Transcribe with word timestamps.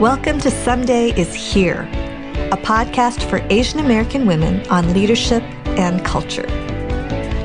Welcome 0.00 0.40
to 0.40 0.50
Someday 0.50 1.18
is 1.18 1.32
Here, 1.32 1.88
a 2.52 2.56
podcast 2.58 3.30
for 3.30 3.38
Asian 3.48 3.80
American 3.80 4.26
women 4.26 4.60
on 4.68 4.92
leadership 4.92 5.42
and 5.78 6.04
culture. 6.04 6.46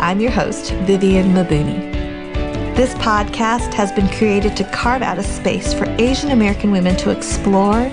I'm 0.01 0.19
your 0.19 0.31
host, 0.31 0.73
Vivian 0.83 1.27
Mabuni. 1.27 1.79
This 2.75 2.93
podcast 2.95 3.73
has 3.73 3.93
been 3.93 4.09
created 4.09 4.57
to 4.57 4.69
carve 4.71 5.01
out 5.01 5.17
a 5.17 5.23
space 5.23 5.73
for 5.73 5.85
Asian 5.91 6.31
American 6.31 6.71
women 6.71 6.97
to 6.97 7.09
explore 7.09 7.83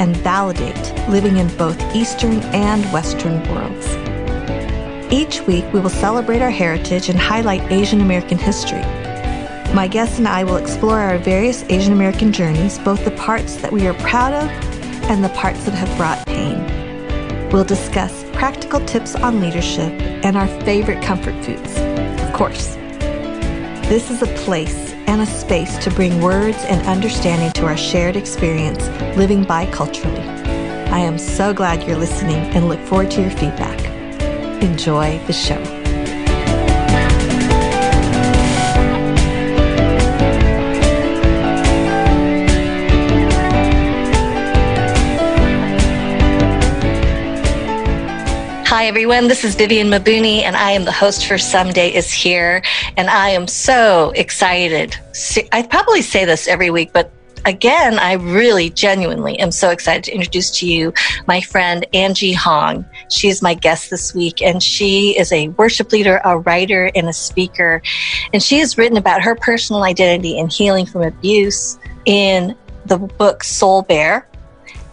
and 0.00 0.16
validate 0.16 1.08
living 1.08 1.36
in 1.36 1.46
both 1.56 1.80
Eastern 1.94 2.40
and 2.52 2.84
Western 2.92 3.40
worlds. 3.54 3.94
Each 5.12 5.40
week, 5.42 5.72
we 5.72 5.78
will 5.78 5.88
celebrate 5.88 6.42
our 6.42 6.50
heritage 6.50 7.10
and 7.10 7.16
highlight 7.16 7.62
Asian 7.70 8.00
American 8.00 8.38
history 8.38 8.82
my 9.74 9.86
guests 9.86 10.18
and 10.18 10.26
I 10.26 10.42
will 10.42 10.56
explore 10.56 10.98
our 10.98 11.18
various 11.18 11.62
Asian 11.68 11.92
American 11.92 12.32
journeys, 12.32 12.78
both 12.80 13.04
the 13.04 13.12
parts 13.12 13.56
that 13.56 13.70
we 13.70 13.86
are 13.86 13.94
proud 13.94 14.32
of 14.32 14.48
and 15.08 15.22
the 15.22 15.28
parts 15.30 15.64
that 15.64 15.74
have 15.74 15.96
brought 15.96 16.26
pain. 16.26 16.58
We'll 17.50 17.64
discuss 17.64 18.24
practical 18.32 18.84
tips 18.86 19.14
on 19.14 19.40
leadership 19.40 19.92
and 20.24 20.36
our 20.36 20.48
favorite 20.64 21.02
comfort 21.02 21.34
foods, 21.44 21.76
of 22.22 22.32
course. 22.32 22.74
This 23.88 24.10
is 24.10 24.22
a 24.22 24.26
place 24.44 24.92
and 25.06 25.20
a 25.20 25.26
space 25.26 25.78
to 25.78 25.90
bring 25.90 26.20
words 26.20 26.58
and 26.64 26.86
understanding 26.86 27.52
to 27.52 27.66
our 27.66 27.76
shared 27.76 28.16
experience 28.16 28.86
living 29.16 29.44
biculturally. 29.44 30.26
I 30.90 30.98
am 30.98 31.18
so 31.18 31.52
glad 31.52 31.86
you're 31.86 31.96
listening 31.96 32.36
and 32.54 32.68
look 32.68 32.80
forward 32.80 33.10
to 33.12 33.20
your 33.20 33.30
feedback. 33.30 33.80
Enjoy 34.62 35.18
the 35.26 35.32
show. 35.32 35.79
Hi, 48.80 48.86
everyone. 48.86 49.28
This 49.28 49.44
is 49.44 49.56
Vivian 49.56 49.88
Mabuni, 49.88 50.40
and 50.40 50.56
I 50.56 50.70
am 50.70 50.86
the 50.86 50.90
host 50.90 51.26
for 51.26 51.36
Someday 51.36 51.92
is 51.92 52.10
Here. 52.10 52.62
And 52.96 53.10
I 53.10 53.28
am 53.28 53.46
so 53.46 54.10
excited. 54.16 54.96
I 55.52 55.64
probably 55.64 56.00
say 56.00 56.24
this 56.24 56.48
every 56.48 56.70
week, 56.70 56.90
but 56.94 57.12
again, 57.44 57.98
I 57.98 58.14
really 58.14 58.70
genuinely 58.70 59.38
am 59.38 59.50
so 59.50 59.68
excited 59.68 60.04
to 60.04 60.14
introduce 60.14 60.50
to 60.60 60.66
you 60.66 60.94
my 61.26 61.42
friend 61.42 61.84
Angie 61.92 62.32
Hong. 62.32 62.86
She 63.10 63.28
is 63.28 63.42
my 63.42 63.52
guest 63.52 63.90
this 63.90 64.14
week, 64.14 64.40
and 64.40 64.62
she 64.62 65.10
is 65.10 65.30
a 65.30 65.48
worship 65.48 65.92
leader, 65.92 66.18
a 66.24 66.38
writer, 66.38 66.90
and 66.94 67.06
a 67.06 67.12
speaker. 67.12 67.82
And 68.32 68.42
she 68.42 68.60
has 68.60 68.78
written 68.78 68.96
about 68.96 69.20
her 69.20 69.34
personal 69.34 69.82
identity 69.82 70.40
and 70.40 70.50
healing 70.50 70.86
from 70.86 71.02
abuse 71.02 71.78
in 72.06 72.56
the 72.86 72.96
book 72.96 73.44
Soul 73.44 73.82
Bare. 73.82 74.26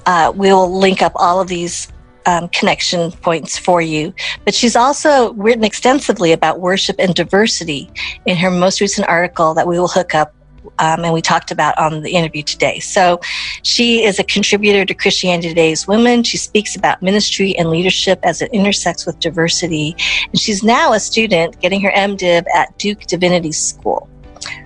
Uh, 0.05 0.33
we'll 0.35 0.77
link 0.77 1.01
up 1.01 1.13
all 1.15 1.39
of 1.39 1.47
these 1.47 1.87
um, 2.27 2.49
connection 2.49 3.11
points 3.11 3.57
for 3.57 3.81
you. 3.81 4.13
But 4.45 4.53
she's 4.53 4.75
also 4.75 5.33
written 5.33 5.63
extensively 5.63 6.33
about 6.33 6.59
worship 6.59 6.97
and 6.99 7.15
diversity 7.15 7.89
in 8.25 8.37
her 8.37 8.51
most 8.51 8.79
recent 8.81 9.07
article 9.07 9.55
that 9.55 9.65
we 9.65 9.79
will 9.79 9.87
hook 9.87 10.13
up 10.13 10.33
um, 10.79 11.03
and 11.03 11.13
we 11.13 11.21
talked 11.21 11.49
about 11.49 11.77
on 11.77 12.03
the 12.03 12.11
interview 12.11 12.43
today. 12.43 12.79
So 12.79 13.19
she 13.63 14.03
is 14.03 14.19
a 14.19 14.23
contributor 14.23 14.85
to 14.85 14.93
Christianity 14.93 15.47
Today's 15.47 15.87
Women. 15.87 16.23
She 16.23 16.37
speaks 16.37 16.75
about 16.75 17.01
ministry 17.01 17.57
and 17.57 17.69
leadership 17.69 18.19
as 18.23 18.41
it 18.41 18.51
intersects 18.51 19.05
with 19.05 19.19
diversity. 19.19 19.95
And 20.29 20.39
she's 20.39 20.63
now 20.63 20.93
a 20.93 20.99
student 20.99 21.59
getting 21.61 21.81
her 21.81 21.91
MDiv 21.91 22.45
at 22.53 22.77
Duke 22.77 22.99
Divinity 23.01 23.53
School. 23.53 24.09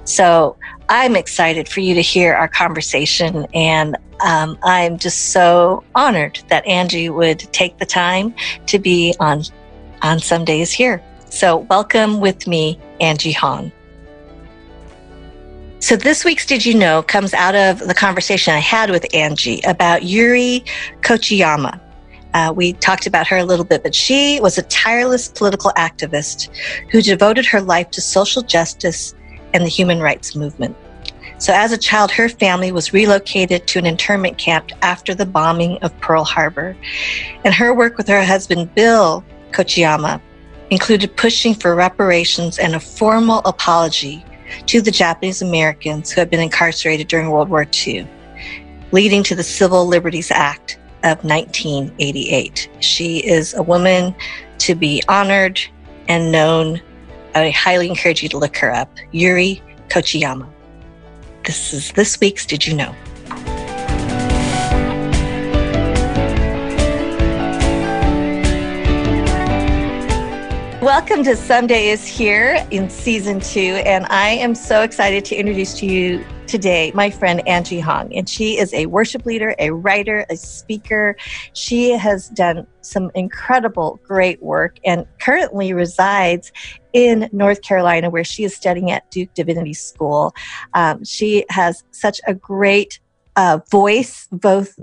So 0.03 0.57
I'm 0.91 1.15
excited 1.15 1.69
for 1.69 1.79
you 1.79 1.95
to 1.95 2.01
hear 2.01 2.33
our 2.33 2.49
conversation, 2.49 3.47
and 3.53 3.95
um, 4.25 4.57
I'm 4.61 4.97
just 4.97 5.31
so 5.31 5.85
honored 5.95 6.43
that 6.49 6.67
Angie 6.67 7.09
would 7.09 7.39
take 7.53 7.77
the 7.77 7.85
time 7.85 8.35
to 8.65 8.77
be 8.77 9.15
on 9.17 9.43
on 10.01 10.19
Someday 10.19 10.59
is 10.59 10.73
Here. 10.73 11.01
So, 11.29 11.59
welcome 11.69 12.19
with 12.19 12.45
me, 12.45 12.77
Angie 12.99 13.31
Hong. 13.31 13.71
So, 15.79 15.95
this 15.95 16.25
week's 16.25 16.45
Did 16.45 16.65
You 16.65 16.73
Know 16.73 17.03
comes 17.03 17.33
out 17.33 17.55
of 17.55 17.79
the 17.87 17.93
conversation 17.93 18.53
I 18.53 18.59
had 18.59 18.89
with 18.89 19.05
Angie 19.15 19.61
about 19.61 20.03
Yuri 20.03 20.61
Kochiyama. 21.03 21.79
Uh, 22.33 22.51
we 22.53 22.73
talked 22.73 23.07
about 23.07 23.27
her 23.27 23.37
a 23.37 23.45
little 23.45 23.63
bit, 23.63 23.81
but 23.81 23.95
she 23.95 24.41
was 24.41 24.57
a 24.57 24.63
tireless 24.63 25.29
political 25.29 25.71
activist 25.77 26.49
who 26.91 27.01
devoted 27.01 27.45
her 27.45 27.61
life 27.61 27.89
to 27.91 28.01
social 28.01 28.41
justice 28.41 29.15
and 29.53 29.63
the 29.63 29.69
human 29.69 30.01
rights 30.01 30.35
movement. 30.35 30.75
So, 31.41 31.53
as 31.53 31.71
a 31.71 31.77
child, 31.77 32.11
her 32.11 32.29
family 32.29 32.71
was 32.71 32.93
relocated 32.93 33.65
to 33.65 33.79
an 33.79 33.87
internment 33.87 34.37
camp 34.37 34.69
after 34.83 35.15
the 35.15 35.25
bombing 35.25 35.79
of 35.79 35.99
Pearl 35.99 36.23
Harbor. 36.23 36.77
And 37.43 37.51
her 37.51 37.73
work 37.73 37.97
with 37.97 38.07
her 38.09 38.23
husband, 38.23 38.75
Bill 38.75 39.23
Kochiyama, 39.49 40.21
included 40.69 41.17
pushing 41.17 41.55
for 41.55 41.73
reparations 41.73 42.59
and 42.59 42.75
a 42.75 42.79
formal 42.79 43.39
apology 43.45 44.23
to 44.67 44.81
the 44.81 44.91
Japanese 44.91 45.41
Americans 45.41 46.11
who 46.11 46.21
had 46.21 46.29
been 46.29 46.39
incarcerated 46.39 47.07
during 47.07 47.31
World 47.31 47.49
War 47.49 47.65
II, 47.87 48.07
leading 48.91 49.23
to 49.23 49.33
the 49.33 49.41
Civil 49.41 49.87
Liberties 49.87 50.29
Act 50.29 50.77
of 51.03 51.23
1988. 51.23 52.69
She 52.81 53.17
is 53.17 53.55
a 53.55 53.63
woman 53.63 54.13
to 54.59 54.75
be 54.75 55.01
honored 55.09 55.59
and 56.07 56.31
known 56.31 56.79
I 57.33 57.49
highly 57.49 57.89
encourage 57.89 58.21
you 58.21 58.29
to 58.29 58.37
look 58.37 58.57
her 58.57 58.71
up. 58.71 58.95
Yuri 59.11 59.63
Kochiyama. 59.87 60.47
This 61.43 61.73
is 61.73 61.91
this 61.93 62.19
week's 62.19 62.45
Did 62.45 62.67
You 62.67 62.75
Know? 62.75 62.95
Welcome 70.83 71.23
to 71.23 71.35
Someday 71.35 71.89
is 71.89 72.05
Here 72.05 72.63
in 72.69 72.91
season 72.91 73.39
two, 73.39 73.81
and 73.85 74.05
I 74.11 74.29
am 74.29 74.53
so 74.53 74.83
excited 74.83 75.25
to 75.25 75.35
introduce 75.35 75.73
to 75.79 75.87
you 75.87 76.23
today 76.51 76.91
my 76.93 77.09
friend 77.09 77.47
Angie 77.47 77.79
Hong. 77.79 78.13
And 78.13 78.27
she 78.27 78.59
is 78.59 78.73
a 78.73 78.85
worship 78.87 79.25
leader, 79.25 79.55
a 79.57 79.71
writer, 79.71 80.25
a 80.29 80.35
speaker. 80.35 81.15
She 81.53 81.91
has 81.91 82.27
done 82.27 82.67
some 82.81 83.09
incredible, 83.15 84.01
great 84.03 84.43
work 84.43 84.77
and 84.83 85.07
currently 85.21 85.71
resides 85.71 86.51
in 86.91 87.29
North 87.31 87.61
Carolina, 87.61 88.09
where 88.09 88.25
she 88.25 88.43
is 88.43 88.53
studying 88.53 88.91
at 88.91 89.09
Duke 89.11 89.33
Divinity 89.33 89.73
School. 89.73 90.35
Um, 90.73 91.05
she 91.05 91.45
has 91.49 91.85
such 91.91 92.19
a 92.27 92.33
great 92.33 92.99
uh, 93.37 93.59
voice, 93.71 94.27
both 94.29 94.77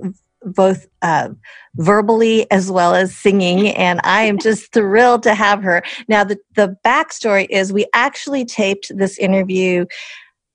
both 0.44 0.86
uh, 1.02 1.28
verbally 1.74 2.50
as 2.50 2.70
well 2.70 2.94
as 2.94 3.14
singing, 3.14 3.68
and 3.70 4.00
I 4.04 4.22
am 4.22 4.38
just 4.38 4.72
thrilled 4.72 5.22
to 5.24 5.34
have 5.34 5.62
her. 5.62 5.82
Now, 6.08 6.24
the 6.24 6.38
the 6.54 6.78
backstory 6.82 7.46
is 7.50 7.74
we 7.74 7.86
actually 7.92 8.46
taped 8.46 8.90
this 8.96 9.18
interview 9.18 9.84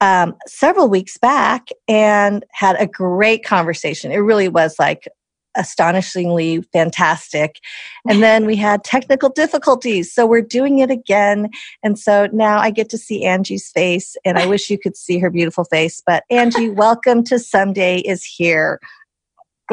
um, 0.03 0.35
several 0.45 0.89
weeks 0.89 1.17
back 1.17 1.69
and 1.87 2.43
had 2.51 2.75
a 2.77 2.85
great 2.85 3.45
conversation. 3.45 4.11
It 4.11 4.17
really 4.17 4.49
was 4.49 4.75
like 4.77 5.07
astonishingly 5.55 6.61
fantastic. 6.73 7.61
And 8.09 8.21
then 8.21 8.45
we 8.45 8.57
had 8.57 8.83
technical 8.83 9.29
difficulties. 9.29 10.11
So 10.11 10.25
we're 10.25 10.41
doing 10.41 10.79
it 10.79 10.91
again. 10.91 11.51
And 11.83 11.97
so 11.97 12.27
now 12.33 12.57
I 12.57 12.69
get 12.69 12.89
to 12.89 12.97
see 12.97 13.23
Angie's 13.23 13.69
face 13.69 14.17
and 14.25 14.37
I 14.37 14.45
wish 14.45 14.69
you 14.69 14.77
could 14.77 14.97
see 14.97 15.19
her 15.19 15.29
beautiful 15.29 15.63
face. 15.63 16.03
But 16.05 16.23
Angie, 16.29 16.69
welcome 16.71 17.23
to 17.25 17.39
Someday 17.39 17.99
is 17.99 18.25
Here. 18.25 18.81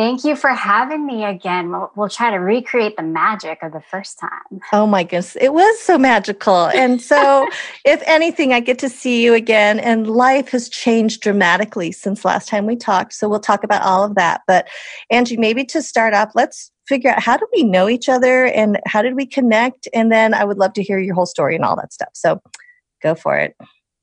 Thank 0.01 0.25
you 0.25 0.35
for 0.35 0.49
having 0.49 1.05
me 1.05 1.27
again. 1.27 1.71
We'll, 1.71 1.93
we'll, 1.95 2.09
try 2.09 2.31
to 2.31 2.39
recreate 2.39 2.97
the 2.97 3.03
magic 3.03 3.63
of 3.63 3.73
the 3.73 3.83
first 3.83 4.19
time. 4.19 4.63
Oh 4.73 4.87
my 4.87 5.03
goodness. 5.03 5.37
It 5.37 5.53
was 5.53 5.79
so 5.79 5.99
magical. 5.99 6.69
And 6.69 7.03
so, 7.03 7.47
if 7.85 8.03
anything, 8.07 8.55
I 8.55 8.61
get 8.61 8.79
to 8.79 8.89
see 8.89 9.23
you 9.23 9.35
again. 9.35 9.79
And 9.79 10.07
life 10.07 10.49
has 10.53 10.71
changed 10.71 11.21
dramatically 11.21 11.93
since 11.93 12.25
last 12.25 12.49
time 12.49 12.65
we 12.65 12.77
talked. 12.77 13.13
So, 13.13 13.29
we'll 13.29 13.41
talk 13.41 13.63
about 13.63 13.83
all 13.83 14.03
of 14.03 14.15
that. 14.15 14.41
But, 14.47 14.69
Angie, 15.11 15.37
maybe 15.37 15.67
to 15.67 15.83
start 15.83 16.15
off, 16.15 16.31
let's 16.35 16.73
figure 16.89 17.11
out 17.11 17.23
how 17.23 17.37
do 17.37 17.47
we 17.55 17.63
know 17.63 17.87
each 17.87 18.09
other 18.09 18.47
and 18.47 18.81
how 18.87 19.03
did 19.03 19.17
we 19.17 19.27
connect? 19.27 19.87
And 19.93 20.11
then 20.11 20.33
I 20.33 20.45
would 20.45 20.57
love 20.57 20.73
to 20.75 20.83
hear 20.83 20.99
your 20.99 21.15
whole 21.15 21.27
story 21.27 21.57
and 21.57 21.65
all 21.67 21.77
that 21.77 21.93
stuff. 21.93 22.09
So, 22.15 22.41
go 23.03 23.15
for 23.15 23.37
it. 23.37 23.55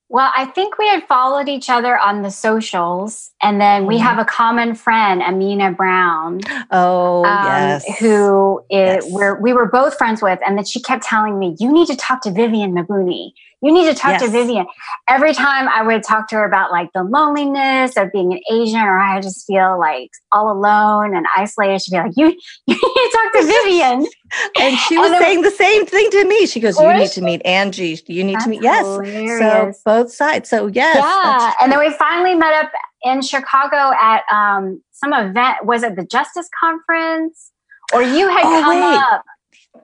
Well, 0.10 0.32
I 0.36 0.46
think 0.46 0.78
we 0.78 0.88
had 0.88 1.06
followed 1.08 1.50
each 1.50 1.70
other 1.70 1.98
on 1.98 2.22
the 2.22 2.32
socials, 2.32 3.32
and 3.44 3.60
then 3.60 3.86
we 3.86 3.96
mm-hmm. 3.96 4.04
have 4.06 4.20
a 4.20 4.26
common 4.26 4.74
friend, 4.74 5.22
Amena 5.22 5.72
Brown. 5.72 6.40
Oh, 6.72 7.26
um, 7.26 7.46
yes. 7.46 8.00
Who 8.00 8.60
is, 8.70 9.06
yes. 9.06 9.12
We're, 9.12 9.40
we 9.42 9.52
were 9.52 9.66
both 9.66 9.98
friends 9.98 10.22
with, 10.22 10.40
and 10.48 10.58
then 10.58 10.64
she 10.64 10.82
kept 10.82 11.04
telling 11.04 11.38
me, 11.38 11.58
"You 11.60 11.74
need 11.74 11.88
to 11.88 11.96
talk 11.98 12.22
to 12.22 12.32
Vivian 12.32 12.74
Mabuni. 12.74 13.34
You 13.62 13.72
need 13.74 13.86
to 13.86 13.96
talk 13.96 14.12
yes. 14.12 14.22
to 14.22 14.30
Vivian. 14.30 14.68
Every 15.08 15.34
time 15.34 15.68
I 15.68 15.82
would 15.82 16.04
talk 16.04 16.28
to 16.30 16.36
her 16.36 16.46
about 16.46 16.72
like 16.72 16.90
the 16.94 17.04
loneliness 17.04 17.98
of 17.98 18.12
being 18.12 18.34
an 18.34 18.40
Asian, 18.52 18.80
or 18.80 19.00
I 19.00 19.20
just 19.20 19.48
feel 19.48 19.80
like 19.80 20.12
all 20.32 20.52
alone 20.52 21.16
and 21.16 21.26
isolated, 21.36 21.82
she'd 21.82 21.92
be 21.92 21.98
like, 21.98 22.12
"You, 22.16 22.26
you 22.68 22.76
need 22.76 22.80
to 22.80 23.10
talk 23.14 23.34
to 23.34 23.46
Vivian." 23.46 24.08
and 24.60 24.78
she 24.78 24.98
was 24.98 25.12
and 25.12 25.20
saying 25.20 25.42
the 25.42 25.52
same 25.52 25.88
thing 25.88 26.10
to 26.12 26.26
me. 26.26 26.46
She 26.46 26.60
goes, 26.60 26.80
"You 26.80 26.94
need 26.94 27.10
to 27.12 27.22
meet 27.22 27.44
Angie. 27.46 28.00
You 28.06 28.24
need 28.24 28.40
to 28.42 28.50
meet." 28.50 28.62
Yes, 28.62 28.86
so 28.86 29.74
both 29.84 30.12
sides. 30.12 30.50
So 30.50 30.68
yes, 30.68 30.98
yeah. 30.98 31.54
And 31.60 31.72
then 31.72 31.80
we 31.80 31.92
finally 31.94 32.36
met 32.36 32.54
up 32.54 32.72
in 33.04 33.24
Chicago 33.24 33.92
at 34.00 34.22
um, 34.32 34.84
some 34.92 35.14
event. 35.14 35.66
Was 35.66 35.82
it 35.82 35.96
the 35.96 36.06
Justice 36.06 36.48
Conference? 36.60 37.52
Or 37.94 38.04
you 38.04 38.28
had 38.28 38.46
oh, 38.46 38.62
come 38.62 38.76
wait. 38.76 38.98
up. 38.98 39.24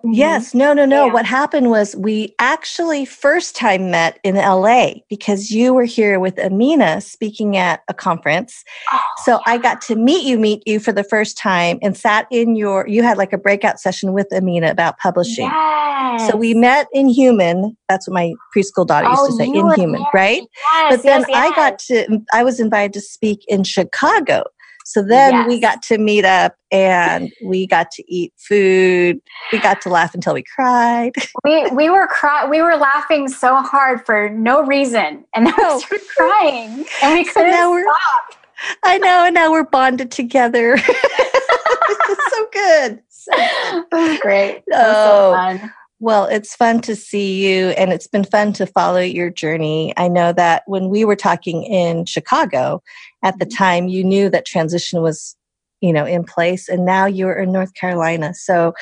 Yes, 0.03 0.53
no, 0.53 0.73
no, 0.73 0.85
no. 0.85 1.07
Yeah. 1.07 1.13
What 1.13 1.25
happened 1.25 1.69
was 1.69 1.95
we 1.95 2.35
actually 2.39 3.05
first 3.05 3.55
time 3.55 3.91
met 3.91 4.19
in 4.23 4.35
LA 4.35 4.95
because 5.09 5.51
you 5.51 5.73
were 5.73 5.85
here 5.85 6.19
with 6.19 6.37
Amena 6.37 7.01
speaking 7.01 7.57
at 7.57 7.81
a 7.87 7.93
conference. 7.93 8.63
Oh, 8.91 8.99
so 9.23 9.31
yeah. 9.33 9.53
I 9.53 9.57
got 9.57 9.81
to 9.81 9.95
meet 9.95 10.25
you, 10.25 10.37
meet 10.37 10.63
you 10.65 10.79
for 10.79 10.91
the 10.91 11.03
first 11.03 11.37
time 11.37 11.79
and 11.81 11.95
sat 11.97 12.27
in 12.31 12.55
your, 12.55 12.87
you 12.87 13.03
had 13.03 13.17
like 13.17 13.33
a 13.33 13.37
breakout 13.37 13.79
session 13.79 14.13
with 14.13 14.27
Amena 14.31 14.69
about 14.69 14.97
publishing. 14.97 15.45
Yes. 15.45 16.29
So 16.29 16.37
we 16.37 16.53
met 16.53 16.87
in 16.93 17.07
human. 17.07 17.77
That's 17.89 18.07
what 18.07 18.13
my 18.13 18.33
preschool 18.55 18.85
daughter 18.85 19.07
used 19.07 19.21
oh, 19.21 19.27
to 19.27 19.33
say, 19.33 19.45
in 19.45 19.71
human, 19.73 20.03
right? 20.13 20.41
Yes, 20.41 20.95
but 20.95 21.03
then 21.03 21.25
yes, 21.27 21.29
I 21.33 21.55
got 21.55 21.79
to, 21.79 22.21
I 22.33 22.43
was 22.43 22.59
invited 22.59 22.93
to 22.93 23.01
speak 23.01 23.43
in 23.47 23.63
Chicago. 23.63 24.43
So 24.85 25.01
then 25.01 25.33
yes. 25.33 25.47
we 25.47 25.59
got 25.59 25.81
to 25.83 25.97
meet 25.97 26.25
up 26.25 26.55
and 26.71 27.31
we 27.43 27.67
got 27.67 27.91
to 27.91 28.03
eat 28.13 28.33
food. 28.37 29.21
We 29.51 29.59
got 29.59 29.81
to 29.81 29.89
laugh 29.89 30.13
until 30.13 30.33
we 30.33 30.43
cried. 30.55 31.13
We 31.43 31.67
we 31.71 31.89
were 31.89 32.07
cry- 32.07 32.47
we 32.47 32.61
were 32.61 32.77
laughing 32.77 33.27
so 33.27 33.57
hard 33.57 34.05
for 34.05 34.29
no 34.29 34.63
reason, 34.63 35.25
and 35.35 35.47
then 35.47 35.53
we 35.57 35.79
started 35.79 36.07
crying, 36.15 36.85
and 37.01 37.13
we 37.15 37.23
couldn't 37.33 37.53
so 37.53 37.81
stop. 37.81 38.77
I 38.83 38.97
know, 38.97 39.25
and 39.25 39.33
now 39.33 39.51
we're 39.51 39.65
bonded 39.65 40.09
together. 40.11 40.75
it's 40.77 42.35
so 42.35 42.47
good. 42.53 43.03
So 43.09 43.85
good. 43.91 44.21
great. 44.21 44.63
Oh, 44.71 45.33
so 45.33 45.33
fun. 45.33 45.73
Well, 46.03 46.25
it's 46.25 46.53
fun 46.53 46.81
to 46.81 46.97
see 46.97 47.47
you, 47.47 47.69
and 47.69 47.93
it's 47.93 48.07
been 48.07 48.25
fun 48.25 48.51
to 48.53 48.65
follow 48.65 48.99
your 48.99 49.29
journey. 49.29 49.93
I 49.95 50.09
know 50.09 50.33
that 50.33 50.63
when 50.65 50.89
we 50.89 51.05
were 51.05 51.15
talking 51.15 51.63
in 51.63 52.03
Chicago 52.03 52.83
at 53.23 53.39
the 53.39 53.45
mm-hmm. 53.45 53.55
time, 53.55 53.87
you 53.87 54.03
knew 54.03 54.29
that 54.29 54.45
transition 54.45 55.01
was, 55.01 55.37
you 55.79 55.93
know, 55.93 56.05
in 56.05 56.25
place, 56.25 56.67
and 56.67 56.83
now 56.85 57.05
you're 57.05 57.39
in 57.39 57.53
North 57.53 57.73
Carolina. 57.75 58.33
So 58.33 58.73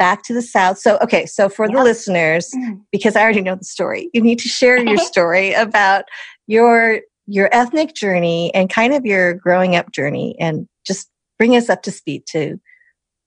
back 0.00 0.24
to 0.24 0.34
the 0.34 0.42
South. 0.42 0.76
So, 0.78 0.98
okay, 1.00 1.26
so 1.26 1.48
for 1.48 1.68
the 1.68 1.80
listeners, 1.80 2.50
mm. 2.52 2.80
because 2.90 3.14
I 3.14 3.22
already 3.22 3.42
know 3.42 3.54
the 3.54 3.64
story, 3.64 4.10
you 4.12 4.20
need 4.20 4.40
to 4.40 4.48
share 4.48 4.76
your 4.76 4.98
story 5.12 5.52
about 5.52 6.06
your 6.48 7.02
your 7.28 7.48
ethnic 7.52 7.94
journey 7.94 8.52
and 8.52 8.68
kind 8.68 8.92
of 8.92 9.06
your 9.06 9.34
growing 9.34 9.76
up 9.76 9.92
journey, 9.92 10.34
and 10.40 10.66
just 10.84 11.08
bring 11.38 11.54
us 11.54 11.70
up 11.70 11.82
to 11.82 11.92
speed 11.92 12.24
to 12.30 12.58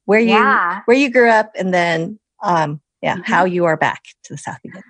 where 0.04 0.20
you 0.20 0.32
yeah. 0.32 0.82
where 0.84 0.98
you 0.98 1.10
grew 1.10 1.30
up, 1.30 1.54
and 1.56 1.74
then 1.74 2.20
um, 2.44 2.82
yeah, 3.02 3.16
mm-hmm. 3.16 3.32
how 3.32 3.46
you 3.46 3.66
are 3.66 3.78
back 3.78 4.04
to 4.24 4.34
the 4.34 4.38
South 4.38 4.60
again. 4.66 4.84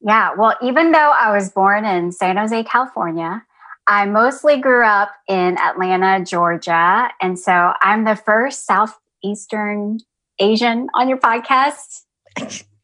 Yeah, 0.00 0.34
well, 0.36 0.56
even 0.62 0.92
though 0.92 1.12
I 1.16 1.32
was 1.32 1.50
born 1.50 1.84
in 1.84 2.10
San 2.10 2.36
Jose, 2.36 2.64
California, 2.64 3.44
I 3.86 4.06
mostly 4.06 4.58
grew 4.58 4.84
up 4.84 5.12
in 5.28 5.58
Atlanta, 5.58 6.24
Georgia. 6.24 7.08
And 7.20 7.38
so 7.38 7.72
I'm 7.80 8.04
the 8.04 8.16
first 8.16 8.66
Southeastern 8.66 9.98
Asian 10.38 10.88
on 10.94 11.08
your 11.08 11.18
podcast, 11.18 12.02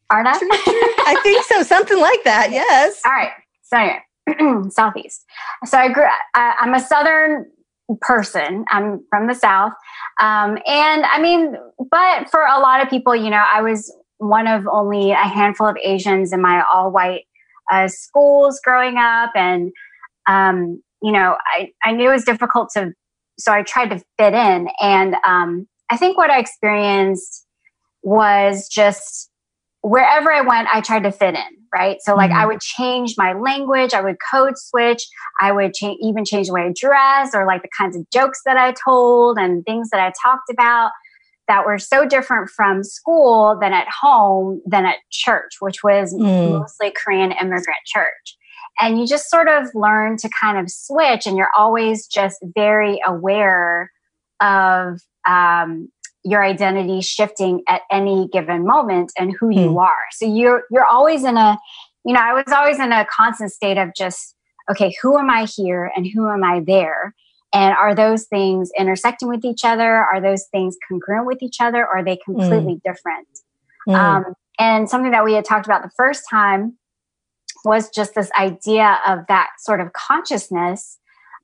aren't 0.09 0.27
I? 0.27 0.39
I 0.41 1.19
think 1.23 1.43
so, 1.45 1.63
something 1.63 1.99
like 1.99 2.23
that, 2.23 2.51
yes. 2.51 3.01
All 3.05 3.11
right. 3.11 3.31
So, 3.63 3.77
anyway, 3.77 4.69
Southeast. 4.69 5.25
So 5.65 5.77
I 5.77 5.89
grew 5.91 6.05
I, 6.35 6.55
I'm 6.59 6.73
a 6.73 6.79
Southern 6.79 7.45
person. 8.01 8.65
I'm 8.69 9.03
from 9.09 9.27
the 9.27 9.33
South. 9.33 9.73
Um, 10.21 10.57
and 10.67 11.05
I 11.05 11.19
mean, 11.21 11.55
but 11.91 12.29
for 12.29 12.41
a 12.41 12.59
lot 12.59 12.83
of 12.83 12.89
people, 12.89 13.15
you 13.15 13.29
know, 13.29 13.43
I 13.51 13.61
was 13.61 13.93
one 14.19 14.47
of 14.47 14.67
only 14.71 15.11
a 15.11 15.15
handful 15.15 15.67
of 15.67 15.77
Asians 15.83 16.31
in 16.31 16.41
my 16.41 16.63
all 16.71 16.91
white 16.91 17.23
uh, 17.71 17.87
schools 17.87 18.61
growing 18.63 18.97
up. 18.97 19.31
And, 19.35 19.71
um, 20.27 20.81
you 21.01 21.11
know, 21.11 21.35
I, 21.55 21.71
I 21.83 21.93
knew 21.93 22.09
it 22.09 22.13
was 22.13 22.25
difficult 22.25 22.69
to, 22.75 22.93
so 23.39 23.51
I 23.51 23.63
tried 23.63 23.89
to 23.89 24.03
fit 24.17 24.33
in. 24.33 24.67
And 24.81 25.15
um, 25.25 25.67
I 25.89 25.97
think 25.97 26.17
what 26.17 26.29
I 26.29 26.39
experienced 26.39 27.45
was 28.03 28.67
just 28.67 29.29
wherever 29.81 30.31
I 30.31 30.41
went, 30.41 30.67
I 30.73 30.81
tried 30.81 31.03
to 31.03 31.11
fit 31.11 31.35
in, 31.35 31.57
right? 31.73 31.97
So, 32.01 32.15
like, 32.15 32.31
mm-hmm. 32.31 32.41
I 32.41 32.45
would 32.45 32.59
change 32.59 33.15
my 33.17 33.33
language, 33.33 33.93
I 33.93 34.01
would 34.01 34.17
code 34.31 34.57
switch, 34.57 35.07
I 35.39 35.53
would 35.53 35.73
cha- 35.73 35.95
even 36.01 36.25
change 36.25 36.47
the 36.47 36.53
way 36.53 36.63
I 36.63 36.73
dress 36.75 37.33
or 37.33 37.45
like 37.45 37.61
the 37.61 37.69
kinds 37.77 37.95
of 37.95 38.09
jokes 38.11 38.41
that 38.45 38.57
I 38.57 38.73
told 38.73 39.37
and 39.37 39.63
things 39.63 39.89
that 39.91 40.01
I 40.01 40.11
talked 40.21 40.49
about 40.49 40.91
that 41.49 41.65
were 41.65 41.79
so 41.79 42.05
different 42.05 42.49
from 42.49 42.83
school 42.83 43.57
than 43.59 43.73
at 43.73 43.87
home 43.89 44.61
than 44.65 44.85
at 44.85 44.97
church, 45.09 45.55
which 45.59 45.83
was 45.83 46.13
mm. 46.13 46.59
mostly 46.59 46.91
Korean 46.91 47.31
immigrant 47.33 47.79
church. 47.85 48.37
And 48.79 48.97
you 48.97 49.05
just 49.05 49.29
sort 49.29 49.49
of 49.49 49.67
learn 49.73 50.15
to 50.17 50.29
kind 50.41 50.57
of 50.57 50.71
switch, 50.71 51.25
and 51.25 51.35
you're 51.35 51.51
always 51.57 52.07
just 52.07 52.37
very 52.55 53.01
aware 53.05 53.91
of 54.39 55.01
um, 55.27 55.89
your 56.23 56.43
identity 56.43 57.01
shifting 57.01 57.63
at 57.67 57.81
any 57.91 58.29
given 58.31 58.65
moment 58.65 59.11
and 59.17 59.35
who 59.37 59.47
mm. 59.47 59.59
you 59.59 59.79
are. 59.79 60.05
So 60.11 60.25
you're 60.25 60.63
you're 60.71 60.85
always 60.85 61.23
in 61.23 61.35
a, 61.35 61.57
you 62.05 62.13
know, 62.13 62.21
I 62.21 62.33
was 62.33 62.53
always 62.53 62.79
in 62.79 62.91
a 62.93 63.05
constant 63.05 63.51
state 63.51 63.77
of 63.77 63.89
just, 63.97 64.35
okay, 64.71 64.95
who 65.01 65.17
am 65.17 65.29
I 65.29 65.45
here 65.45 65.91
and 65.95 66.07
who 66.07 66.29
am 66.29 66.43
I 66.43 66.61
there? 66.65 67.15
And 67.53 67.75
are 67.75 67.95
those 67.95 68.25
things 68.25 68.71
intersecting 68.77 69.27
with 69.27 69.43
each 69.43 69.65
other? 69.65 69.95
Are 69.95 70.21
those 70.21 70.45
things 70.51 70.77
congruent 70.87 71.25
with 71.25 71.41
each 71.41 71.57
other? 71.59 71.83
Or 71.83 71.99
are 71.99 72.03
they 72.03 72.17
completely 72.17 72.75
mm. 72.75 72.81
different? 72.83 73.27
Mm. 73.87 73.95
Um, 73.95 74.33
and 74.59 74.89
something 74.89 75.11
that 75.11 75.23
we 75.23 75.33
had 75.33 75.45
talked 75.45 75.65
about 75.65 75.81
the 75.81 75.91
first 75.97 76.23
time 76.29 76.77
was 77.65 77.89
just 77.89 78.13
this 78.13 78.29
idea 78.39 78.99
of 79.07 79.19
that 79.27 79.49
sort 79.59 79.81
of 79.81 79.93
consciousness 79.93 80.99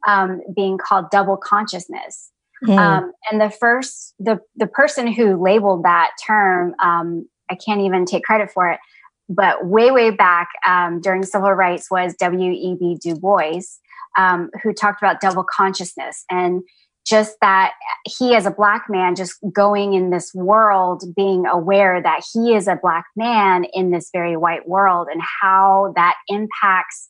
um, 0.07 0.41
being 0.55 0.77
called 0.77 1.09
double 1.09 1.37
consciousness. 1.37 2.31
Mm. 2.63 2.77
Um, 2.77 3.11
and 3.31 3.41
the 3.41 3.49
first, 3.49 4.13
the 4.19 4.39
the 4.55 4.67
person 4.67 5.07
who 5.07 5.41
labeled 5.41 5.83
that 5.83 6.11
term, 6.25 6.73
um, 6.79 7.27
I 7.49 7.55
can't 7.55 7.81
even 7.81 8.05
take 8.05 8.23
credit 8.23 8.51
for 8.51 8.71
it, 8.71 8.79
but 9.27 9.65
way 9.65 9.91
way 9.91 10.11
back 10.11 10.49
um, 10.65 11.01
during 11.01 11.23
civil 11.23 11.51
rights 11.51 11.91
was 11.91 12.15
W. 12.15 12.51
E. 12.51 12.75
B. 12.79 12.97
Du 13.01 13.15
Bois, 13.15 13.79
um, 14.17 14.49
who 14.63 14.73
talked 14.73 15.01
about 15.01 15.21
double 15.21 15.43
consciousness 15.43 16.23
and 16.29 16.63
just 17.05 17.37
that 17.41 17.73
he 18.05 18.33
as 18.35 18.45
a 18.45 18.51
black 18.51 18.85
man 18.89 19.15
just 19.15 19.35
going 19.53 19.93
in 19.93 20.09
this 20.09 20.33
world 20.33 21.03
being 21.15 21.45
aware 21.45 22.01
that 22.01 22.21
he 22.33 22.55
is 22.55 22.67
a 22.67 22.79
black 22.81 23.05
man 23.15 23.65
in 23.73 23.91
this 23.91 24.09
very 24.11 24.35
white 24.35 24.67
world 24.67 25.07
and 25.11 25.21
how 25.41 25.93
that 25.95 26.15
impacts 26.27 27.09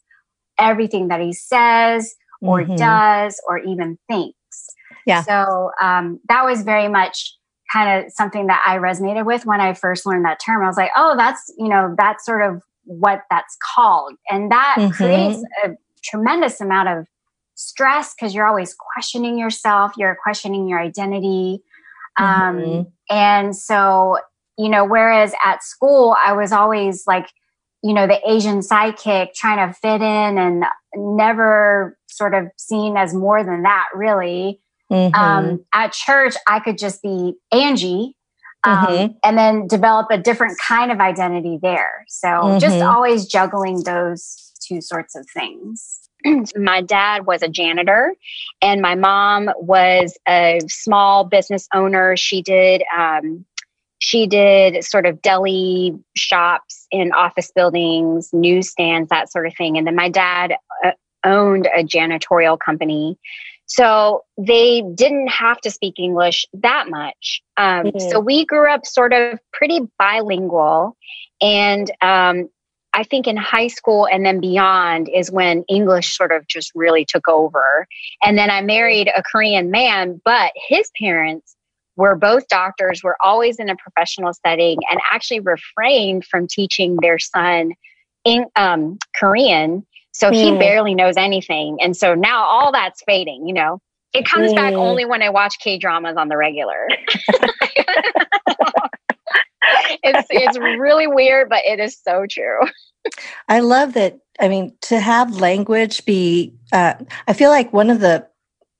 everything 0.59 1.07
that 1.07 1.21
he 1.21 1.33
says 1.33 2.15
or 2.41 2.61
mm-hmm. 2.61 2.75
does 2.75 3.41
or 3.47 3.59
even 3.59 3.97
thinks 4.09 4.35
yeah 5.05 5.21
so 5.21 5.71
um, 5.81 6.19
that 6.27 6.43
was 6.43 6.63
very 6.63 6.89
much 6.89 7.33
kind 7.71 8.05
of 8.05 8.11
something 8.11 8.47
that 8.47 8.63
i 8.67 8.77
resonated 8.77 9.25
with 9.25 9.45
when 9.45 9.59
i 9.59 9.73
first 9.73 10.05
learned 10.05 10.25
that 10.25 10.39
term 10.45 10.63
i 10.63 10.67
was 10.67 10.77
like 10.77 10.91
oh 10.95 11.15
that's 11.17 11.51
you 11.57 11.67
know 11.67 11.95
that's 11.97 12.25
sort 12.25 12.41
of 12.41 12.61
what 12.83 13.23
that's 13.31 13.57
called 13.75 14.13
and 14.29 14.51
that 14.51 14.75
mm-hmm. 14.77 14.91
creates 14.91 15.43
a 15.63 15.69
tremendous 16.05 16.61
amount 16.61 16.89
of 16.89 17.07
stress 17.55 18.13
because 18.13 18.35
you're 18.35 18.45
always 18.45 18.75
questioning 18.77 19.37
yourself, 19.37 19.93
you're 19.97 20.17
questioning 20.21 20.67
your 20.67 20.79
identity. 20.79 21.61
Um, 22.17 22.57
mm-hmm. 22.57 22.81
And 23.09 23.55
so, 23.55 24.17
you 24.57 24.69
know, 24.69 24.85
whereas 24.85 25.33
at 25.43 25.63
school, 25.63 26.15
I 26.17 26.33
was 26.33 26.51
always 26.51 27.03
like, 27.07 27.27
you 27.83 27.93
know, 27.93 28.07
the 28.07 28.19
Asian 28.29 28.59
sidekick 28.59 29.33
trying 29.33 29.67
to 29.67 29.73
fit 29.73 30.01
in 30.01 30.37
and 30.37 30.65
never 30.95 31.97
sort 32.07 32.33
of 32.33 32.47
seen 32.57 32.97
as 32.97 33.13
more 33.13 33.43
than 33.43 33.63
that, 33.63 33.87
really. 33.93 34.59
Mm-hmm. 34.91 35.15
Um, 35.15 35.65
at 35.73 35.93
church, 35.93 36.35
I 36.47 36.59
could 36.59 36.77
just 36.77 37.01
be 37.01 37.35
Angie 37.51 38.15
um, 38.63 38.85
mm-hmm. 38.85 39.13
and 39.23 39.37
then 39.37 39.67
develop 39.67 40.07
a 40.11 40.17
different 40.17 40.57
kind 40.65 40.91
of 40.91 40.99
identity 40.99 41.59
there. 41.61 42.05
So 42.07 42.27
mm-hmm. 42.27 42.59
just 42.59 42.81
always 42.81 43.25
juggling 43.25 43.83
those 43.83 44.44
two 44.65 44.81
sorts 44.81 45.15
of 45.15 45.25
things. 45.33 46.09
my 46.55 46.81
dad 46.81 47.25
was 47.25 47.41
a 47.41 47.47
janitor 47.47 48.15
and 48.61 48.81
my 48.81 48.95
mom 48.95 49.49
was 49.57 50.17
a 50.27 50.59
small 50.67 51.23
business 51.23 51.67
owner. 51.73 52.15
She 52.17 52.41
did, 52.41 52.83
um, 52.95 53.45
she 53.99 54.27
did 54.27 54.83
sort 54.83 55.05
of 55.05 55.21
deli 55.21 55.93
shops 56.15 56.87
in 56.91 57.11
office 57.11 57.51
buildings, 57.55 58.29
newsstands, 58.33 59.09
that 59.09 59.31
sort 59.31 59.47
of 59.47 59.55
thing. 59.55 59.77
And 59.77 59.87
then 59.87 59.95
my 59.95 60.09
dad 60.09 60.55
uh, 60.83 60.91
owned 61.23 61.67
a 61.67 61.83
janitorial 61.83 62.59
company. 62.59 63.17
So 63.67 64.23
they 64.37 64.83
didn't 64.93 65.27
have 65.27 65.59
to 65.61 65.71
speak 65.71 65.95
English 65.97 66.45
that 66.53 66.85
much. 66.87 67.41
Um, 67.57 67.85
mm-hmm. 67.85 68.09
So 68.11 68.19
we 68.19 68.45
grew 68.45 68.69
up 68.69 68.85
sort 68.85 69.11
of 69.11 69.39
pretty 69.53 69.79
bilingual. 69.97 70.95
And 71.41 71.91
um, 72.01 72.49
I 72.95 73.03
think 73.03 73.27
in 73.27 73.35
high 73.35 73.67
school 73.67 74.07
and 74.07 74.25
then 74.25 74.39
beyond 74.39 75.09
is 75.13 75.29
when 75.29 75.65
English 75.69 76.15
sort 76.15 76.31
of 76.31 76.47
just 76.47 76.71
really 76.73 77.05
took 77.05 77.27
over. 77.27 77.87
And 78.23 78.37
then 78.37 78.49
I 78.49 78.61
married 78.61 79.11
a 79.15 79.21
Korean 79.21 79.69
man, 79.69 80.21
but 80.23 80.53
his 80.67 80.89
parents 80.97 81.55
were 81.97 82.15
both 82.15 82.47
doctors, 82.47 83.03
were 83.03 83.17
always 83.21 83.59
in 83.59 83.69
a 83.69 83.75
professional 83.75 84.33
setting, 84.33 84.79
and 84.89 84.99
actually 85.11 85.41
refrained 85.41 86.25
from 86.25 86.47
teaching 86.47 86.97
their 87.01 87.19
son 87.19 87.73
in 88.23 88.45
um, 88.55 88.97
Korean 89.19 89.85
So 90.13 90.31
he 90.31 90.51
mm. 90.51 90.59
barely 90.59 90.95
knows 90.95 91.17
anything. 91.17 91.77
And 91.81 91.95
so 91.95 92.15
now 92.15 92.45
all 92.45 92.71
that's 92.71 93.03
fading, 93.05 93.45
you 93.45 93.53
know. 93.53 93.79
It 94.13 94.25
comes 94.25 94.53
mm. 94.53 94.55
back 94.55 94.73
only 94.73 95.03
when 95.03 95.21
I 95.21 95.29
watch 95.29 95.59
K 95.59 95.77
dramas 95.77 96.15
on 96.17 96.29
the 96.29 96.37
regular. 96.37 96.87
it's 100.03 100.27
it's 100.29 100.57
really 100.57 101.07
weird, 101.07 101.49
but 101.49 101.63
it 101.65 101.79
is 101.79 101.97
so 102.01 102.25
true. 102.29 102.59
I 103.47 103.59
love 103.59 103.93
that. 103.93 104.19
I 104.39 104.47
mean, 104.47 104.75
to 104.83 104.99
have 104.99 105.39
language 105.39 106.03
be, 106.05 106.53
uh, 106.73 106.95
I 107.27 107.33
feel 107.33 107.49
like 107.49 107.71
one 107.71 107.89
of 107.89 107.99
the 107.99 108.27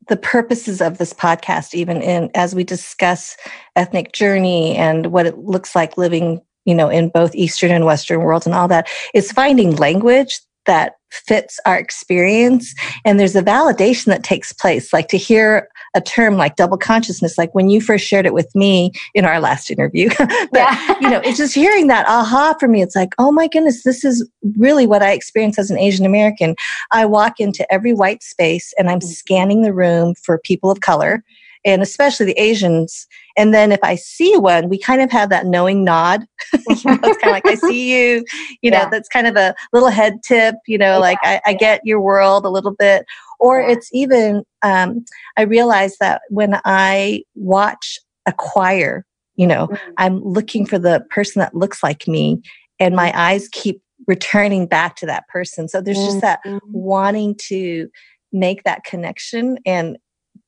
the 0.07 0.17
purposes 0.17 0.81
of 0.81 0.97
this 0.97 1.13
podcast, 1.13 1.73
even 1.73 2.01
in 2.01 2.29
as 2.35 2.53
we 2.53 2.63
discuss 2.63 3.35
ethnic 3.75 4.13
journey 4.13 4.75
and 4.75 5.07
what 5.07 5.25
it 5.25 5.39
looks 5.39 5.75
like 5.75 5.97
living, 5.97 6.41
you 6.65 6.75
know, 6.75 6.89
in 6.89 7.09
both 7.09 7.33
Eastern 7.35 7.71
and 7.71 7.85
Western 7.85 8.21
worlds 8.21 8.45
and 8.45 8.55
all 8.55 8.67
that, 8.67 8.87
is 9.13 9.31
finding 9.31 9.75
language 9.75 10.39
that 10.65 10.95
fits 11.25 11.59
our 11.65 11.77
experience 11.77 12.73
and 13.03 13.19
there's 13.19 13.35
a 13.35 13.41
validation 13.41 14.05
that 14.05 14.23
takes 14.23 14.51
place 14.51 14.91
like 14.93 15.07
to 15.07 15.17
hear 15.17 15.69
a 15.95 16.01
term 16.01 16.35
like 16.35 16.55
double 16.55 16.77
consciousness 16.77 17.37
like 17.37 17.53
when 17.55 17.69
you 17.69 17.79
first 17.79 18.05
shared 18.05 18.25
it 18.25 18.33
with 18.33 18.53
me 18.55 18.91
in 19.13 19.25
our 19.25 19.39
last 19.39 19.71
interview 19.71 20.09
but 20.17 20.49
yeah. 20.53 20.95
you 20.99 21.09
know 21.09 21.21
it's 21.23 21.37
just 21.37 21.55
hearing 21.55 21.87
that 21.87 22.07
aha 22.07 22.55
for 22.59 22.67
me 22.67 22.81
it's 22.81 22.95
like 22.95 23.13
oh 23.17 23.31
my 23.31 23.47
goodness 23.47 23.83
this 23.83 24.03
is 24.03 24.27
really 24.57 24.85
what 24.85 25.01
i 25.01 25.11
experience 25.11 25.57
as 25.57 25.71
an 25.71 25.79
asian 25.79 26.05
american 26.05 26.55
i 26.91 27.05
walk 27.05 27.39
into 27.39 27.71
every 27.73 27.93
white 27.93 28.21
space 28.21 28.73
and 28.77 28.89
i'm 28.89 28.99
mm-hmm. 28.99 29.07
scanning 29.07 29.61
the 29.61 29.73
room 29.73 30.13
for 30.15 30.37
people 30.39 30.69
of 30.69 30.81
color 30.81 31.23
and 31.63 31.81
especially 31.81 32.25
the 32.25 32.39
asians 32.39 33.07
and 33.37 33.53
then 33.53 33.71
if 33.71 33.79
I 33.83 33.95
see 33.95 34.37
one, 34.37 34.69
we 34.69 34.77
kind 34.77 35.01
of 35.01 35.11
have 35.11 35.29
that 35.29 35.45
knowing 35.45 35.83
nod. 35.83 36.25
you 36.53 36.59
know, 36.85 36.99
it's 37.03 37.17
kind 37.21 37.23
of 37.23 37.31
like, 37.31 37.45
I 37.45 37.55
see 37.55 37.91
you, 38.13 38.25
you 38.61 38.71
know, 38.71 38.79
yeah. 38.79 38.89
that's 38.89 39.09
kind 39.09 39.27
of 39.27 39.35
a 39.35 39.53
little 39.73 39.89
head 39.89 40.23
tip, 40.23 40.55
you 40.67 40.77
know, 40.77 40.93
yeah. 40.93 40.97
like 40.97 41.17
I, 41.23 41.41
I, 41.45 41.53
get 41.53 41.81
your 41.83 41.99
world 41.99 42.45
a 42.45 42.49
little 42.49 42.73
bit. 42.73 43.05
Or 43.39 43.59
yeah. 43.59 43.71
it's 43.71 43.89
even, 43.91 44.43
um, 44.61 45.03
I 45.37 45.43
realize 45.43 45.97
that 45.99 46.21
when 46.29 46.59
I 46.63 47.23
watch 47.35 47.99
a 48.25 48.31
choir, 48.31 49.05
you 49.35 49.47
know, 49.47 49.67
mm-hmm. 49.67 49.91
I'm 49.97 50.23
looking 50.23 50.65
for 50.65 50.79
the 50.79 51.05
person 51.09 51.41
that 51.41 51.53
looks 51.53 51.83
like 51.83 52.07
me 52.07 52.41
and 52.79 52.95
my 52.95 53.11
eyes 53.15 53.49
keep 53.51 53.81
returning 54.07 54.67
back 54.67 54.95
to 54.97 55.05
that 55.07 55.27
person. 55.27 55.67
So 55.67 55.81
there's 55.81 55.97
just 55.97 56.21
that 56.21 56.39
mm-hmm. 56.45 56.57
wanting 56.71 57.35
to 57.47 57.89
make 58.31 58.63
that 58.63 58.83
connection 58.83 59.57
and 59.65 59.97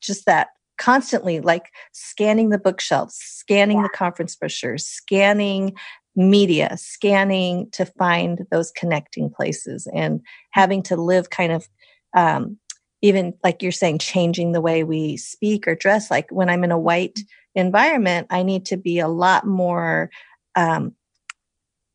just 0.01 0.25
that 0.25 0.49
constantly 0.77 1.39
like 1.39 1.71
scanning 1.91 2.49
the 2.49 2.59
bookshelves, 2.59 3.15
scanning 3.15 3.77
yeah. 3.77 3.83
the 3.83 3.89
conference 3.89 4.35
brochures, 4.35 4.85
scanning 4.85 5.73
media, 6.15 6.75
scanning 6.77 7.69
to 7.71 7.85
find 7.85 8.45
those 8.51 8.71
connecting 8.71 9.29
places 9.29 9.87
and 9.93 10.21
having 10.51 10.81
to 10.83 10.95
live 10.95 11.29
kind 11.29 11.51
of 11.51 11.67
um, 12.15 12.57
even 13.01 13.33
like 13.43 13.61
you're 13.61 13.71
saying, 13.71 13.99
changing 13.99 14.51
the 14.51 14.61
way 14.61 14.83
we 14.83 15.17
speak 15.17 15.67
or 15.67 15.75
dress. 15.75 16.09
Like 16.09 16.29
when 16.31 16.49
I'm 16.49 16.63
in 16.63 16.71
a 16.71 16.79
white 16.79 17.19
environment, 17.53 18.27
I 18.29 18.43
need 18.43 18.65
to 18.67 18.77
be 18.77 18.99
a 18.99 19.07
lot 19.07 19.45
more 19.45 20.09
um, 20.55 20.95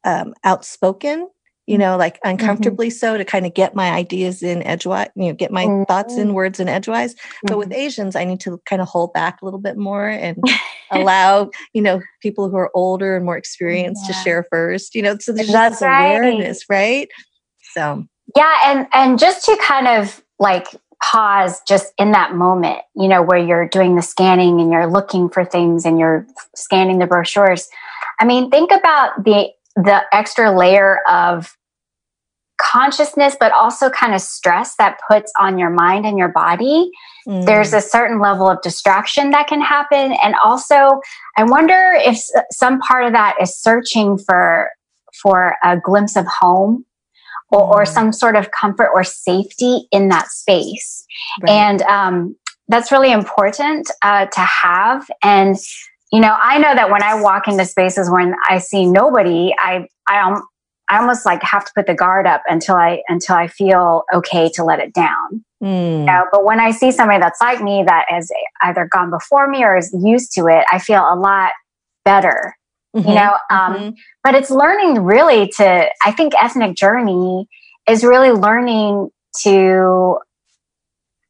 um, 0.04 0.34
outspoken 0.44 1.28
you 1.72 1.78
know, 1.78 1.96
like 1.96 2.16
mm-hmm. 2.16 2.32
uncomfortably 2.32 2.88
mm-hmm. 2.88 2.98
so 2.98 3.16
to 3.16 3.24
kind 3.24 3.46
of 3.46 3.54
get 3.54 3.74
my 3.74 3.92
ideas 3.92 4.42
in 4.42 4.62
edgewise, 4.64 5.08
you 5.16 5.28
know, 5.28 5.32
get 5.32 5.50
my 5.50 5.64
mm-hmm. 5.64 5.84
thoughts 5.84 6.18
in 6.18 6.34
words 6.34 6.60
in 6.60 6.68
edgewise. 6.68 7.14
Mm-hmm. 7.14 7.46
But 7.46 7.56
with 7.56 7.70
mm-hmm. 7.70 7.80
Asians, 7.80 8.14
I 8.14 8.24
need 8.24 8.40
to 8.40 8.60
kind 8.66 8.82
of 8.82 8.88
hold 8.88 9.14
back 9.14 9.40
a 9.40 9.46
little 9.46 9.58
bit 9.58 9.78
more 9.78 10.06
and 10.06 10.36
allow, 10.90 11.50
you 11.72 11.80
know, 11.80 12.02
people 12.20 12.50
who 12.50 12.56
are 12.58 12.70
older 12.74 13.16
and 13.16 13.24
more 13.24 13.38
experienced 13.38 14.02
yeah. 14.04 14.08
to 14.08 14.22
share 14.22 14.46
first, 14.50 14.94
you 14.94 15.00
know, 15.00 15.16
so 15.16 15.32
there's 15.32 15.48
That's 15.48 15.76
this 15.76 15.82
awareness, 15.82 16.66
right. 16.68 16.76
right? 16.76 17.08
So, 17.72 18.04
yeah. 18.36 18.58
And, 18.66 18.86
and 18.92 19.18
just 19.18 19.46
to 19.46 19.56
kind 19.66 19.88
of 19.88 20.22
like 20.38 20.66
pause 21.02 21.62
just 21.66 21.94
in 21.96 22.12
that 22.12 22.34
moment, 22.34 22.80
you 22.94 23.08
know, 23.08 23.22
where 23.22 23.38
you're 23.38 23.66
doing 23.66 23.96
the 23.96 24.02
scanning 24.02 24.60
and 24.60 24.70
you're 24.70 24.86
looking 24.86 25.30
for 25.30 25.42
things 25.42 25.86
and 25.86 25.98
you're 25.98 26.26
scanning 26.54 26.98
the 26.98 27.06
brochures. 27.06 27.70
I 28.20 28.26
mean, 28.26 28.50
think 28.50 28.72
about 28.72 29.24
the 29.24 29.48
the 29.74 30.02
extra 30.12 30.54
layer 30.56 30.98
of 31.08 31.56
consciousness, 32.62 33.36
but 33.38 33.52
also 33.52 33.90
kind 33.90 34.14
of 34.14 34.20
stress 34.20 34.76
that 34.76 34.98
puts 35.08 35.32
on 35.38 35.58
your 35.58 35.70
mind 35.70 36.06
and 36.06 36.16
your 36.16 36.28
body. 36.28 36.90
Mm. 37.26 37.44
There's 37.44 37.72
a 37.72 37.80
certain 37.80 38.20
level 38.20 38.48
of 38.48 38.62
distraction 38.62 39.30
that 39.30 39.48
can 39.48 39.60
happen. 39.60 40.16
And 40.22 40.34
also, 40.42 41.00
I 41.36 41.44
wonder 41.44 41.94
if 41.96 42.18
some 42.50 42.78
part 42.80 43.06
of 43.06 43.12
that 43.12 43.36
is 43.40 43.56
searching 43.56 44.18
for, 44.18 44.70
for 45.22 45.56
a 45.64 45.76
glimpse 45.78 46.16
of 46.16 46.26
home 46.26 46.84
or, 47.50 47.60
mm. 47.60 47.70
or 47.70 47.84
some 47.84 48.12
sort 48.12 48.36
of 48.36 48.50
comfort 48.50 48.90
or 48.94 49.04
safety 49.04 49.88
in 49.90 50.08
that 50.08 50.28
space. 50.28 51.04
Right. 51.42 51.50
And, 51.50 51.82
um, 51.82 52.36
that's 52.68 52.92
really 52.92 53.12
important 53.12 53.90
uh, 54.02 54.26
to 54.26 54.40
have. 54.40 55.10
And 55.22 55.56
you 56.12 56.20
know, 56.20 56.36
I 56.38 56.58
know 56.58 56.74
that 56.74 56.90
when 56.90 57.02
I 57.02 57.20
walk 57.20 57.48
into 57.48 57.64
spaces 57.64 58.10
when 58.10 58.34
I 58.48 58.58
see 58.58 58.86
nobody, 58.86 59.54
I, 59.58 59.86
I, 60.06 60.40
I 60.88 60.98
almost 60.98 61.24
like 61.24 61.42
have 61.42 61.64
to 61.64 61.72
put 61.74 61.86
the 61.86 61.94
guard 61.94 62.26
up 62.26 62.42
until 62.46 62.76
I, 62.76 63.02
until 63.08 63.36
I 63.36 63.48
feel 63.48 64.04
okay 64.12 64.50
to 64.54 64.64
let 64.64 64.78
it 64.78 64.92
down. 64.92 65.44
Mm. 65.62 66.00
You 66.00 66.04
know, 66.04 66.24
but 66.32 66.44
when 66.44 66.60
I 66.60 66.70
see 66.70 66.90
somebody 66.90 67.20
that's 67.20 67.40
like 67.40 67.62
me 67.62 67.84
that 67.86 68.06
has 68.08 68.30
either 68.62 68.88
gone 68.92 69.10
before 69.10 69.48
me 69.48 69.64
or 69.64 69.76
is 69.76 69.94
used 70.02 70.32
to 70.34 70.46
it, 70.46 70.64
I 70.70 70.78
feel 70.78 71.00
a 71.00 71.16
lot 71.16 71.52
better. 72.04 72.56
Mm-hmm. 72.94 73.08
You 73.08 73.14
know, 73.14 73.36
um, 73.50 73.74
mm-hmm. 73.74 73.90
but 74.22 74.34
it's 74.34 74.50
learning 74.50 75.02
really 75.02 75.48
to, 75.56 75.88
I 76.04 76.12
think 76.12 76.34
ethnic 76.38 76.76
journey 76.76 77.48
is 77.88 78.04
really 78.04 78.32
learning 78.32 79.10
to 79.42 80.18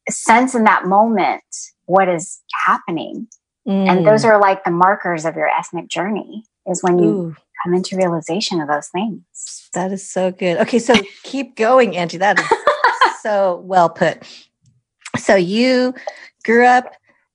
sense 0.09 0.54
in 0.54 0.64
that 0.64 0.87
moment 0.87 1.44
what 1.85 2.09
is 2.09 2.40
happening 2.66 3.28
Mm. 3.66 3.88
And 3.88 4.06
those 4.06 4.25
are 4.25 4.40
like 4.40 4.64
the 4.64 4.71
markers 4.71 5.25
of 5.25 5.37
your 5.37 5.49
ethnic 5.49 5.88
journey 5.88 6.44
is 6.66 6.82
when 6.82 6.99
you 6.99 7.09
Ooh. 7.09 7.37
Come 7.62 7.75
into 7.75 7.97
realization 7.97 8.61
of 8.61 8.68
those 8.68 8.88
things. 8.88 9.68
That 9.75 9.92
is 9.92 10.09
so 10.09 10.30
good. 10.30 10.59
Okay, 10.59 10.78
so 10.78 10.94
keep 11.23 11.56
going, 11.56 11.97
Angie. 11.97 12.18
That 12.18 12.38
is 12.38 12.47
so 13.23 13.62
well 13.64 13.88
put. 13.88 14.23
So 15.18 15.35
you 15.35 15.94
grew 16.44 16.66
up 16.66 16.92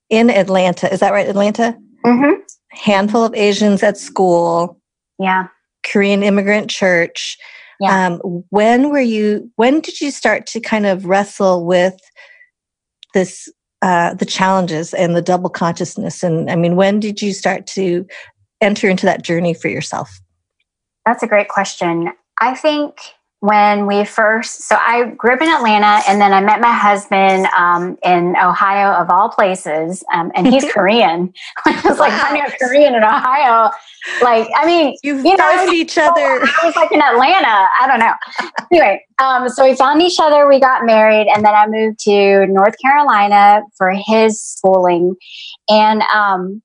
in 0.10 0.30
Atlanta. 0.30 0.92
Is 0.92 1.00
that 1.00 1.14
right? 1.14 1.28
Atlanta? 1.28 1.78
Mm-hmm. 2.06 2.42
Handful 2.70 3.24
of 3.24 3.34
Asians 3.36 3.84
at 3.84 3.98
school. 3.98 4.80
Yeah. 5.20 5.48
Korean 5.84 6.24
immigrant 6.24 6.70
church. 6.70 7.38
Yeah. 7.80 8.08
Um, 8.08 8.44
when 8.50 8.90
were 8.90 9.00
you, 9.00 9.52
when 9.56 9.82
did 9.82 10.02
you 10.02 10.12
start 10.12 10.48
to 10.48 10.60
kind 10.60 10.86
of 10.86 11.06
wrestle 11.06 11.66
with 11.66 11.96
this 13.14 13.52
uh, 13.84 14.16
the 14.16 14.26
challenges 14.26 14.94
and 14.96 15.16
the 15.16 15.22
double 15.22 15.50
consciousness? 15.50 16.24
And 16.24 16.50
I 16.50 16.56
mean, 16.56 16.76
when 16.76 17.00
did 17.00 17.22
you 17.22 17.34
start 17.34 17.68
to 17.68 18.06
enter 18.62 18.90
into 18.90 19.06
that 19.06 19.24
journey 19.24 19.54
for 19.54 19.68
yourself? 19.68 20.20
That's 21.06 21.24
a 21.24 21.28
great 21.28 21.48
question. 21.48 22.12
I 22.40 22.56
think 22.56 23.00
when 23.40 23.86
we 23.86 24.04
first, 24.04 24.68
so 24.68 24.76
I 24.76 25.12
grew 25.12 25.34
up 25.34 25.42
in 25.42 25.48
Atlanta 25.48 26.02
and 26.08 26.20
then 26.20 26.34
I 26.34 26.42
met 26.42 26.60
my 26.60 26.74
husband 26.74 27.46
um, 27.56 27.96
in 28.04 28.36
Ohio, 28.36 28.94
of 28.94 29.12
all 29.12 29.30
places, 29.30 30.04
um, 30.12 30.32
and 30.34 30.48
he's 30.48 30.66
Korean. 30.74 31.32
I 31.66 31.82
was 31.86 32.00
like, 32.00 32.12
honey, 32.14 32.42
I'm 32.42 32.52
Korean 32.60 32.96
in 32.96 33.04
Ohio. 33.04 33.70
Like, 34.24 34.48
I 34.56 34.66
mean, 34.66 34.96
you 35.04 35.18
you 35.18 35.38
found 35.38 35.68
know, 35.68 35.74
each 35.74 35.98
other. 36.00 36.42
I 36.42 36.60
was 36.64 36.76
like 36.76 36.92
in 36.92 37.02
Atlanta. 37.02 37.68
I 37.80 37.86
don't 37.88 38.00
know. 38.00 38.14
anyway, 38.72 39.06
um, 39.20 39.50
so 39.50 39.64
we 39.64 39.76
found 39.76 40.02
each 40.02 40.20
other. 40.20 40.48
We 40.48 40.60
got 40.60 40.86
married, 40.86 41.28
and 41.28 41.46
then 41.46 41.54
I 41.54 41.68
moved 41.68 42.00
to 42.00 42.48
North 42.48 42.76
Carolina 42.82 43.62
for 43.78 43.92
his 43.94 44.42
schooling, 44.42 45.16
and 45.70 46.02
um, 46.14 46.64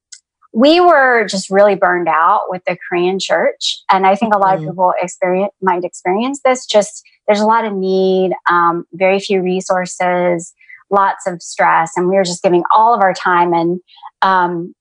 we 0.52 0.80
were 0.80 1.26
just 1.26 1.50
really 1.50 1.75
burned 1.75 2.09
out 2.09 2.42
with 2.49 2.62
the 2.66 2.76
Korean 2.88 3.18
church. 3.18 3.78
And 3.90 4.06
I 4.06 4.14
think 4.14 4.35
a 4.35 4.38
lot 4.38 4.59
mm-hmm. 4.59 4.68
of 4.68 4.73
people 4.73 4.92
experience 5.00 5.52
might 5.62 5.85
experience 5.85 6.40
this. 6.44 6.66
Just 6.66 7.02
there's 7.26 7.40
a 7.40 7.47
lot 7.47 7.64
of 7.64 7.73
need, 7.73 8.32
um, 8.50 8.85
very 8.92 9.18
few 9.18 9.42
resources, 9.42 10.52
lots 10.90 11.26
of 11.26 11.40
stress, 11.40 11.92
and 11.97 12.09
we 12.09 12.16
were 12.16 12.25
just 12.25 12.42
giving 12.42 12.62
all 12.71 12.94
of 12.94 13.00
our 13.00 13.14
time. 13.14 13.54
And 13.54 13.80
um, 14.21 14.75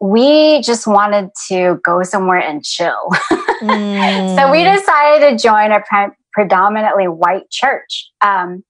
we 0.00 0.62
just 0.62 0.86
wanted 0.86 1.30
to 1.48 1.78
go 1.84 2.02
somewhere 2.02 2.40
and 2.40 2.64
chill. 2.64 3.10
mm. 3.62 4.36
So 4.38 4.50
we 4.50 4.58
mm. 4.58 4.76
decided 4.76 5.30
to 5.30 5.42
join 5.42 5.72
a 5.72 5.80
pre- 5.80 6.14
predominantly 6.32 7.08
white 7.08 7.50
church. 7.50 8.10
Um, 8.20 8.64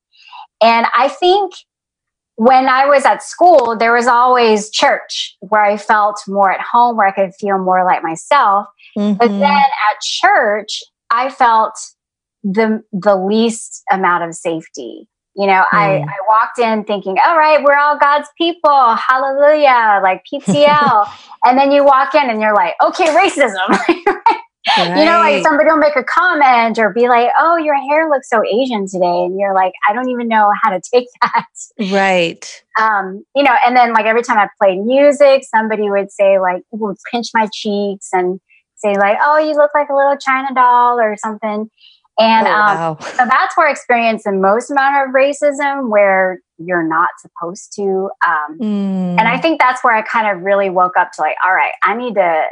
and 0.61 0.87
I 0.97 1.09
think 1.09 1.53
when 2.39 2.69
I 2.69 2.87
was 2.87 3.05
at 3.05 3.21
school, 3.21 3.77
there 3.77 3.93
was 3.93 4.07
always 4.07 4.71
church 4.71 5.37
where 5.41 5.65
I 5.65 5.77
felt 5.77 6.21
more 6.29 6.53
at 6.53 6.61
home, 6.61 6.97
where 6.97 7.09
I 7.09 7.11
could 7.11 7.35
feel 7.35 7.59
more 7.59 7.85
like 7.85 8.01
myself. 8.05 8.69
Mm-hmm. 8.97 9.19
But 9.19 9.27
then 9.27 9.43
at 9.43 10.01
church, 10.01 10.85
I 11.11 11.31
felt 11.31 11.75
the 12.45 12.85
the 12.93 13.17
least 13.17 13.83
amount 13.91 14.23
of 14.23 14.35
safety. 14.35 15.09
You 15.35 15.49
know, 15.49 15.65
mm. 15.73 15.79
I, 15.79 15.99
I 15.99 16.17
walked 16.29 16.61
in 16.61 16.85
thinking, 16.85 17.17
all 17.27 17.37
right, 17.37 17.61
we're 17.63 17.77
all 17.77 17.99
God's 17.99 18.29
people. 18.39 18.95
Hallelujah. 18.95 20.01
Like 20.01 20.23
PTL. 20.33 21.11
and 21.45 21.59
then 21.59 21.73
you 21.73 21.85
walk 21.85 22.15
in 22.15 22.31
and 22.31 22.41
you're 22.41 22.55
like, 22.55 22.75
okay, 22.81 23.07
racism. 23.07 23.79
Right. 24.77 24.99
You 24.99 25.05
know, 25.05 25.19
like 25.19 25.43
somebody 25.43 25.71
will 25.71 25.79
make 25.79 25.97
a 25.97 26.05
comment 26.05 26.79
or 26.79 26.93
be 26.93 27.09
like, 27.09 27.31
"Oh, 27.39 27.57
your 27.57 27.77
hair 27.89 28.09
looks 28.09 28.29
so 28.29 28.43
Asian 28.45 28.87
today," 28.87 29.25
and 29.25 29.39
you're 29.39 29.55
like, 29.55 29.73
"I 29.89 29.93
don't 29.93 30.09
even 30.11 30.29
know 30.29 30.51
how 30.63 30.71
to 30.71 30.81
take 30.93 31.07
that." 31.23 31.47
Right. 31.91 32.65
Um, 32.79 33.25
you 33.35 33.43
know, 33.43 33.55
and 33.65 33.77
then 33.77 33.93
like 33.93 34.07
every 34.07 34.23
time 34.23 34.39
I 34.39 34.49
played 34.61 34.79
music, 34.81 35.45
somebody 35.45 35.89
would 35.91 36.11
say 36.11 36.39
like, 36.39 36.63
would 36.73 36.97
pinch 37.11 37.29
my 37.35 37.49
cheeks 37.53 38.09
and 38.13 38.41
say 38.77 38.95
like, 38.95 39.19
"Oh, 39.23 39.39
you 39.39 39.55
look 39.55 39.71
like 39.75 39.89
a 39.89 39.95
little 39.95 40.17
China 40.17 40.49
doll" 40.55 40.99
or 40.99 41.17
something. 41.17 41.71
And 42.21 42.49
oh, 42.49 42.51
um, 42.51 42.77
wow. 42.77 42.97
so 43.01 43.17
that's 43.17 43.57
where 43.57 43.69
I 43.69 43.71
experienced 43.71 44.25
the 44.25 44.33
most 44.33 44.71
amount 44.71 45.09
of 45.09 45.15
racism, 45.15 45.89
where 45.89 46.41
you're 46.59 46.87
not 46.87 47.11
supposed 47.21 47.73
to. 47.77 48.11
Um, 48.27 48.59
mm. 48.59 49.19
And 49.19 49.21
I 49.21 49.39
think 49.39 49.61
that's 49.61 49.85
where 49.85 49.95
I 49.95 50.03
kind 50.03 50.37
of 50.37 50.43
really 50.43 50.69
woke 50.69 50.97
up 50.99 51.13
to 51.13 51.21
like, 51.21 51.37
all 51.45 51.55
right, 51.55 51.73
I 51.85 51.95
need 51.95 52.17
to 52.17 52.47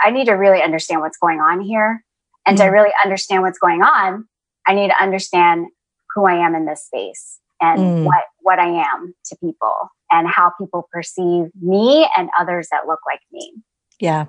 I 0.00 0.10
need 0.10 0.26
to 0.26 0.32
really 0.32 0.62
understand 0.62 1.00
what's 1.00 1.18
going 1.18 1.40
on 1.40 1.60
here. 1.60 2.04
And 2.46 2.56
mm-hmm. 2.56 2.66
to 2.66 2.72
really 2.72 2.90
understand 3.04 3.42
what's 3.42 3.58
going 3.58 3.82
on, 3.82 4.26
I 4.66 4.74
need 4.74 4.88
to 4.88 5.02
understand 5.02 5.66
who 6.14 6.26
I 6.26 6.34
am 6.34 6.54
in 6.54 6.66
this 6.66 6.84
space 6.84 7.38
and 7.60 7.80
mm. 7.80 8.04
what 8.04 8.24
what 8.40 8.58
I 8.58 8.68
am 8.68 9.14
to 9.26 9.36
people 9.36 9.90
and 10.10 10.26
how 10.28 10.52
people 10.58 10.88
perceive 10.92 11.50
me 11.60 12.08
and 12.16 12.30
others 12.38 12.68
that 12.70 12.86
look 12.86 13.00
like 13.06 13.20
me. 13.32 13.52
Yeah. 14.00 14.26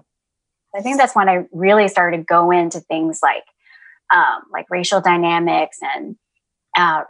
I 0.75 0.81
think 0.81 0.97
that's 0.97 1.15
when 1.15 1.27
I 1.27 1.45
really 1.51 1.87
started 1.87 2.17
to 2.17 2.23
go 2.23 2.51
into 2.51 2.79
things 2.81 3.19
like 3.23 3.43
um, 4.13 4.43
like 4.51 4.65
racial 4.69 5.01
dynamics 5.01 5.77
and 5.81 6.15
uh, 6.75 7.03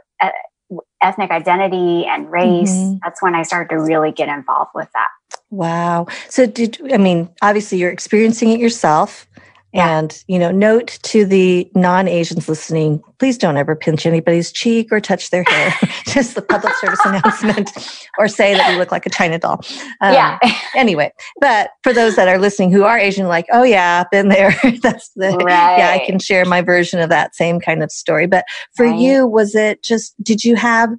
ethnic 1.01 1.31
identity 1.31 2.05
and 2.05 2.31
race. 2.31 2.71
Mm-hmm. 2.71 2.97
That's 3.03 3.21
when 3.21 3.35
I 3.35 3.43
started 3.43 3.69
to 3.75 3.81
really 3.81 4.11
get 4.11 4.29
involved 4.29 4.71
with 4.73 4.89
that. 4.93 5.09
Wow. 5.49 6.07
So 6.29 6.45
did 6.45 6.79
I 6.93 6.97
mean 6.97 7.29
obviously 7.41 7.77
you're 7.77 7.91
experiencing 7.91 8.51
it 8.51 8.59
yourself 8.59 9.27
yeah. 9.73 9.99
and 9.99 10.23
you 10.27 10.37
know 10.37 10.51
note 10.51 10.99
to 11.03 11.25
the 11.25 11.69
non-Asians 11.75 12.49
listening 12.49 13.01
please 13.19 13.37
don't 13.37 13.57
ever 13.57 13.75
pinch 13.75 14.05
anybody's 14.05 14.51
cheek 14.51 14.91
or 14.91 14.99
touch 14.99 15.29
their 15.29 15.43
hair 15.43 15.73
just 16.07 16.35
the 16.35 16.41
public 16.41 16.73
service 16.75 16.99
announcement 17.05 17.71
or 18.17 18.27
say 18.27 18.53
that 18.53 18.69
we 18.69 18.77
look 18.77 18.91
like 18.91 19.05
a 19.05 19.09
china 19.09 19.37
doll. 19.39 19.61
Um, 20.01 20.13
yeah. 20.13 20.39
anyway, 20.75 21.11
but 21.39 21.71
for 21.83 21.93
those 21.93 22.15
that 22.15 22.27
are 22.27 22.39
listening 22.39 22.71
who 22.71 22.83
are 22.83 22.97
Asian 22.97 23.27
like 23.27 23.45
oh 23.51 23.63
yeah, 23.63 24.03
been 24.11 24.29
there 24.29 24.55
that's 24.81 25.09
the 25.15 25.31
right. 25.43 25.77
yeah, 25.77 25.91
I 25.91 26.05
can 26.05 26.19
share 26.19 26.45
my 26.45 26.61
version 26.61 26.99
of 26.99 27.09
that 27.09 27.35
same 27.35 27.59
kind 27.59 27.83
of 27.83 27.91
story. 27.91 28.27
But 28.27 28.45
for 28.75 28.85
right. 28.85 28.99
you 28.99 29.27
was 29.27 29.55
it 29.55 29.83
just 29.83 30.13
did 30.23 30.43
you 30.43 30.55
have 30.55 30.89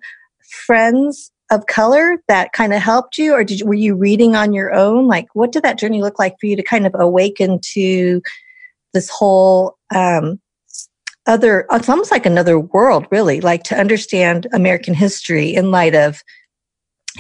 friends 0.67 1.31
of 1.51 1.67
color 1.67 2.23
that 2.29 2.53
kind 2.53 2.73
of 2.73 2.81
helped 2.81 3.19
you 3.19 3.35
or 3.35 3.45
did 3.45 3.61
you, 3.61 3.67
were 3.67 3.75
you 3.75 3.95
reading 3.95 4.35
on 4.35 4.55
your 4.55 4.73
own 4.73 5.07
like 5.07 5.27
what 5.35 5.53
did 5.53 5.63
that 5.63 5.79
journey 5.79 6.01
look 6.01 6.19
like 6.19 6.35
for 6.41 6.47
you 6.47 6.57
to 6.57 6.63
kind 6.63 6.87
of 6.87 6.95
awaken 6.99 7.61
to 7.61 8.23
this 8.95 9.09
whole 9.09 9.77
um, 9.95 10.41
other 11.27 11.67
it's 11.71 11.89
almost 11.89 12.11
like 12.11 12.27
another 12.27 12.59
world 12.59 13.07
really 13.11 13.41
like 13.41 13.63
to 13.63 13.79
understand 13.79 14.47
american 14.53 14.95
history 14.95 15.55
in 15.55 15.71
light 15.71 15.95
of 15.95 16.23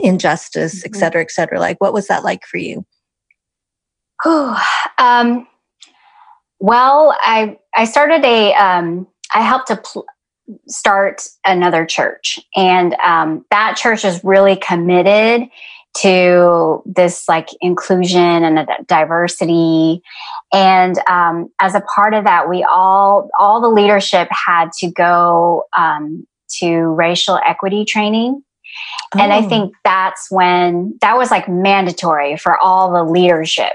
injustice 0.00 0.81
mm-hmm. 0.81 0.95
et 0.95 0.99
cetera 0.99 1.21
et 1.21 1.31
cetera 1.31 1.61
like 1.61 1.81
what 1.81 1.93
was 1.93 2.09
that 2.09 2.25
like 2.25 2.45
for 2.45 2.59
you 2.59 2.85
um, 4.99 5.47
well 6.59 7.17
i 7.21 7.57
i 7.75 7.85
started 7.85 8.25
a 8.25 8.52
um, 8.55 9.07
I 9.33 9.41
helped 9.41 9.69
to 9.69 9.76
pl- 9.76 10.07
start 10.69 11.26
another 11.45 11.87
church. 11.87 12.38
And 12.57 12.95
um, 13.05 13.45
that 13.50 13.76
church 13.76 14.05
is 14.05 14.23
really 14.25 14.57
committed 14.57 15.49
to 15.99 16.83
this 16.87 17.29
like 17.29 17.49
inclusion 17.61 18.45
and 18.45 18.67
diversity. 18.87 20.03
And 20.53 20.99
um, 21.09 21.49
as 21.61 21.75
a 21.75 21.83
part 21.95 22.15
of 22.15 22.25
that, 22.25 22.49
we 22.49 22.65
all, 22.65 23.29
all 23.39 23.61
the 23.61 23.69
leadership 23.69 24.29
had 24.31 24.73
to 24.79 24.91
go 24.91 25.65
um, 25.77 26.27
to 26.61 26.77
racial 26.77 27.39
equity 27.47 27.85
training. 27.85 28.43
Oh. 29.15 29.21
And 29.21 29.33
I 29.33 29.45
oh. 29.45 29.49
think 29.49 29.75
that's 29.85 30.31
when 30.31 30.97
that 31.03 31.16
was 31.16 31.31
like 31.31 31.49
mandatory 31.49 32.37
for 32.37 32.59
all 32.59 32.93
the 32.93 33.05
leadership 33.05 33.73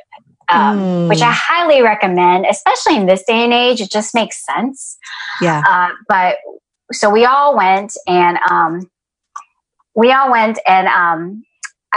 um, 0.50 0.80
mm. 0.80 1.10
which 1.10 1.22
I 1.22 1.32
highly 1.32 1.82
recommend, 1.82 2.46
especially 2.50 2.96
in 2.96 3.06
this 3.06 3.24
day 3.24 3.44
and 3.44 3.54
age. 3.54 3.82
It 3.82 3.92
just 3.92 4.14
makes 4.14 4.44
sense. 4.46 4.98
Yeah. 5.42 5.62
Uh, 5.68 5.90
but 6.08 6.38
so 6.92 7.10
we 7.10 7.26
all 7.26 7.56
went 7.56 7.94
and 8.08 8.38
um, 8.50 8.90
we 9.96 10.12
all 10.12 10.32
went 10.32 10.60
and 10.68 10.88
um, 10.88 11.44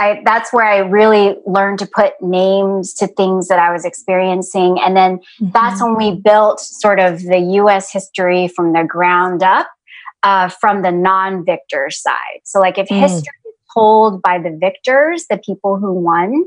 I, 0.01 0.19
that's 0.25 0.51
where 0.51 0.65
I 0.65 0.79
really 0.79 1.35
learned 1.45 1.77
to 1.79 1.85
put 1.85 2.13
names 2.21 2.91
to 2.95 3.07
things 3.07 3.49
that 3.49 3.59
I 3.59 3.71
was 3.71 3.85
experiencing. 3.85 4.79
And 4.83 4.97
then 4.97 5.17
mm-hmm. 5.17 5.49
that's 5.53 5.79
when 5.79 5.95
we 5.95 6.15
built 6.15 6.59
sort 6.59 6.99
of 6.99 7.21
the 7.21 7.37
US 7.37 7.91
history 7.91 8.47
from 8.47 8.73
the 8.73 8.83
ground 8.83 9.43
up, 9.43 9.69
uh, 10.23 10.49
from 10.49 10.81
the 10.81 10.91
non 10.91 11.45
victor 11.45 11.91
side. 11.91 12.41
So, 12.45 12.59
like, 12.59 12.79
if 12.79 12.87
mm. 12.87 12.99
history 12.99 13.37
is 13.45 13.53
told 13.75 14.23
by 14.23 14.39
the 14.39 14.57
victors, 14.59 15.27
the 15.29 15.37
people 15.37 15.77
who 15.77 15.93
won, 15.93 16.45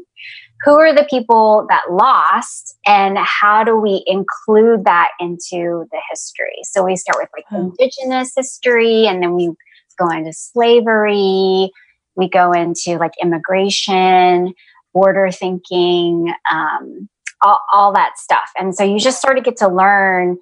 who 0.64 0.72
are 0.72 0.92
the 0.92 1.06
people 1.08 1.64
that 1.68 1.92
lost 1.92 2.76
and 2.86 3.16
how 3.18 3.62
do 3.62 3.76
we 3.76 4.02
include 4.08 4.84
that 4.84 5.10
into 5.20 5.84
the 5.92 6.00
history 6.10 6.56
so 6.62 6.82
we 6.82 6.96
start 6.96 7.18
with 7.20 7.28
like 7.36 7.44
indigenous 7.52 8.32
history 8.34 9.06
and 9.06 9.22
then 9.22 9.34
we 9.34 9.50
go 9.98 10.08
into 10.08 10.32
slavery 10.32 11.70
we 12.16 12.28
go 12.28 12.52
into 12.52 12.96
like 12.98 13.12
immigration 13.22 14.54
border 14.92 15.30
thinking 15.30 16.32
um, 16.50 17.08
all, 17.42 17.60
all 17.72 17.92
that 17.92 18.18
stuff 18.18 18.50
and 18.58 18.74
so 18.74 18.84
you 18.84 18.98
just 18.98 19.20
sort 19.20 19.38
of 19.38 19.44
get 19.44 19.56
to 19.56 19.68
learn 19.68 20.38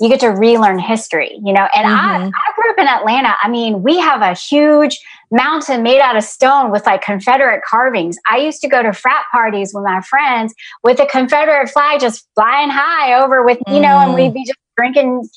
you 0.00 0.08
get 0.08 0.20
to 0.20 0.28
relearn 0.28 0.78
history, 0.78 1.40
you 1.44 1.52
know. 1.52 1.66
And 1.74 1.86
mm-hmm. 1.86 1.96
I, 1.96 2.26
I 2.26 2.52
grew 2.54 2.70
up 2.70 2.78
in 2.78 2.86
Atlanta. 2.86 3.34
I 3.42 3.48
mean, 3.48 3.82
we 3.82 3.98
have 3.98 4.22
a 4.22 4.32
huge 4.32 4.98
mountain 5.32 5.82
made 5.82 6.00
out 6.00 6.16
of 6.16 6.22
stone 6.22 6.70
with 6.70 6.86
like 6.86 7.02
Confederate 7.02 7.62
carvings. 7.68 8.16
I 8.30 8.38
used 8.38 8.60
to 8.60 8.68
go 8.68 8.82
to 8.82 8.92
frat 8.92 9.24
parties 9.32 9.72
with 9.74 9.84
my 9.84 10.00
friends 10.02 10.54
with 10.84 11.00
a 11.00 11.06
Confederate 11.06 11.68
flag 11.70 12.00
just 12.00 12.28
flying 12.36 12.70
high 12.70 13.20
over 13.20 13.44
with, 13.44 13.58
you 13.66 13.80
know, 13.80 13.98
and 13.98 14.14
we'd 14.14 14.30
mm. 14.30 14.34
be 14.34 14.44
just 14.44 14.58
drinking, 14.76 15.28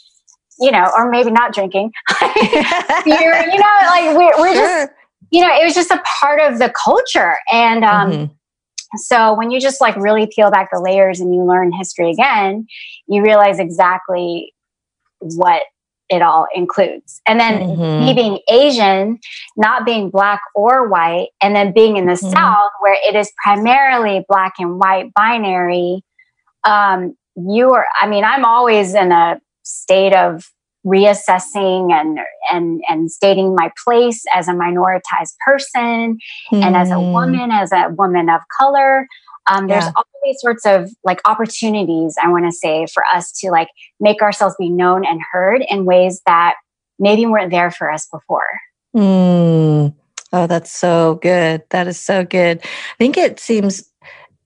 you 0.59 0.71
know, 0.71 0.91
or 0.95 1.09
maybe 1.09 1.31
not 1.31 1.55
drinking 1.55 1.91
beer, 2.21 3.43
you 3.47 3.57
know, 3.57 3.77
like 3.87 4.15
we're, 4.15 4.39
we're 4.39 4.53
sure. 4.53 4.85
just, 4.85 4.91
you 5.31 5.41
know, 5.41 5.53
it 5.53 5.63
was 5.63 5.73
just 5.73 5.91
a 5.91 6.01
part 6.19 6.39
of 6.39 6.59
the 6.59 6.71
culture. 6.83 7.37
And, 7.51 7.83
um, 7.83 8.11
mm-hmm 8.11 8.33
so 8.97 9.33
when 9.33 9.51
you 9.51 9.59
just 9.59 9.79
like 9.79 9.95
really 9.95 10.27
peel 10.27 10.51
back 10.51 10.69
the 10.71 10.79
layers 10.79 11.19
and 11.19 11.33
you 11.33 11.43
learn 11.43 11.71
history 11.71 12.11
again, 12.11 12.67
you 13.07 13.23
realize 13.23 13.59
exactly 13.59 14.53
what 15.19 15.63
it 16.09 16.21
all 16.21 16.45
includes. 16.53 17.21
And 17.25 17.39
then 17.39 17.61
mm-hmm. 17.61 18.05
me 18.05 18.13
being 18.13 18.39
Asian, 18.49 19.17
not 19.55 19.85
being 19.85 20.09
black 20.09 20.41
or 20.53 20.89
white, 20.89 21.29
and 21.41 21.55
then 21.55 21.71
being 21.71 21.95
in 21.95 22.05
the 22.05 22.13
mm-hmm. 22.13 22.31
South 22.31 22.71
where 22.81 22.97
it 23.07 23.15
is 23.15 23.31
primarily 23.41 24.25
black 24.27 24.55
and 24.59 24.77
white 24.77 25.13
binary, 25.13 26.03
um, 26.65 27.15
you 27.37 27.71
are, 27.71 27.85
I 27.99 28.07
mean, 28.07 28.25
I'm 28.25 28.43
always 28.43 28.93
in 28.93 29.13
a 29.13 29.39
state 29.63 30.13
of 30.13 30.51
reassessing 30.85 31.91
and 31.91 32.19
and 32.51 32.81
and 32.89 33.11
stating 33.11 33.53
my 33.55 33.71
place 33.83 34.23
as 34.33 34.47
a 34.47 34.51
minoritized 34.51 35.35
person 35.45 36.17
mm. 36.51 36.63
and 36.63 36.75
as 36.75 36.89
a 36.89 36.95
hmm. 36.95 37.11
woman 37.11 37.51
as 37.51 37.71
a 37.71 37.89
woman 37.97 38.29
of 38.29 38.41
color 38.59 39.07
um, 39.47 39.67
there's 39.67 39.83
yeah. 39.83 39.91
all 39.95 40.03
these 40.23 40.39
sorts 40.39 40.65
of 40.65 40.89
like 41.03 41.21
opportunities 41.25 42.15
i 42.23 42.27
want 42.27 42.45
to 42.45 42.51
say 42.51 42.87
for 42.91 43.03
us 43.13 43.31
to 43.31 43.51
like 43.51 43.67
make 43.99 44.23
ourselves 44.23 44.55
be 44.57 44.69
known 44.69 45.05
and 45.05 45.21
heard 45.31 45.63
in 45.69 45.85
ways 45.85 46.21
that 46.25 46.55
maybe 46.97 47.27
weren't 47.27 47.51
there 47.51 47.69
for 47.69 47.91
us 47.91 48.07
before 48.11 48.47
mm. 48.95 49.93
oh 50.33 50.47
that's 50.47 50.71
so 50.71 51.19
good 51.21 51.61
that 51.69 51.87
is 51.87 51.99
so 51.99 52.25
good 52.25 52.59
i 52.63 52.95
think 52.97 53.17
it 53.17 53.39
seems 53.39 53.87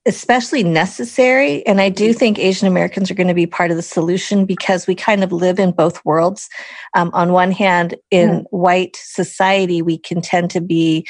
especially 0.05 0.63
necessary. 0.63 1.65
And 1.65 1.81
I 1.81 1.89
do 1.89 2.13
think 2.13 2.37
Asian 2.37 2.67
Americans 2.67 3.09
are 3.09 3.15
going 3.15 3.27
to 3.27 3.33
be 3.33 3.47
part 3.47 3.71
of 3.71 3.77
the 3.77 3.83
solution 3.83 4.45
because 4.45 4.85
we 4.85 4.93
kind 4.93 5.23
of 5.23 5.31
live 5.31 5.57
in 5.59 5.71
both 5.71 6.03
worlds. 6.05 6.47
Um, 6.95 7.09
on 7.13 7.31
one 7.31 7.51
hand, 7.51 7.95
in 8.11 8.29
mm. 8.29 8.45
white 8.51 8.95
society, 8.97 9.81
we 9.81 9.97
can 9.97 10.21
tend 10.21 10.51
to 10.51 10.61
be, 10.61 11.07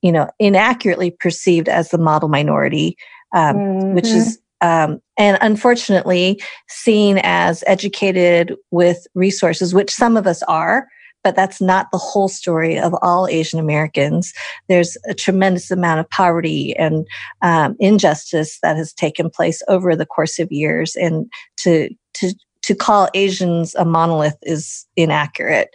you 0.00 0.10
know, 0.10 0.30
inaccurately 0.38 1.10
perceived 1.10 1.68
as 1.68 1.90
the 1.90 1.98
model 1.98 2.28
minority, 2.28 2.96
um, 3.34 3.56
mm-hmm. 3.56 3.94
which 3.94 4.08
is 4.08 4.38
um, 4.62 5.02
and 5.18 5.36
unfortunately 5.40 6.40
seen 6.68 7.20
as 7.22 7.64
educated 7.66 8.54
with 8.70 9.06
resources, 9.14 9.74
which 9.74 9.90
some 9.90 10.16
of 10.16 10.26
us 10.26 10.42
are 10.44 10.86
but 11.24 11.36
that's 11.36 11.60
not 11.60 11.90
the 11.90 11.98
whole 11.98 12.28
story 12.28 12.78
of 12.78 12.94
all 13.02 13.26
Asian 13.26 13.58
Americans. 13.58 14.32
There's 14.68 14.96
a 15.08 15.14
tremendous 15.14 15.70
amount 15.70 16.00
of 16.00 16.10
poverty 16.10 16.74
and 16.76 17.06
um, 17.42 17.76
injustice 17.78 18.58
that 18.62 18.76
has 18.76 18.92
taken 18.92 19.30
place 19.30 19.62
over 19.68 19.94
the 19.94 20.06
course 20.06 20.38
of 20.38 20.50
years, 20.50 20.96
and 20.96 21.30
to 21.58 21.90
to 22.14 22.34
to 22.62 22.74
call 22.76 23.08
Asians 23.14 23.74
a 23.74 23.84
monolith 23.84 24.38
is 24.42 24.86
inaccurate. 24.96 25.70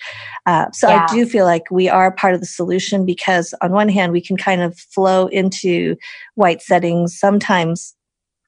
Uh, 0.46 0.72
so 0.72 0.88
yeah. 0.88 1.06
I 1.08 1.14
do 1.14 1.26
feel 1.26 1.46
like 1.46 1.70
we 1.70 1.90
are 1.90 2.12
part 2.12 2.34
of 2.34 2.40
the 2.40 2.46
solution 2.46 3.06
because 3.06 3.54
on 3.62 3.72
one 3.72 3.90
hand 3.90 4.14
we 4.14 4.22
can 4.22 4.38
kind 4.38 4.62
of 4.62 4.78
flow 4.78 5.28
into 5.28 5.98
white 6.36 6.62
settings 6.62 7.18
sometimes 7.18 7.94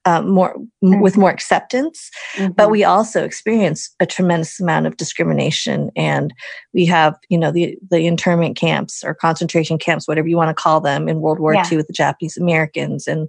uh, 0.06 0.22
more 0.22 0.56
mm-hmm. 0.84 1.02
with 1.02 1.18
more 1.18 1.30
acceptance 1.30 2.10
mm-hmm. 2.36 2.52
but 2.54 2.72
we 2.72 2.84
also 2.84 3.24
experience 3.24 3.94
a 4.00 4.06
tremendous 4.06 4.60
amount 4.60 4.86
of 4.88 4.98
discrimination 4.98 5.92
and 5.96 6.34
we 6.74 6.86
have 6.86 7.16
you 7.30 7.38
know 7.38 7.52
the 7.52 7.78
the 7.90 8.08
internment 8.08 8.56
camps 8.56 9.04
or 9.04 9.14
concentration 9.14 9.78
camps 9.78 10.08
whatever 10.08 10.28
you 10.28 10.38
want 10.38 10.56
to 10.56 10.62
call 10.62 10.80
them 10.80 11.08
in 11.08 11.20
world 11.20 11.40
war 11.40 11.54
yeah. 11.54 11.66
ii 11.72 11.78
with 11.78 11.88
the 11.88 11.94
japanese 11.94 12.38
americans 12.38 13.08
and 13.08 13.28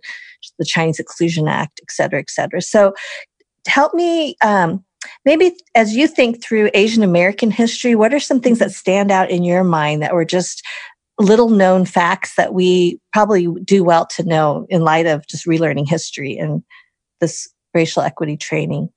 the 0.59 0.65
chinese 0.65 0.99
exclusion 0.99 1.49
act 1.49 1.81
et 1.83 1.91
cetera 1.91 2.21
et 2.21 2.31
cetera 2.31 2.63
so 2.63 2.95
help 3.67 3.93
me 3.93 4.37
um, 4.43 4.83
maybe 5.25 5.55
as 5.75 5.97
you 5.97 6.07
think 6.07 6.43
through 6.43 6.71
asian 6.75 7.03
american 7.03 7.51
history 7.51 7.95
what 7.95 8.15
are 8.15 8.21
some 8.21 8.41
things 8.41 8.59
that 8.59 8.71
stand 8.71 9.11
out 9.11 9.31
in 9.31 9.43
your 9.43 9.65
mind 9.65 10.03
that 10.03 10.15
were 10.15 10.25
just 10.25 10.63
little 11.21 11.51
known 11.51 11.85
facts 11.85 12.35
that 12.37 12.55
we 12.55 12.99
probably 13.13 13.47
do 13.65 13.85
well 13.85 14.07
to 14.07 14.25
know 14.25 14.67
in 14.69 14.83
light 14.83 15.07
of 15.07 15.27
just 15.27 15.47
relearning 15.47 15.89
history 15.89 16.37
and 16.37 16.63
this 17.21 17.49
racial 17.75 18.03
equity 18.03 18.37
training? 18.37 18.89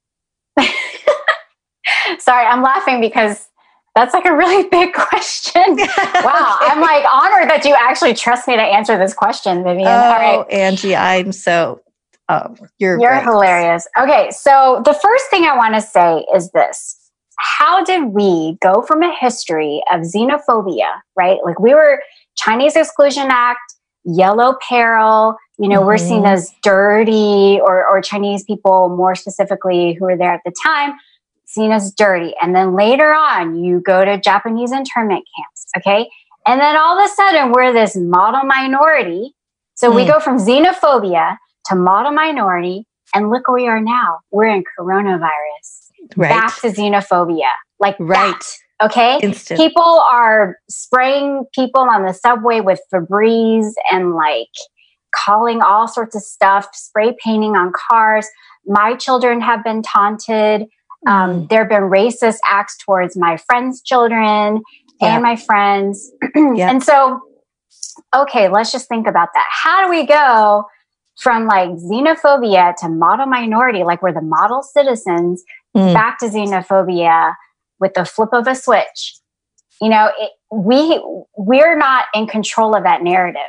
Sorry, 2.19 2.45
I'm 2.45 2.61
laughing 2.61 3.01
because 3.01 3.47
that's 3.95 4.13
like 4.13 4.25
a 4.25 4.35
really 4.35 4.67
big 4.71 4.93
question. 4.93 5.63
wow, 5.77 6.57
I'm 6.61 6.81
like 6.81 7.05
honored 7.11 7.49
that 7.49 7.65
you 7.65 7.75
actually 7.77 8.13
trust 8.13 8.47
me 8.47 8.55
to 8.55 8.61
answer 8.61 8.97
this 8.97 9.13
question, 9.13 9.63
Vivian. 9.63 9.87
Oh, 9.87 10.45
Angie, 10.49 10.95
I'm 10.95 11.31
so 11.31 11.81
um, 12.29 12.55
you're 12.79 12.99
you're 12.99 13.19
hilarious. 13.19 13.87
Okay, 13.99 14.31
so 14.31 14.81
the 14.85 14.93
first 14.93 15.29
thing 15.29 15.43
I 15.43 15.55
want 15.57 15.75
to 15.75 15.81
say 15.81 16.25
is 16.33 16.51
this: 16.51 17.02
how 17.37 17.83
did 17.83 18.05
we 18.05 18.57
go 18.61 18.81
from 18.81 19.01
a 19.03 19.13
history 19.19 19.81
of 19.91 20.01
xenophobia, 20.01 20.91
right? 21.15 21.39
Like 21.43 21.59
we 21.59 21.73
were 21.73 22.01
Chinese 22.35 22.75
Exclusion 22.75 23.27
Act, 23.29 23.75
yellow 24.03 24.55
peril, 24.67 25.35
you 25.57 25.67
know, 25.67 25.79
mm-hmm. 25.79 25.87
we're 25.87 25.97
seen 25.97 26.23
mm-hmm. 26.23 26.33
as 26.33 26.51
dirty 26.61 27.59
or, 27.61 27.87
or 27.87 28.01
Chinese 28.01 28.43
people 28.43 28.89
more 28.89 29.15
specifically 29.15 29.93
who 29.93 30.05
were 30.05 30.17
there 30.17 30.33
at 30.33 30.41
the 30.45 30.53
time, 30.65 30.93
seen 31.45 31.71
as 31.71 31.93
dirty. 31.93 32.33
And 32.41 32.55
then 32.55 32.75
later 32.75 33.13
on, 33.13 33.55
you 33.63 33.79
go 33.79 34.03
to 34.03 34.19
Japanese 34.19 34.71
internment 34.71 35.25
camps, 35.37 35.67
okay? 35.77 36.09
And 36.45 36.59
then 36.59 36.75
all 36.75 36.99
of 36.99 37.05
a 37.05 37.13
sudden, 37.13 37.51
we're 37.51 37.71
this 37.71 37.95
model 37.95 38.43
minority. 38.43 39.33
So 39.75 39.91
mm. 39.91 39.95
we 39.95 40.05
go 40.05 40.19
from 40.19 40.37
xenophobia 40.37 41.37
to 41.67 41.75
model 41.75 42.11
minority, 42.11 42.85
and 43.13 43.29
look 43.29 43.47
where 43.47 43.55
we 43.55 43.67
are 43.67 43.79
now. 43.79 44.19
We're 44.31 44.47
in 44.47 44.63
coronavirus 44.77 45.82
right. 46.15 46.29
back 46.29 46.59
to 46.61 46.69
xenophobia. 46.69 47.49
Like 47.79 47.95
right. 47.99 48.33
That, 48.79 48.85
okay. 48.85 49.19
Instant. 49.21 49.59
People 49.59 49.83
are 50.11 50.57
spraying 50.69 51.45
people 51.53 51.81
on 51.81 52.05
the 52.05 52.13
subway 52.13 52.61
with 52.61 52.79
Febreze 52.93 53.73
and 53.91 54.15
like 54.15 54.47
calling 55.15 55.61
all 55.61 55.87
sorts 55.87 56.15
of 56.15 56.21
stuff, 56.21 56.67
spray 56.73 57.15
painting 57.23 57.55
on 57.55 57.71
cars. 57.89 58.27
My 58.65 58.95
children 58.95 59.41
have 59.41 59.63
been 59.63 59.81
taunted. 59.81 60.67
Um, 61.05 61.43
mm. 61.43 61.49
there 61.49 61.59
have 61.59 61.69
been 61.69 61.89
racist 61.89 62.37
acts 62.45 62.77
towards 62.77 63.17
my 63.17 63.35
friends' 63.35 63.81
children 63.81 64.61
yeah. 65.01 65.15
and 65.15 65.23
my 65.23 65.35
friends. 65.35 66.11
yeah. 66.35 66.69
And 66.69 66.81
so, 66.81 67.19
okay, 68.15 68.47
let's 68.47 68.71
just 68.71 68.87
think 68.87 69.07
about 69.07 69.29
that. 69.33 69.47
How 69.49 69.83
do 69.83 69.89
we 69.89 70.05
go 70.05 70.65
from 71.17 71.45
like 71.45 71.69
xenophobia 71.71 72.75
to 72.77 72.89
model 72.89 73.25
minority, 73.25 73.83
like 73.83 74.01
we're 74.01 74.13
the 74.13 74.21
model 74.21 74.63
citizens, 74.63 75.43
mm. 75.75 75.93
back 75.93 76.19
to 76.19 76.27
xenophobia 76.27 77.35
with 77.79 77.93
the 77.93 78.05
flip 78.05 78.29
of 78.33 78.47
a 78.47 78.55
switch. 78.55 79.15
You 79.81 79.89
know, 79.89 80.11
it, 80.17 80.31
we 80.51 81.01
we're 81.35 81.77
not 81.77 82.05
in 82.13 82.27
control 82.27 82.75
of 82.75 82.83
that 82.83 83.01
narrative. 83.03 83.41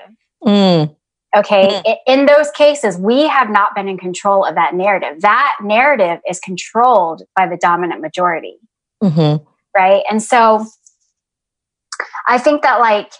Mm. 0.42 0.96
Okay, 1.37 1.82
mm. 1.84 1.96
in 2.06 2.26
those 2.26 2.50
cases, 2.52 2.96
we 2.96 3.26
have 3.26 3.50
not 3.50 3.74
been 3.74 3.88
in 3.88 3.98
control 3.98 4.44
of 4.44 4.54
that 4.54 4.74
narrative. 4.74 5.20
That 5.20 5.56
narrative 5.62 6.20
is 6.28 6.38
controlled 6.40 7.22
by 7.37 7.48
the 7.48 7.56
dominant 7.56 8.00
majority, 8.00 8.56
mm-hmm. 9.02 9.44
right? 9.76 10.02
And 10.08 10.22
so, 10.22 10.64
I 12.26 12.38
think 12.38 12.62
that 12.62 12.78
like 12.78 13.12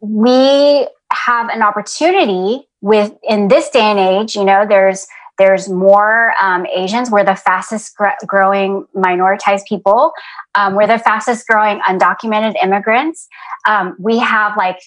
we 0.00 0.86
have 1.12 1.48
an 1.48 1.62
opportunity 1.62 2.66
with 2.80 3.12
in 3.22 3.48
this 3.48 3.70
day 3.70 3.80
and 3.80 3.98
age. 3.98 4.36
You 4.36 4.44
know, 4.44 4.66
there's 4.68 5.06
there's 5.38 5.68
more 5.68 6.32
um, 6.40 6.66
Asians. 6.66 7.10
We're 7.10 7.24
the 7.24 7.34
fastest 7.34 7.96
gr- 7.96 8.08
growing 8.26 8.86
minoritized 8.94 9.64
people. 9.68 10.12
Um, 10.54 10.74
we're 10.74 10.86
the 10.86 10.98
fastest 10.98 11.46
growing 11.46 11.80
undocumented 11.80 12.54
immigrants. 12.62 13.28
Um, 13.66 13.96
we 13.98 14.18
have 14.18 14.56
like 14.56 14.78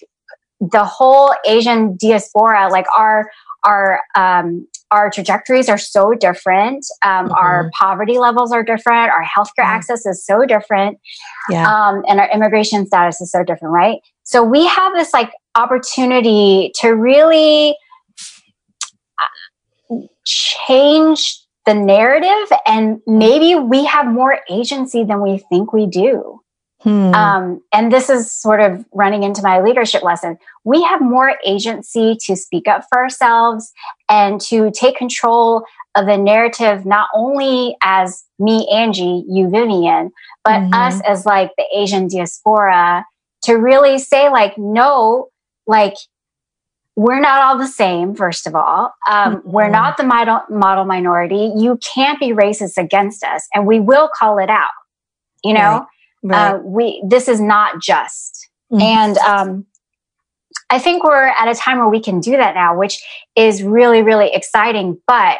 the 0.60 0.84
whole 0.84 1.34
Asian 1.46 1.96
diaspora, 2.00 2.68
like 2.70 2.86
our 2.96 3.30
our 3.64 4.00
um, 4.14 4.66
our 4.90 5.10
trajectories 5.10 5.68
are 5.68 5.78
so 5.78 6.14
different. 6.14 6.86
Um, 7.04 7.26
mm-hmm. 7.26 7.32
Our 7.34 7.70
poverty 7.78 8.18
levels 8.18 8.52
are 8.52 8.62
different. 8.62 9.10
Our 9.10 9.24
healthcare 9.24 9.64
mm-hmm. 9.64 9.76
access 9.76 10.06
is 10.06 10.24
so 10.24 10.46
different, 10.46 10.98
yeah. 11.50 11.66
um, 11.66 12.02
and 12.08 12.20
our 12.20 12.30
immigration 12.30 12.86
status 12.86 13.20
is 13.20 13.30
so 13.30 13.44
different, 13.44 13.74
right? 13.74 13.98
So 14.22 14.42
we 14.42 14.66
have 14.66 14.94
this 14.94 15.12
like 15.12 15.32
opportunity 15.54 16.72
to 16.80 16.90
really 16.90 17.76
change 20.24 21.40
the 21.66 21.74
narrative 21.74 22.58
and 22.66 23.00
maybe 23.06 23.54
we 23.54 23.84
have 23.84 24.06
more 24.06 24.38
agency 24.50 25.04
than 25.04 25.20
we 25.20 25.38
think 25.50 25.72
we 25.72 25.86
do. 25.86 26.40
Hmm. 26.80 27.12
Um, 27.12 27.62
and 27.72 27.92
this 27.92 28.08
is 28.08 28.30
sort 28.30 28.60
of 28.60 28.84
running 28.94 29.24
into 29.24 29.42
my 29.42 29.60
leadership 29.60 30.02
lesson. 30.02 30.38
We 30.64 30.82
have 30.84 31.00
more 31.00 31.34
agency 31.44 32.16
to 32.26 32.36
speak 32.36 32.68
up 32.68 32.84
for 32.88 33.02
ourselves 33.02 33.72
and 34.08 34.40
to 34.42 34.70
take 34.70 34.96
control 34.96 35.64
of 35.96 36.06
the 36.06 36.16
narrative, 36.16 36.86
not 36.86 37.08
only 37.14 37.76
as 37.82 38.24
me, 38.38 38.68
Angie, 38.72 39.24
you, 39.28 39.50
Vivian, 39.50 40.12
but 40.44 40.60
mm-hmm. 40.60 40.74
us 40.74 41.00
as 41.00 41.26
like 41.26 41.50
the 41.58 41.64
Asian 41.74 42.06
diaspora 42.06 43.04
to 43.42 43.54
really 43.54 43.98
say, 43.98 44.30
like, 44.30 44.56
no, 44.56 45.28
like, 45.66 45.94
we're 46.98 47.20
not 47.20 47.42
all 47.42 47.56
the 47.56 47.68
same, 47.68 48.16
first 48.16 48.44
of 48.48 48.56
all. 48.56 48.92
Um, 49.08 49.36
mm-hmm. 49.36 49.50
We're 49.52 49.68
not 49.68 49.98
the 49.98 50.02
model, 50.02 50.40
model 50.50 50.84
minority. 50.84 51.52
You 51.56 51.78
can't 51.94 52.18
be 52.18 52.30
racist 52.30 52.76
against 52.76 53.22
us, 53.22 53.46
and 53.54 53.68
we 53.68 53.78
will 53.78 54.10
call 54.12 54.38
it 54.38 54.50
out. 54.50 54.66
You 55.44 55.54
know, 55.54 55.86
right. 56.24 56.34
Right. 56.34 56.54
Uh, 56.54 56.58
we 56.58 57.00
this 57.06 57.28
is 57.28 57.40
not 57.40 57.80
just. 57.80 58.48
Mm-hmm. 58.72 58.82
And 58.82 59.18
um, 59.18 59.66
I 60.70 60.80
think 60.80 61.04
we're 61.04 61.28
at 61.28 61.46
a 61.46 61.54
time 61.54 61.78
where 61.78 61.88
we 61.88 62.00
can 62.00 62.18
do 62.18 62.32
that 62.32 62.56
now, 62.56 62.76
which 62.76 63.00
is 63.36 63.62
really, 63.62 64.02
really 64.02 64.34
exciting. 64.34 65.00
But 65.06 65.38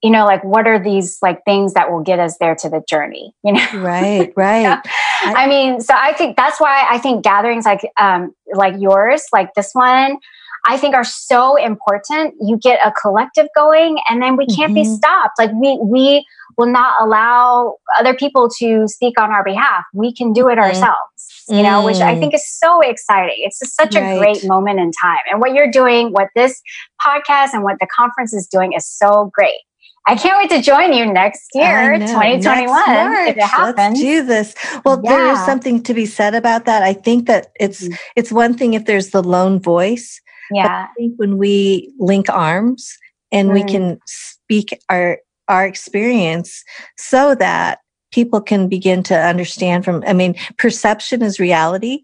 you 0.00 0.10
know, 0.10 0.26
like 0.26 0.44
what 0.44 0.68
are 0.68 0.78
these 0.78 1.18
like 1.22 1.44
things 1.44 1.74
that 1.74 1.90
will 1.90 2.02
get 2.02 2.20
us 2.20 2.38
there 2.38 2.54
to 2.54 2.68
the 2.68 2.84
journey? 2.88 3.34
You 3.42 3.54
know, 3.54 3.66
right, 3.74 4.32
right. 4.36 4.78
I, 5.24 5.34
I 5.34 5.46
mean, 5.48 5.80
so 5.80 5.92
I 5.92 6.12
think 6.12 6.36
that's 6.36 6.60
why 6.60 6.86
I 6.88 6.98
think 6.98 7.24
gatherings 7.24 7.64
like 7.64 7.80
um, 7.98 8.32
like 8.52 8.74
yours, 8.78 9.24
like 9.32 9.54
this 9.54 9.70
one, 9.72 10.18
I 10.66 10.78
think 10.78 10.94
are 10.94 11.04
so 11.04 11.56
important. 11.56 12.34
You 12.40 12.58
get 12.58 12.80
a 12.84 12.90
collective 12.92 13.48
going 13.54 13.98
and 14.08 14.22
then 14.22 14.36
we 14.36 14.46
can't 14.46 14.72
mm-hmm. 14.72 14.90
be 14.90 14.96
stopped. 14.96 15.38
Like 15.38 15.52
we, 15.52 15.78
we 15.82 16.24
will 16.56 16.70
not 16.70 17.00
allow 17.02 17.76
other 17.98 18.14
people 18.14 18.48
to 18.58 18.88
speak 18.88 19.20
on 19.20 19.30
our 19.30 19.44
behalf. 19.44 19.84
We 19.92 20.14
can 20.14 20.32
do 20.32 20.48
it 20.48 20.52
mm-hmm. 20.52 20.60
ourselves, 20.60 21.44
you 21.48 21.62
know, 21.62 21.84
which 21.84 21.98
I 21.98 22.14
mm. 22.14 22.20
think 22.20 22.34
is 22.34 22.48
so 22.48 22.80
exciting. 22.80 23.36
It's 23.38 23.58
just 23.58 23.76
such 23.76 23.94
right. 23.94 24.14
a 24.14 24.18
great 24.18 24.44
moment 24.46 24.80
in 24.80 24.90
time. 25.02 25.18
And 25.30 25.40
what 25.40 25.52
you're 25.52 25.70
doing, 25.70 26.12
what 26.12 26.28
this 26.34 26.60
podcast 27.04 27.52
and 27.52 27.62
what 27.62 27.76
the 27.80 27.86
conference 27.94 28.32
is 28.32 28.46
doing 28.46 28.72
is 28.72 28.86
so 28.86 29.30
great. 29.34 29.60
I 30.06 30.16
can't 30.16 30.36
wait 30.36 30.50
to 30.50 30.60
join 30.60 30.92
you 30.92 31.10
next 31.10 31.48
year, 31.54 31.98
2021, 31.98 33.28
if 33.28 33.36
it 33.38 33.42
happens. 33.42 33.78
Let's 33.78 34.00
do 34.00 34.22
this. 34.22 34.54
Well, 34.84 35.00
yeah. 35.02 35.10
there 35.10 35.32
is 35.32 35.42
something 35.46 35.82
to 35.82 35.94
be 35.94 36.04
said 36.04 36.34
about 36.34 36.66
that. 36.66 36.82
I 36.82 36.92
think 36.92 37.26
that 37.26 37.52
it's 37.58 37.84
mm-hmm. 37.84 37.94
it's 38.14 38.30
one 38.30 38.52
thing 38.52 38.74
if 38.74 38.84
there's 38.84 39.10
the 39.10 39.22
lone 39.22 39.60
voice, 39.60 40.20
yeah. 40.52 40.86
I 40.90 40.94
think 40.96 41.14
when 41.16 41.38
we 41.38 41.92
link 41.98 42.28
arms 42.28 42.96
and 43.32 43.50
mm. 43.50 43.54
we 43.54 43.64
can 43.64 43.98
speak 44.06 44.78
our 44.88 45.18
our 45.48 45.66
experience 45.66 46.64
so 46.96 47.34
that 47.34 47.80
people 48.12 48.40
can 48.40 48.68
begin 48.68 49.02
to 49.02 49.18
understand 49.18 49.84
from 49.84 50.02
I 50.06 50.12
mean, 50.12 50.34
perception 50.56 51.22
is 51.22 51.40
reality. 51.40 52.02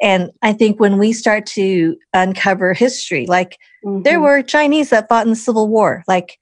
And 0.00 0.30
I 0.42 0.52
think 0.52 0.80
when 0.80 0.98
we 0.98 1.12
start 1.12 1.46
to 1.46 1.96
uncover 2.12 2.74
history, 2.74 3.26
like 3.26 3.58
mm-hmm. 3.84 4.02
there 4.02 4.20
were 4.20 4.42
Chinese 4.42 4.90
that 4.90 5.08
fought 5.08 5.26
in 5.26 5.30
the 5.30 5.36
Civil 5.36 5.68
War, 5.68 6.02
like, 6.08 6.38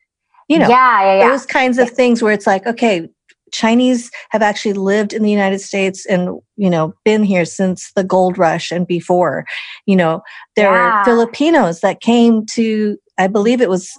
you 0.49 0.59
know, 0.59 0.69
yeah, 0.69 1.03
yeah, 1.03 1.19
yeah. 1.19 1.29
those 1.29 1.45
kinds 1.45 1.79
of 1.79 1.91
things 1.91 2.23
where 2.23 2.33
it's 2.33 2.47
like, 2.47 2.67
okay, 2.67 3.09
Chinese 3.53 4.11
have 4.31 4.43
actually 4.43 4.75
lived 4.75 5.13
in 5.13 5.23
the 5.23 5.31
United 5.31 5.61
States 5.61 6.07
and, 6.07 6.41
you 6.57 6.71
know, 6.71 6.95
been 7.05 7.23
here 7.23 7.45
since 7.45 7.93
the 7.93 8.05
gold 8.05 8.39
rush 8.39 8.71
and 8.71 8.87
before. 8.87 9.45
You 9.87 9.97
know, 9.97 10.23
there 10.57 10.73
yeah. 10.73 11.01
are 11.01 11.05
Filipinos 11.05 11.81
that 11.81 12.01
came 12.01 12.47
to, 12.47 12.99
I 13.19 13.27
believe 13.27 13.61
it 13.61 13.69
was 13.69 13.91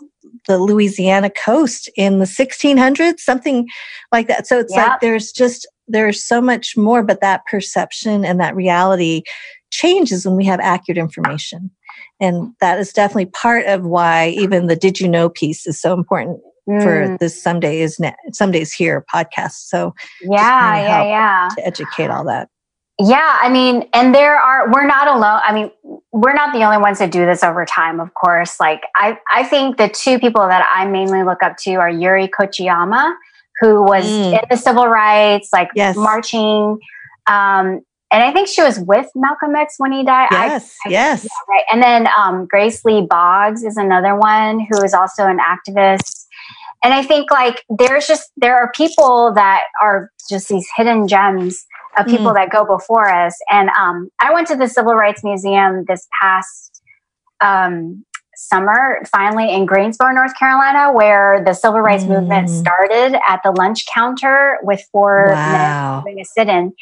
the 0.47 0.57
Louisiana 0.57 1.29
coast 1.29 1.89
in 1.95 2.19
the 2.19 2.25
1600s, 2.25 3.19
something 3.19 3.67
like 4.11 4.27
that. 4.27 4.47
So 4.47 4.59
it's 4.59 4.73
yep. 4.73 4.87
like 4.87 4.99
there's 5.01 5.31
just, 5.31 5.67
there's 5.87 6.23
so 6.23 6.41
much 6.41 6.77
more, 6.77 7.03
but 7.03 7.21
that 7.21 7.45
perception 7.45 8.23
and 8.23 8.39
that 8.39 8.55
reality 8.55 9.23
changes 9.71 10.25
when 10.25 10.35
we 10.35 10.45
have 10.45 10.59
accurate 10.59 10.97
information. 10.97 11.71
and 12.19 12.53
that 12.59 12.79
is 12.79 12.91
definitely 12.91 13.27
part 13.27 13.65
of 13.65 13.85
why 13.85 14.29
even 14.29 14.67
the 14.67 14.75
did 14.75 14.99
you 14.99 15.07
know 15.07 15.29
piece 15.29 15.65
is 15.67 15.79
so 15.79 15.93
important 15.93 16.39
mm. 16.69 16.83
for 16.83 17.17
this 17.19 17.41
someday 17.41 17.81
is 17.81 17.99
ne- 17.99 18.15
somedays 18.31 18.71
here 18.71 19.05
podcast 19.13 19.67
so 19.67 19.93
yeah 20.21 20.75
yeah 20.79 21.03
yeah 21.03 21.49
to 21.55 21.65
educate 21.65 22.09
all 22.09 22.23
that 22.23 22.49
yeah 22.99 23.37
i 23.41 23.49
mean 23.49 23.87
and 23.93 24.13
there 24.13 24.35
are 24.35 24.71
we're 24.71 24.85
not 24.85 25.07
alone 25.07 25.41
i 25.43 25.53
mean 25.53 25.71
we're 26.11 26.33
not 26.33 26.53
the 26.53 26.63
only 26.63 26.77
ones 26.77 26.99
that 26.99 27.11
do 27.11 27.25
this 27.25 27.43
over 27.43 27.65
time 27.65 27.99
of 27.99 28.13
course 28.13 28.59
like 28.59 28.83
i 28.95 29.17
i 29.31 29.43
think 29.43 29.77
the 29.77 29.89
two 29.89 30.19
people 30.19 30.47
that 30.47 30.65
i 30.73 30.85
mainly 30.85 31.23
look 31.23 31.41
up 31.41 31.57
to 31.57 31.75
are 31.75 31.89
yuri 31.89 32.27
kochiyama 32.27 33.13
who 33.59 33.83
was 33.83 34.05
mm. 34.05 34.33
in 34.33 34.41
the 34.49 34.57
civil 34.57 34.87
rights 34.87 35.49
like 35.51 35.69
yes. 35.75 35.95
marching 35.95 36.77
um, 37.27 37.81
and 38.11 38.23
I 38.23 38.31
think 38.31 38.47
she 38.47 38.61
was 38.61 38.79
with 38.79 39.07
Malcolm 39.15 39.55
X 39.55 39.75
when 39.77 39.91
he 39.91 40.03
died. 40.03 40.29
Yes, 40.31 40.75
I, 40.85 40.89
I, 40.89 40.91
yes. 40.91 41.23
Yeah, 41.23 41.55
right. 41.55 41.63
And 41.71 41.83
then 41.83 42.07
um, 42.17 42.45
Grace 42.45 42.83
Lee 42.83 43.05
Boggs 43.07 43.63
is 43.63 43.77
another 43.77 44.15
one 44.15 44.59
who 44.69 44.81
is 44.83 44.93
also 44.93 45.25
an 45.27 45.39
activist. 45.39 46.25
And 46.83 46.93
I 46.93 47.03
think 47.03 47.29
like 47.29 47.63
there's 47.69 48.07
just 48.07 48.31
there 48.37 48.55
are 48.55 48.71
people 48.73 49.33
that 49.35 49.63
are 49.81 50.11
just 50.29 50.47
these 50.47 50.67
hidden 50.75 51.07
gems 51.07 51.65
of 51.97 52.05
people 52.05 52.31
mm. 52.31 52.35
that 52.35 52.49
go 52.51 52.65
before 52.65 53.09
us. 53.09 53.35
And 53.51 53.69
um, 53.69 54.09
I 54.19 54.33
went 54.33 54.47
to 54.47 54.55
the 54.55 54.67
Civil 54.67 54.93
Rights 54.93 55.23
Museum 55.23 55.83
this 55.87 56.07
past 56.21 56.81
um, 57.41 58.05
summer, 58.39 59.01
finally 59.11 59.53
in 59.53 59.65
Greensboro, 59.65 60.13
North 60.13 60.37
Carolina, 60.37 60.93
where 60.93 61.43
the 61.43 61.53
civil 61.53 61.81
rights 61.81 62.05
mm. 62.05 62.09
movement 62.09 62.49
started 62.49 63.19
at 63.27 63.41
the 63.43 63.51
lunch 63.51 63.85
counter 63.93 64.57
with 64.63 64.81
four 64.91 65.31
wow. 65.31 66.01
men 66.05 66.13
doing 66.13 66.21
a 66.21 66.25
sit-in. 66.25 66.73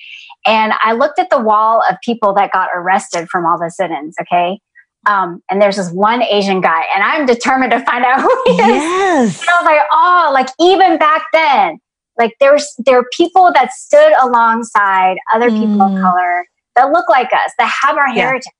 And 0.47 0.73
I 0.81 0.93
looked 0.93 1.19
at 1.19 1.29
the 1.29 1.39
wall 1.39 1.83
of 1.89 1.97
people 2.03 2.33
that 2.35 2.51
got 2.51 2.69
arrested 2.73 3.27
from 3.29 3.45
all 3.45 3.59
the 3.59 3.69
sit-ins. 3.69 4.15
Okay. 4.21 4.59
Um, 5.05 5.41
and 5.49 5.61
there's 5.61 5.75
this 5.75 5.91
one 5.91 6.23
Asian 6.23 6.59
guy, 6.59 6.83
and 6.93 7.03
I'm 7.03 7.25
determined 7.25 7.71
to 7.71 7.79
find 7.81 8.03
out 8.03 8.21
who 8.21 8.43
he 8.45 8.53
is. 8.53 8.57
Yes. 8.59 9.41
And 9.41 9.49
I 9.49 9.61
was 9.61 9.65
like, 9.65 9.81
oh, 9.91 10.31
like 10.33 10.47
even 10.59 10.97
back 10.97 11.23
then, 11.31 11.77
like 12.17 12.33
there's 12.39 12.65
there 12.85 12.97
are 12.99 13.05
people 13.15 13.51
that 13.53 13.71
stood 13.71 14.11
alongside 14.21 15.17
other 15.33 15.49
people 15.49 15.77
mm. 15.77 15.95
of 15.95 16.01
color 16.01 16.45
that 16.75 16.91
look 16.91 17.07
like 17.09 17.31
us, 17.31 17.51
that 17.57 17.71
have 17.83 17.95
our 17.95 18.07
heritage. 18.07 18.51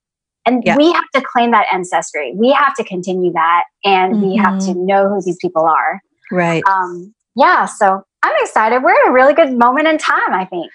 And 0.46 0.64
yeah. 0.66 0.78
we 0.78 0.92
have 0.94 1.10
to 1.16 1.22
claim 1.22 1.52
that 1.52 1.66
ancestry. 1.74 2.34
We 2.36 2.54
have 2.54 2.76
to 2.76 2.84
continue 2.84 3.34
that, 3.34 3.64
and 3.84 4.14
mm-hmm. 4.14 4.30
we 4.30 4.36
have 4.38 4.60
to 4.60 4.72
mm-hmm. 4.72 4.86
know 4.86 5.10
who 5.10 5.22
these 5.22 5.38
people 5.42 5.66
are. 5.66 6.00
Right. 6.32 6.64
Um, 6.66 7.14
yeah. 7.36 7.66
So 7.66 8.04
I'm 8.24 8.36
excited. 8.40 8.84
We're 8.84 8.92
at 8.92 9.10
a 9.10 9.12
really 9.12 9.34
good 9.34 9.58
moment 9.58 9.88
in 9.88 9.98
time. 9.98 10.34
I 10.34 10.46
think. 10.46 10.72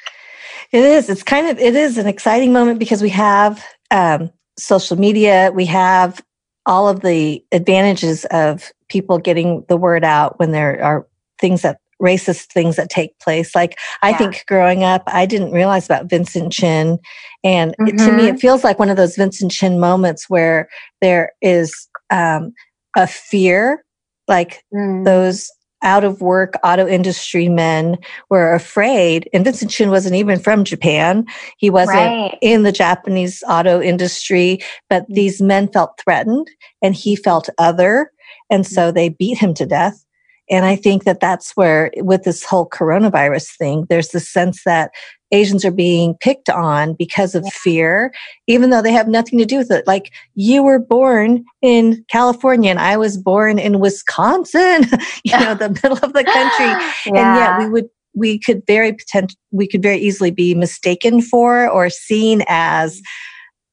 It 0.73 0.85
is. 0.85 1.11
It's 1.11 1.23
kind 1.23 1.49
of 1.49 1.59
it 1.59 1.77
is 1.77 1.99
an 1.99 2.07
exciting 2.07 2.53
moment 2.53 2.79
because 2.79 3.03
we 3.03 3.11
have 3.11 3.65
um, 3.91 4.31
social 4.59 4.99
media. 4.99 5.51
We 5.55 5.67
have 5.67 6.23
all 6.65 6.89
of 6.89 7.01
the 7.01 7.45
advantages 7.53 8.25
of 8.27 8.73
people 8.89 9.19
getting 9.19 9.65
the 9.69 9.77
word 9.77 10.05
out 10.05 10.39
when 10.39 10.53
there 10.53 10.83
are 10.83 11.07
things 11.39 11.63
that 11.63 11.79
racist 12.01 12.47
things 12.47 12.77
that 12.77 12.91
take 12.91 13.19
place. 13.19 13.55
Like 13.55 13.79
I 14.03 14.11
yeah. 14.11 14.19
think 14.19 14.45
growing 14.49 14.83
up, 14.83 15.03
I 15.07 15.27
didn't 15.27 15.53
realize 15.53 15.85
about 15.87 16.07
Vincent 16.07 16.53
Chin, 16.53 16.99
and 17.45 17.75
mm-hmm. 17.79 17.97
to 17.97 18.13
me, 18.13 18.25
it 18.25 18.31
mm-hmm. 18.31 18.37
feels 18.39 18.65
like 18.65 18.79
one 18.79 18.91
of 18.91 18.97
those 18.97 19.17
Vincent 19.17 19.53
Chin 19.53 19.79
moments 19.79 20.31
where 20.31 20.69
there 21.01 21.33
is 21.43 21.87
um, 22.11 22.53
a 22.97 23.07
fear, 23.07 23.85
like 24.27 24.65
mm. 24.75 25.05
those 25.05 25.51
out 25.83 26.05
of 26.05 26.21
work 26.21 26.55
auto 26.65 26.87
industry 26.87 27.49
men 27.49 27.99
were 28.31 28.55
afraid. 28.55 29.29
And 29.33 29.45
Vincent 29.45 29.71
Chin 29.71 29.91
wasn't 29.91 30.15
even 30.15 30.39
from 30.39 30.65
Japan. 30.65 31.27
He 31.59 31.71
wasn't 31.71 31.97
right. 31.97 32.39
in 32.41 32.63
the 32.63 32.73
Japanese 32.73 33.43
auto 33.49 33.81
industry, 33.81 34.61
but 34.89 35.05
these 35.09 35.41
men 35.41 35.69
felt 35.69 36.01
threatened 36.03 36.49
and 36.83 36.95
he 36.95 37.17
felt 37.17 37.49
other. 37.59 38.11
And 38.51 38.67
so 38.67 38.91
they 38.91 39.09
beat 39.09 39.39
him 39.39 39.55
to 39.55 39.67
death. 39.67 40.05
And 40.53 40.67
I 40.67 40.77
think 40.77 41.05
that 41.05 41.19
that's 41.19 41.57
where, 41.57 41.91
with 41.97 42.25
this 42.25 42.45
whole 42.45 42.69
coronavirus 42.69 43.57
thing, 43.57 43.87
there's 43.89 44.09
this 44.09 44.29
sense 44.29 44.65
that 44.65 44.91
Asians 45.33 45.65
are 45.65 45.73
being 45.73 46.15
picked 46.21 46.51
on 46.51 46.93
because 46.93 47.35
of 47.35 47.43
yeah. 47.45 47.51
fear, 47.55 48.15
even 48.47 48.69
though 48.69 48.83
they 48.83 48.93
have 48.93 49.09
nothing 49.09 49.39
to 49.39 49.47
do 49.47 49.57
with 49.57 49.71
it. 49.71 49.87
Like 49.87 50.13
you 50.35 50.63
were 50.63 50.79
born 50.79 51.43
in 51.63 52.05
California 52.11 52.69
and 52.71 52.79
I 52.79 52.99
was 52.99 53.17
born 53.17 53.59
in 53.59 53.81
Wisconsin, 53.81 54.85
you 55.25 55.33
know, 55.41 55.55
the 55.55 55.71
middle 55.71 55.99
of 56.03 56.13
the 56.13 56.23
country. 56.23 56.67
yeah. 56.67 56.93
And 57.07 57.17
yet 57.17 57.59
we 57.59 57.71
would, 57.71 57.89
we 58.15 58.39
could 58.39 58.63
very 58.67 58.93
potent, 58.93 59.35
we 59.53 59.67
could 59.67 59.83
very 59.83 59.99
easily 59.99 60.31
be 60.31 60.55
mistaken 60.55 61.23
for 61.23 61.67
or 61.67 61.89
seen 61.89 62.45
as 62.47 63.01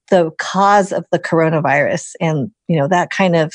the 0.09 0.31
cause 0.37 0.93
of 0.93 1.05
the 1.11 1.19
coronavirus. 1.19 2.13
And, 2.21 2.51
you 2.69 2.77
know, 2.77 2.87
that 2.87 3.09
kind 3.09 3.35
of, 3.35 3.53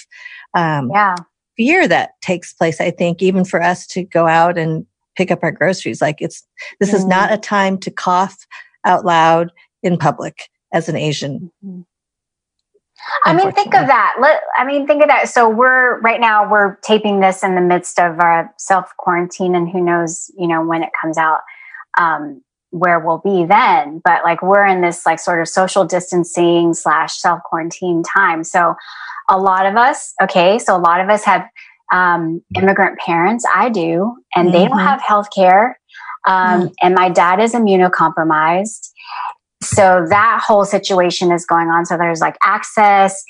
um, 0.52 0.90
yeah. 0.92 1.14
Fear 1.56 1.86
that 1.88 2.20
takes 2.22 2.52
place, 2.52 2.80
I 2.80 2.90
think, 2.90 3.22
even 3.22 3.44
for 3.44 3.62
us 3.62 3.86
to 3.88 4.02
go 4.02 4.26
out 4.26 4.58
and 4.58 4.86
pick 5.16 5.30
up 5.30 5.40
our 5.42 5.52
groceries. 5.52 6.02
Like 6.02 6.20
it's, 6.20 6.46
this 6.80 6.92
is 6.92 7.04
not 7.04 7.32
a 7.32 7.38
time 7.38 7.78
to 7.78 7.90
cough 7.90 8.36
out 8.84 9.04
loud 9.04 9.52
in 9.82 9.96
public 9.96 10.48
as 10.72 10.88
an 10.88 10.96
Asian. 10.96 11.50
Mm-hmm. 11.64 11.82
I 13.24 13.34
mean, 13.34 13.52
think 13.52 13.74
of 13.74 13.86
that. 13.86 14.16
Let, 14.20 14.40
I 14.56 14.64
mean, 14.64 14.86
think 14.86 15.02
of 15.02 15.08
that. 15.08 15.28
So 15.28 15.48
we're 15.48 16.00
right 16.00 16.20
now 16.20 16.50
we're 16.50 16.76
taping 16.76 17.20
this 17.20 17.42
in 17.42 17.54
the 17.54 17.60
midst 17.60 17.98
of 17.98 18.18
our 18.20 18.52
self 18.56 18.92
quarantine, 18.96 19.54
and 19.54 19.68
who 19.68 19.82
knows, 19.82 20.30
you 20.38 20.48
know, 20.48 20.64
when 20.64 20.82
it 20.82 20.90
comes 21.00 21.18
out, 21.18 21.40
um, 21.98 22.42
where 22.70 22.98
we'll 22.98 23.18
be 23.18 23.44
then. 23.44 24.00
But 24.04 24.24
like 24.24 24.42
we're 24.42 24.66
in 24.66 24.80
this 24.80 25.04
like 25.04 25.18
sort 25.18 25.40
of 25.40 25.48
social 25.48 25.84
distancing 25.84 26.74
slash 26.74 27.14
self 27.14 27.40
quarantine 27.44 28.02
time. 28.02 28.42
So 28.42 28.74
a 29.28 29.38
lot 29.38 29.66
of 29.66 29.76
us, 29.76 30.12
okay, 30.22 30.58
so 30.58 30.76
a 30.76 30.78
lot 30.78 31.00
of 31.00 31.08
us 31.08 31.24
have 31.24 31.46
um, 31.92 32.42
immigrant 32.56 32.98
parents. 32.98 33.44
I 33.54 33.68
do, 33.68 34.16
and 34.34 34.48
mm-hmm. 34.48 34.52
they 34.52 34.64
don't 34.66 34.78
mm-hmm. 34.78 34.86
have 34.86 35.02
health 35.02 35.28
care. 35.34 35.78
Um, 36.26 36.62
mm-hmm. 36.62 36.66
And 36.82 36.94
my 36.94 37.08
dad 37.08 37.40
is 37.40 37.52
immunocompromised. 37.52 38.90
So 39.62 40.06
that 40.08 40.42
whole 40.46 40.64
situation 40.64 41.32
is 41.32 41.46
going 41.46 41.68
on. 41.68 41.86
So 41.86 41.96
there's 41.96 42.20
like 42.20 42.36
access, 42.42 43.22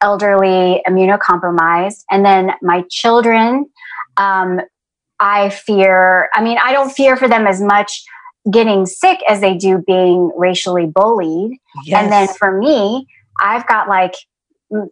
elderly, 0.00 0.82
immunocompromised. 0.86 2.04
And 2.10 2.24
then 2.24 2.52
my 2.62 2.84
children, 2.90 3.66
um, 4.16 4.60
I 5.18 5.50
fear, 5.50 6.28
I 6.34 6.42
mean, 6.42 6.58
I 6.62 6.72
don't 6.72 6.90
fear 6.90 7.16
for 7.16 7.28
them 7.28 7.46
as 7.46 7.60
much 7.60 8.02
getting 8.50 8.86
sick 8.86 9.20
as 9.28 9.40
they 9.40 9.56
do 9.56 9.82
being 9.86 10.32
racially 10.36 10.86
bullied. 10.86 11.52
Yes. 11.84 12.02
And 12.02 12.12
then 12.12 12.28
for 12.36 12.58
me, 12.58 13.06
I've 13.40 13.66
got 13.66 13.88
like 13.88 14.14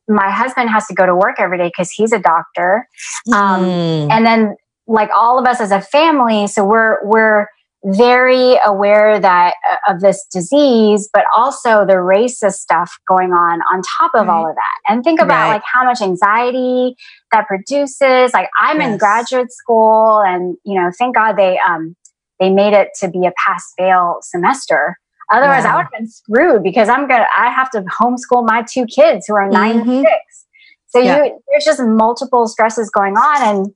my 0.08 0.30
husband 0.30 0.70
has 0.70 0.86
to 0.86 0.94
go 0.94 1.06
to 1.06 1.14
work 1.14 1.36
every 1.38 1.58
day 1.58 1.68
because 1.68 1.90
he's 1.90 2.12
a 2.12 2.18
doctor. 2.18 2.86
Um, 3.32 3.64
mm. 3.64 4.10
And 4.10 4.26
then 4.26 4.56
like 4.86 5.10
all 5.16 5.38
of 5.38 5.46
us 5.46 5.60
as 5.60 5.70
a 5.70 5.80
family, 5.80 6.46
so 6.46 6.64
we're, 6.64 6.98
we're 7.04 7.46
very 7.84 8.58
aware 8.64 9.18
that 9.18 9.54
uh, 9.70 9.94
of 9.94 10.00
this 10.00 10.26
disease, 10.30 11.08
but 11.14 11.24
also 11.34 11.86
the 11.86 11.94
racist 11.94 12.54
stuff 12.54 12.92
going 13.08 13.32
on 13.32 13.60
on 13.72 13.80
top 13.98 14.10
of 14.14 14.26
right. 14.26 14.34
all 14.34 14.48
of 14.48 14.54
that. 14.54 14.92
And 14.92 15.02
think 15.02 15.20
about 15.20 15.48
right. 15.48 15.54
like 15.54 15.62
how 15.64 15.84
much 15.84 16.02
anxiety 16.02 16.94
that 17.32 17.46
produces. 17.46 18.34
Like 18.34 18.50
I'm 18.60 18.80
yes. 18.80 18.92
in 18.92 18.98
graduate 18.98 19.50
school 19.50 20.20
and, 20.20 20.56
you 20.64 20.74
know, 20.74 20.90
thank 20.98 21.14
God 21.14 21.36
they, 21.36 21.58
um, 21.66 21.96
they 22.38 22.50
made 22.50 22.74
it 22.74 22.88
to 23.00 23.08
be 23.08 23.26
a 23.26 23.32
pass 23.46 23.64
fail 23.78 24.18
semester 24.22 24.96
Otherwise, 25.30 25.64
wow. 25.64 25.72
I 25.72 25.76
would 25.76 25.82
have 25.82 25.92
been 25.92 26.08
screwed 26.08 26.62
because 26.62 26.88
I'm 26.88 27.06
gonna. 27.06 27.26
I 27.36 27.50
have 27.50 27.70
to 27.70 27.82
homeschool 27.82 28.44
my 28.46 28.64
two 28.68 28.86
kids 28.86 29.26
who 29.26 29.34
are 29.34 29.48
9 29.48 29.78
mm-hmm. 29.78 29.90
and 29.90 30.00
six. 30.00 30.46
So 30.88 30.98
yeah. 30.98 31.24
you, 31.24 31.40
there's 31.50 31.64
just 31.64 31.80
multiple 31.80 32.48
stresses 32.48 32.90
going 32.90 33.16
on, 33.16 33.42
and 33.42 33.74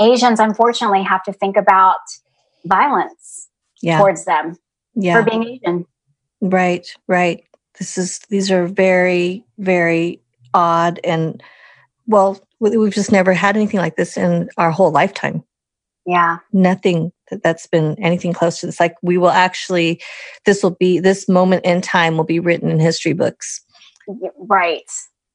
Asians 0.00 0.40
unfortunately 0.40 1.02
have 1.02 1.22
to 1.24 1.32
think 1.32 1.56
about 1.56 1.98
violence 2.64 3.48
yeah. 3.82 3.98
towards 3.98 4.24
them 4.24 4.56
yeah. 4.94 5.14
for 5.14 5.28
being 5.28 5.44
Asian. 5.44 5.86
Right, 6.40 6.86
right. 7.06 7.44
This 7.78 7.98
is 7.98 8.20
these 8.30 8.50
are 8.50 8.66
very, 8.66 9.44
very 9.58 10.20
odd, 10.54 11.00
and 11.04 11.42
well, 12.06 12.40
we've 12.60 12.94
just 12.94 13.12
never 13.12 13.32
had 13.32 13.56
anything 13.56 13.80
like 13.80 13.96
this 13.96 14.16
in 14.16 14.48
our 14.56 14.70
whole 14.70 14.90
lifetime. 14.90 15.44
Yeah, 16.06 16.38
nothing 16.52 17.12
that 17.32 17.42
that's 17.42 17.66
been 17.66 17.96
anything 18.00 18.32
close 18.32 18.60
to 18.60 18.66
this. 18.66 18.78
Like 18.78 18.94
we 19.02 19.18
will 19.18 19.30
actually, 19.30 20.00
this 20.44 20.62
will 20.62 20.76
be, 20.78 21.00
this 21.00 21.28
moment 21.28 21.64
in 21.64 21.80
time 21.80 22.16
will 22.16 22.24
be 22.24 22.38
written 22.38 22.70
in 22.70 22.78
history 22.78 23.14
books. 23.14 23.60
Right. 24.38 24.90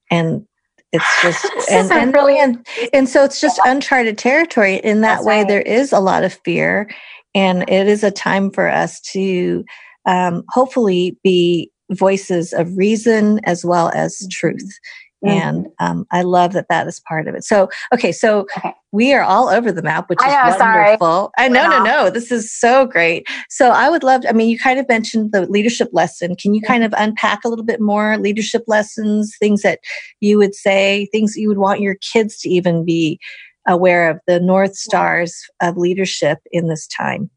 And 0.10 0.46
it's 0.94 1.22
just, 1.22 1.46
and, 1.72 1.92
and, 1.92 2.14
really, 2.14 2.40
and, 2.40 2.66
and 2.94 3.10
so 3.10 3.24
it's 3.24 3.42
just 3.42 3.60
uncharted 3.66 4.18
territory. 4.18 4.76
In 4.76 5.02
that 5.02 5.16
that's 5.16 5.26
way, 5.26 5.40
right. 5.40 5.48
there 5.48 5.62
is 5.62 5.92
a 5.92 6.00
lot 6.00 6.24
of 6.24 6.40
fear. 6.46 6.90
And 7.36 7.64
it 7.68 7.88
is 7.88 8.04
a 8.04 8.12
time 8.12 8.52
for 8.52 8.70
us 8.70 9.02
to 9.12 9.66
um, 10.06 10.44
hopefully 10.50 11.18
be 11.24 11.72
voices 11.92 12.54
of 12.54 12.78
reason 12.78 13.40
as 13.44 13.66
well 13.66 13.92
as 13.94 14.18
mm-hmm. 14.18 14.30
truth 14.30 14.80
Mm-hmm. 15.26 15.40
And 15.40 15.68
um, 15.80 16.06
I 16.12 16.22
love 16.22 16.54
that 16.54 16.68
that 16.70 16.86
is 16.86 17.00
part 17.00 17.28
of 17.28 17.34
it. 17.34 17.44
So, 17.44 17.70
okay, 17.92 18.12
so 18.12 18.42
okay. 18.56 18.74
we 18.92 19.14
are 19.14 19.24
all 19.24 19.50
over 19.50 19.72
the 19.72 19.82
map, 19.82 20.10
which 20.10 20.20
is 20.22 20.28
know, 20.28 20.56
wonderful. 20.60 21.32
Sorry. 21.38 21.46
I 21.46 21.48
know, 21.48 21.68
no, 21.68 21.84
no, 21.84 22.10
this 22.12 22.32
is 22.32 22.54
so 22.54 22.86
great. 22.86 23.28
So, 23.50 23.72
I 23.72 23.90
would 23.90 24.04
love. 24.04 24.24
I 24.30 24.34
mean, 24.34 24.48
you 24.48 24.60
kind 24.60 24.80
of 24.80 24.88
mentioned 24.88 25.32
the 25.32 25.48
leadership 25.48 25.90
lesson. 25.92 26.36
Can 26.36 26.54
you 26.54 26.62
kind 26.62 26.84
of 26.84 26.94
unpack 26.98 27.44
a 27.44 27.50
little 27.50 27.66
bit 27.66 27.82
more 27.82 28.18
leadership 28.18 28.64
lessons, 28.68 29.36
things 29.40 29.64
that 29.64 29.80
you 30.20 30.38
would 30.38 30.54
say, 30.54 31.08
things 31.12 31.34
that 31.34 31.42
you 31.42 31.48
would 31.48 31.58
want 31.58 31.82
your 31.82 31.96
kids 31.96 32.38
to 32.42 32.50
even 32.50 32.86
be 32.86 33.20
aware 33.68 34.12
of, 34.12 34.20
the 34.28 34.40
north 34.40 34.76
stars 34.76 35.50
of 35.64 35.78
leadership 35.78 36.38
in 36.52 36.68
this 36.68 36.86
time? 36.86 37.32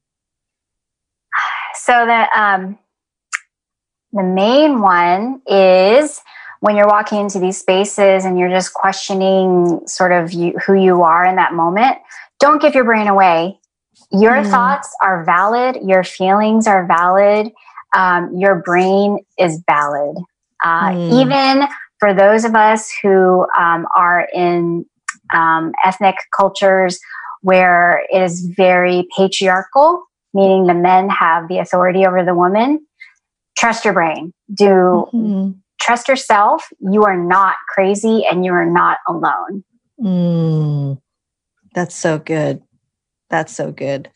So 1.75 1.93
that 1.93 2.29
um, 2.35 2.79
the 4.13 4.23
main 4.23 4.83
one 4.83 5.41
is 5.47 6.21
when 6.61 6.77
you're 6.77 6.87
walking 6.87 7.21
into 7.21 7.39
these 7.39 7.59
spaces 7.59 8.25
and 8.25 8.39
you're 8.39 8.51
just 8.51 8.73
questioning 8.75 9.81
sort 9.87 10.13
of 10.13 10.33
you, 10.33 10.53
who 10.65 10.75
you 10.75 11.03
are 11.03 11.25
in 11.25 11.37
that 11.37 11.55
moment, 11.55 11.97
don't 12.39 12.61
give 12.61 12.75
your 12.75 12.85
brain 12.85 13.09
away. 13.09 13.59
Your 14.13 14.37
mm. 14.37 14.51
thoughts 14.51 14.95
are 15.03 15.25
valid. 15.25 15.79
Your 15.83 16.05
feelings 16.05 16.67
are 16.67 16.87
valid. 16.87 17.51
Um, 17.97 18.39
your 18.39 18.57
brain 18.57 19.19
is 19.39 19.63
valid. 19.69 20.17
Uh, 20.63 20.91
mm. 20.91 21.21
Even 21.21 21.67
for 21.99 22.13
those 22.15 22.45
of 22.45 22.55
us 22.55 22.91
who 23.03 23.47
um, 23.59 23.87
are 23.97 24.29
in 24.35 24.85
um, 25.33 25.73
ethnic 25.85 26.17
cultures 26.37 26.99
where 27.41 28.03
it 28.11 28.21
is 28.21 28.47
very 28.55 29.09
patriarchal, 29.17 30.05
meaning 30.35 30.67
the 30.67 30.75
men 30.75 31.09
have 31.09 31.49
the 31.49 31.59
authority 31.59 32.05
over 32.07 32.23
the 32.23 32.35
woman, 32.35 32.87
trust 33.57 33.85
your 33.87 33.95
brain. 33.95 34.35
Do 34.53 35.09
mm-hmm 35.15 35.51
trust 35.81 36.09
yourself. 36.09 36.69
You 36.81 37.05
are 37.05 37.17
not 37.17 37.57
crazy 37.69 38.25
and 38.31 38.45
you 38.45 38.53
are 38.53 38.67
not 38.67 38.99
alone. 39.09 39.65
Mm, 40.01 41.01
that's 41.75 41.95
so 41.95 42.19
good. 42.19 42.63
That's 43.29 43.55
so 43.55 43.73
good. 43.73 44.11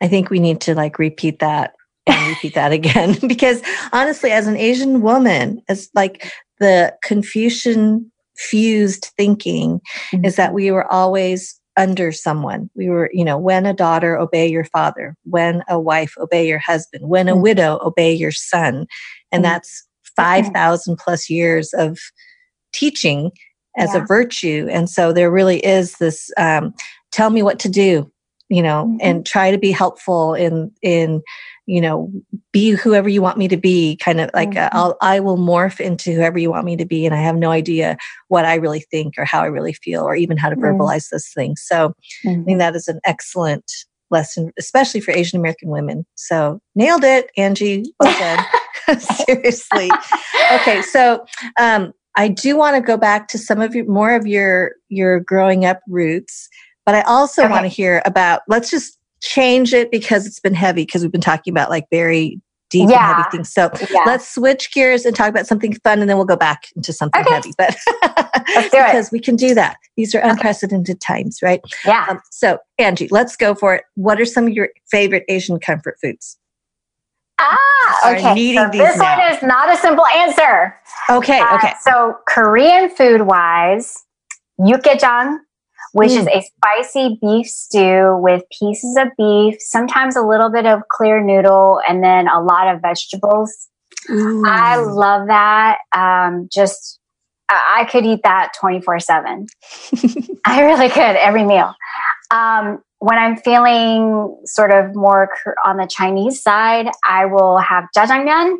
I 0.00 0.08
think 0.08 0.30
we 0.30 0.40
need 0.40 0.60
to 0.62 0.74
like 0.74 0.98
repeat 0.98 1.38
that 1.38 1.74
and 2.06 2.28
repeat 2.28 2.54
that 2.54 2.72
again 2.72 3.16
because 3.26 3.62
honestly, 3.92 4.30
as 4.30 4.46
an 4.46 4.56
Asian 4.56 5.02
woman, 5.02 5.62
as 5.68 5.88
like 5.94 6.32
the 6.58 6.94
Confucian 7.02 8.10
fused 8.36 9.10
thinking 9.16 9.80
mm-hmm. 10.12 10.24
is 10.24 10.36
that 10.36 10.54
we 10.54 10.70
were 10.70 10.90
always 10.90 11.58
under 11.76 12.12
someone. 12.12 12.68
We 12.74 12.88
were, 12.88 13.10
you 13.12 13.24
know, 13.24 13.38
when 13.38 13.64
a 13.64 13.72
daughter, 13.72 14.18
obey 14.18 14.48
your 14.48 14.64
father. 14.64 15.16
When 15.24 15.62
a 15.68 15.80
wife, 15.80 16.14
obey 16.18 16.46
your 16.46 16.58
husband. 16.58 17.08
When 17.08 17.28
a 17.28 17.32
mm-hmm. 17.32 17.42
widow, 17.42 17.80
obey 17.82 18.12
your 18.12 18.32
son. 18.32 18.86
And 19.30 19.42
mm-hmm. 19.42 19.42
that's 19.42 19.86
5,000 20.16 20.96
plus 20.96 21.28
years 21.30 21.72
of 21.72 21.98
teaching 22.72 23.30
as 23.76 23.94
yeah. 23.94 24.02
a 24.02 24.06
virtue. 24.06 24.68
And 24.70 24.88
so 24.88 25.12
there 25.12 25.30
really 25.30 25.64
is 25.64 25.96
this 25.98 26.30
um, 26.36 26.74
tell 27.10 27.30
me 27.30 27.42
what 27.42 27.58
to 27.60 27.68
do, 27.68 28.10
you 28.48 28.62
know, 28.62 28.86
mm-hmm. 28.86 28.98
and 29.00 29.26
try 29.26 29.50
to 29.50 29.58
be 29.58 29.70
helpful 29.70 30.34
in, 30.34 30.72
in, 30.82 31.22
you 31.66 31.80
know, 31.80 32.10
be 32.52 32.70
whoever 32.70 33.08
you 33.08 33.22
want 33.22 33.38
me 33.38 33.48
to 33.48 33.56
be, 33.56 33.96
kind 33.96 34.20
of 34.20 34.30
like 34.34 34.56
uh, 34.56 34.68
mm-hmm. 34.68 34.76
I'll, 34.76 34.96
I 35.00 35.20
will 35.20 35.38
morph 35.38 35.80
into 35.80 36.12
whoever 36.12 36.38
you 36.38 36.50
want 36.50 36.66
me 36.66 36.76
to 36.76 36.84
be. 36.84 37.06
And 37.06 37.14
I 37.14 37.18
have 37.18 37.36
no 37.36 37.50
idea 37.50 37.96
what 38.28 38.44
I 38.44 38.56
really 38.56 38.80
think 38.80 39.14
or 39.16 39.24
how 39.24 39.42
I 39.42 39.46
really 39.46 39.72
feel 39.72 40.02
or 40.02 40.14
even 40.14 40.36
how 40.36 40.50
to 40.50 40.56
mm-hmm. 40.56 40.64
verbalize 40.64 41.08
those 41.10 41.28
things. 41.28 41.62
So 41.64 41.94
I 42.24 42.28
think 42.28 42.46
mm-hmm. 42.46 42.58
that 42.58 42.74
is 42.74 42.88
an 42.88 43.00
excellent 43.04 43.70
lesson, 44.10 44.52
especially 44.58 45.00
for 45.00 45.12
Asian 45.12 45.38
American 45.38 45.70
women. 45.70 46.04
So 46.16 46.60
nailed 46.74 47.04
it, 47.04 47.30
Angie. 47.36 47.84
Well 47.98 48.18
done. 48.18 48.44
Seriously. 49.26 49.90
Okay, 50.52 50.82
so 50.82 51.24
um, 51.60 51.92
I 52.16 52.28
do 52.28 52.56
want 52.56 52.76
to 52.76 52.82
go 52.82 52.96
back 52.96 53.28
to 53.28 53.38
some 53.38 53.60
of 53.60 53.74
your 53.74 53.86
more 53.86 54.14
of 54.14 54.26
your 54.26 54.72
your 54.88 55.20
growing 55.20 55.64
up 55.64 55.80
roots, 55.88 56.48
but 56.84 56.94
I 56.94 57.02
also 57.02 57.42
okay. 57.42 57.50
want 57.50 57.64
to 57.64 57.68
hear 57.68 58.02
about. 58.04 58.42
Let's 58.48 58.70
just 58.70 58.98
change 59.20 59.72
it 59.72 59.90
because 59.90 60.26
it's 60.26 60.40
been 60.40 60.54
heavy 60.54 60.82
because 60.82 61.02
we've 61.02 61.12
been 61.12 61.20
talking 61.20 61.52
about 61.52 61.70
like 61.70 61.86
very 61.90 62.40
deep 62.72 62.88
yeah. 62.90 63.08
and 63.08 63.16
heavy 63.16 63.36
things. 63.36 63.52
So 63.52 63.70
yeah. 63.90 64.02
let's 64.06 64.28
switch 64.28 64.72
gears 64.72 65.04
and 65.04 65.14
talk 65.14 65.28
about 65.28 65.46
something 65.46 65.74
fun, 65.84 66.00
and 66.00 66.10
then 66.10 66.16
we'll 66.16 66.26
go 66.26 66.36
back 66.36 66.64
into 66.74 66.92
something 66.92 67.22
okay. 67.22 67.34
heavy. 67.34 67.52
But 67.56 67.76
because 68.56 69.12
we 69.12 69.20
can 69.20 69.36
do 69.36 69.54
that. 69.54 69.76
These 69.96 70.14
are 70.14 70.20
unprecedented 70.20 70.96
okay. 70.96 71.22
times, 71.22 71.40
right? 71.42 71.60
Yeah. 71.84 72.06
Um, 72.08 72.20
so 72.30 72.58
Angie, 72.78 73.08
let's 73.10 73.36
go 73.36 73.54
for 73.54 73.74
it. 73.74 73.84
What 73.94 74.20
are 74.20 74.24
some 74.24 74.46
of 74.46 74.52
your 74.52 74.70
favorite 74.90 75.24
Asian 75.28 75.60
comfort 75.60 75.96
foods? 76.02 76.38
Ah, 77.42 78.12
okay. 78.12 78.54
So 78.54 78.68
this 78.70 78.96
now. 78.98 79.16
one 79.16 79.32
is 79.32 79.42
not 79.42 79.72
a 79.72 79.76
simple 79.76 80.06
answer. 80.06 80.76
Okay, 81.10 81.40
uh, 81.40 81.56
okay. 81.56 81.72
So 81.80 82.16
Korean 82.28 82.88
food 82.88 83.22
wise, 83.22 84.04
yukgaejang, 84.60 85.38
which 85.92 86.12
mm. 86.12 86.20
is 86.20 86.26
a 86.28 86.42
spicy 86.42 87.18
beef 87.20 87.46
stew 87.46 88.16
with 88.20 88.44
pieces 88.56 88.96
of 88.96 89.08
beef, 89.18 89.56
sometimes 89.58 90.14
a 90.16 90.22
little 90.22 90.50
bit 90.50 90.66
of 90.66 90.82
clear 90.88 91.22
noodle, 91.22 91.80
and 91.88 92.02
then 92.02 92.28
a 92.28 92.40
lot 92.40 92.72
of 92.72 92.80
vegetables. 92.80 93.68
I 94.08 94.76
love 94.76 95.28
that. 95.28 95.78
Um, 95.94 96.48
just 96.52 96.98
I 97.48 97.86
could 97.90 98.06
eat 98.06 98.20
that 98.24 98.52
24 98.58 99.00
7. 99.00 99.46
I 100.44 100.62
really 100.62 100.88
could 100.88 101.16
every 101.16 101.44
meal. 101.44 101.74
Um, 102.30 102.82
when 103.02 103.18
I'm 103.18 103.36
feeling 103.36 104.36
sort 104.44 104.70
of 104.70 104.94
more 104.94 105.28
on 105.64 105.76
the 105.76 105.88
Chinese 105.88 106.40
side, 106.40 106.86
I 107.04 107.26
will 107.26 107.58
have 107.58 107.88
jjajangmyeon, 107.96 108.58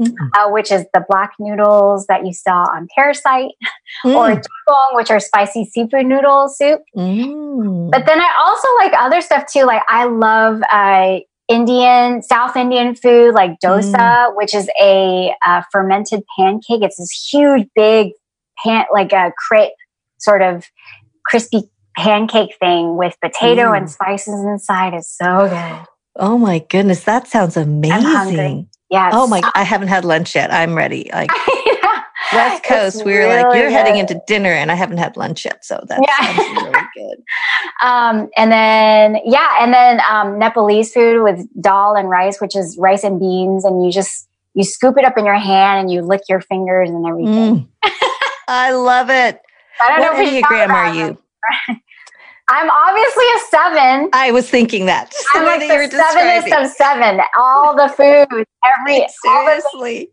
mm-hmm. 0.00 0.28
uh, 0.34 0.50
which 0.50 0.72
is 0.72 0.86
the 0.94 1.04
black 1.06 1.32
noodles 1.38 2.06
that 2.06 2.24
you 2.24 2.32
saw 2.32 2.62
on 2.62 2.88
Parasite, 2.96 3.50
mm. 4.06 4.14
or 4.14 4.40
jjamppong, 4.40 4.96
which 4.96 5.10
are 5.10 5.20
spicy 5.20 5.66
seafood 5.66 6.06
noodle 6.06 6.48
soup. 6.48 6.80
Mm. 6.96 7.90
But 7.90 8.06
then 8.06 8.18
I 8.18 8.32
also 8.40 8.68
like 8.76 8.94
other 8.98 9.20
stuff 9.20 9.44
too. 9.52 9.64
Like 9.64 9.82
I 9.86 10.06
love 10.06 10.62
uh, 10.72 11.18
Indian, 11.48 12.22
South 12.22 12.56
Indian 12.56 12.94
food 12.94 13.34
like 13.34 13.60
dosa, 13.62 13.92
mm. 13.92 14.36
which 14.36 14.54
is 14.54 14.70
a 14.80 15.34
uh, 15.44 15.60
fermented 15.70 16.22
pancake. 16.38 16.80
It's 16.82 16.96
this 16.96 17.28
huge, 17.30 17.68
big 17.74 18.12
pan, 18.64 18.86
like 18.94 19.12
a 19.12 19.30
crepe, 19.36 19.72
sort 20.16 20.40
of 20.40 20.64
crispy 21.26 21.68
pancake 21.98 22.56
thing 22.60 22.96
with 22.96 23.16
potato 23.20 23.72
mm. 23.72 23.76
and 23.76 23.90
spices 23.90 24.40
inside 24.44 24.94
is 24.94 25.10
so 25.10 25.48
good. 25.48 25.86
Oh 26.16 26.38
my 26.38 26.60
goodness, 26.60 27.04
that 27.04 27.26
sounds 27.26 27.56
amazing. 27.56 28.68
Yes. 28.88 29.12
Oh 29.14 29.26
my, 29.26 29.42
I 29.54 29.64
haven't 29.64 29.88
had 29.88 30.04
lunch 30.04 30.34
yet. 30.34 30.52
I'm 30.52 30.74
ready. 30.74 31.10
Like 31.12 31.30
West 32.32 32.62
Coast, 32.64 33.04
we 33.04 33.12
were 33.12 33.18
really 33.18 33.42
like, 33.42 33.54
you're 33.56 33.68
good. 33.68 33.72
heading 33.72 33.96
into 33.96 34.20
dinner 34.26 34.50
and 34.50 34.70
I 34.70 34.74
haven't 34.74 34.98
had 34.98 35.16
lunch 35.16 35.44
yet. 35.44 35.64
So 35.64 35.82
that 35.88 36.00
yeah. 36.06 36.36
sounds 36.36 36.62
really 36.62 36.86
good. 36.94 37.22
Um, 37.80 38.28
and 38.36 38.50
then, 38.50 39.20
yeah, 39.24 39.56
and 39.60 39.72
then 39.72 40.00
um, 40.10 40.36
Nepalese 40.36 40.92
food 40.92 41.22
with 41.22 41.46
dal 41.62 41.94
and 41.94 42.10
rice, 42.10 42.40
which 42.40 42.56
is 42.56 42.76
rice 42.76 43.04
and 43.04 43.20
beans. 43.20 43.64
And 43.64 43.84
you 43.84 43.92
just, 43.92 44.28
you 44.54 44.64
scoop 44.64 44.96
it 44.98 45.04
up 45.04 45.16
in 45.16 45.24
your 45.24 45.38
hand 45.38 45.80
and 45.80 45.92
you 45.92 46.02
lick 46.02 46.22
your 46.28 46.40
fingers 46.40 46.90
and 46.90 47.06
everything. 47.06 47.68
Mm. 47.84 47.90
I 48.48 48.72
love 48.72 49.10
it. 49.10 49.40
I 49.80 49.88
don't 49.90 50.16
what 50.16 50.24
know 50.24 50.42
Enneagram 50.42 50.70
are 50.70 50.94
you? 50.94 51.18
I'm 52.50 52.70
obviously 52.70 53.24
a 53.24 53.38
seven. 53.50 54.10
I 54.12 54.30
was 54.32 54.48
thinking 54.48 54.86
that. 54.86 55.12
I'm 55.34 55.44
like 55.44 55.60
the 55.60 55.96
sevenest 55.96 56.54
of 56.54 56.70
seven. 56.70 57.20
All 57.38 57.76
the 57.76 57.88
food, 57.88 58.46
every 58.64 59.06
seriously. 59.22 60.10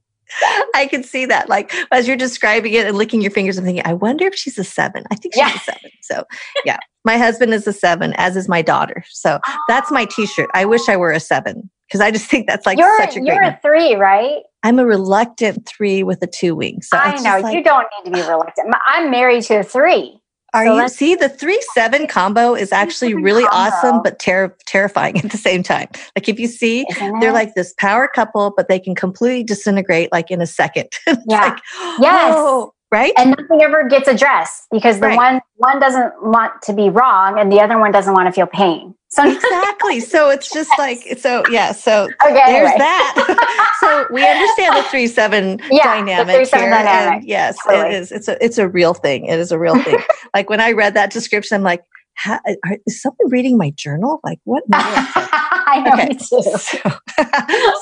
I 0.74 0.88
can 0.88 1.04
see 1.04 1.26
that. 1.28 1.48
Like 1.50 1.74
as 1.91 2.08
you're 2.08 2.17
describing 2.17 2.74
it 2.74 2.88
and 2.88 2.98
licking 2.98 3.21
your 3.21 3.32
fingers, 3.32 3.58
I'm 3.58 3.63
thinking, 3.63 3.86
I 3.86 3.93
wonder 3.93 4.26
if 4.26 4.36
she's 4.36 4.58
a 4.58 4.63
seven. 4.63 5.06
I 5.12 5.15
think 5.15 5.34
she's 5.34 5.41
yeah. 5.41 5.56
a 5.56 5.60
seven. 5.60 5.91
So 6.02 6.26
yeah. 6.65 6.78
My 7.06 7.17
husband 7.17 7.54
is 7.54 7.67
a 7.67 7.74
seven, 7.74 8.13
as 8.17 8.36
is 8.36 8.50
my 8.50 8.62
daughter. 8.62 9.06
So 9.10 9.39
oh. 9.45 9.58
that's 9.67 9.91
my 9.91 10.04
ah. 10.04 10.13
t-shirt. 10.13 10.50
I 10.54 10.65
wish 10.65 10.89
I 10.89 10.98
were 10.98 11.12
a 11.12 11.19
seven. 11.19 11.69
Because 11.88 12.02
I 12.02 12.10
just 12.10 12.26
think 12.26 12.48
that's 12.48 12.65
like 12.65 12.80
you're, 12.80 12.98
such 12.98 13.15
a 13.15 13.19
great. 13.19 13.36
You're 13.36 13.43
a 13.43 13.60
three, 13.62 13.93
right? 13.93 14.41
I'm 14.63 14.80
a 14.80 14.86
reluctant 14.86 15.67
three 15.67 16.02
with 16.02 16.19
a 16.24 16.28
two 16.28 16.56
wing. 16.56 16.82
So 16.82 16.98
I 16.98 17.15
know 17.21 17.39
like, 17.39 17.56
you 17.56 17.63
don't 17.63 17.86
need 18.04 18.10
to 18.10 18.24
be 18.24 18.28
reluctant. 18.28 18.74
I'm 18.88 19.12
married 19.12 19.43
to 19.43 19.60
a 19.60 19.63
three. 19.63 20.19
Are 20.56 20.65
so 20.65 20.80
you 20.82 20.89
see 20.89 21.15
the 21.15 21.28
three 21.28 21.62
seven 21.74 22.08
combo 22.08 22.56
is 22.56 22.72
actually 22.72 23.13
really 23.13 23.44
combo. 23.44 23.76
awesome, 23.76 24.02
but 24.02 24.20
ter- 24.20 24.56
terrifying 24.65 25.18
at 25.24 25.30
the 25.30 25.38
same 25.38 25.63
time. 25.63 25.89
Like 26.15 26.30
if 26.30 26.39
you 26.39 26.48
see, 26.48 26.86
they're 27.20 27.34
like 27.34 27.56
this 27.56 27.74
power 27.78 28.08
couple, 28.08 28.54
but 28.56 28.70
they 28.70 28.80
can 28.80 28.96
completely 28.96 29.44
disintegrate 29.44 30.13
like 30.13 30.32
in 30.32 30.41
a 30.41 30.48
second. 30.48 30.88
yeah. 31.08 31.13
Like, 31.28 31.58
yes. 32.00 32.70
Right. 32.91 33.13
And 33.17 33.36
nothing 33.38 33.62
ever 33.62 33.88
gets 33.88 34.08
addressed 34.08 34.67
because 34.71 35.00
the 35.00 35.08
right. 35.08 35.17
one 35.17 35.41
one 35.58 35.80
doesn't 35.80 36.14
want 36.22 36.62
to 36.64 36.74
be 36.74 36.89
wrong, 36.89 37.39
and 37.39 37.51
the 37.51 37.59
other 37.59 37.80
one 37.80 37.91
doesn't 37.91 38.14
want 38.14 38.28
to 38.28 38.32
feel 38.32 38.47
pain. 38.47 38.95
So 39.09 39.24
exactly. 39.32 39.99
So 40.01 40.30
it's 40.30 40.51
just 40.51 40.70
like 40.78 41.18
so. 41.18 41.43
Yeah. 41.49 41.72
So 41.72 42.03
okay, 42.03 42.34
there's 42.34 42.72
anyway. 42.72 42.78
that. 42.78 43.78
so 43.80 44.07
we 44.14 44.28
understand 44.28 44.76
the 44.78 44.84
three 44.89 45.07
seven 45.07 45.59
yeah, 45.72 45.84
dynamic 45.84 46.36
three, 46.36 46.45
seven 46.45 46.68
here. 46.68 46.76
Dynamic. 46.76 47.24
yes, 47.26 47.57
totally. 47.66 47.88
it 47.88 47.93
is. 47.93 48.12
It's 48.12 48.28
a 48.28 48.43
it's 48.43 48.57
a 48.57 48.68
real 48.68 48.93
thing. 48.93 49.26
It 49.26 49.39
is 49.39 49.51
a 49.51 49.59
real 49.59 49.82
thing. 49.82 49.97
like 50.34 50.49
when 50.49 50.59
I 50.59 50.72
read 50.72 50.93
that 50.95 51.12
description, 51.12 51.55
I'm 51.55 51.64
like, 51.64 51.84
how, 52.16 52.39
is 52.86 53.01
someone 53.01 53.30
reading 53.30 53.57
my 53.57 53.72
journal? 53.72 54.20
Like 54.24 54.39
what? 54.43 54.63
I 54.72 55.82
know 55.84 55.93
okay. 55.93 56.13
too. 56.13 56.41
So, 56.41 56.80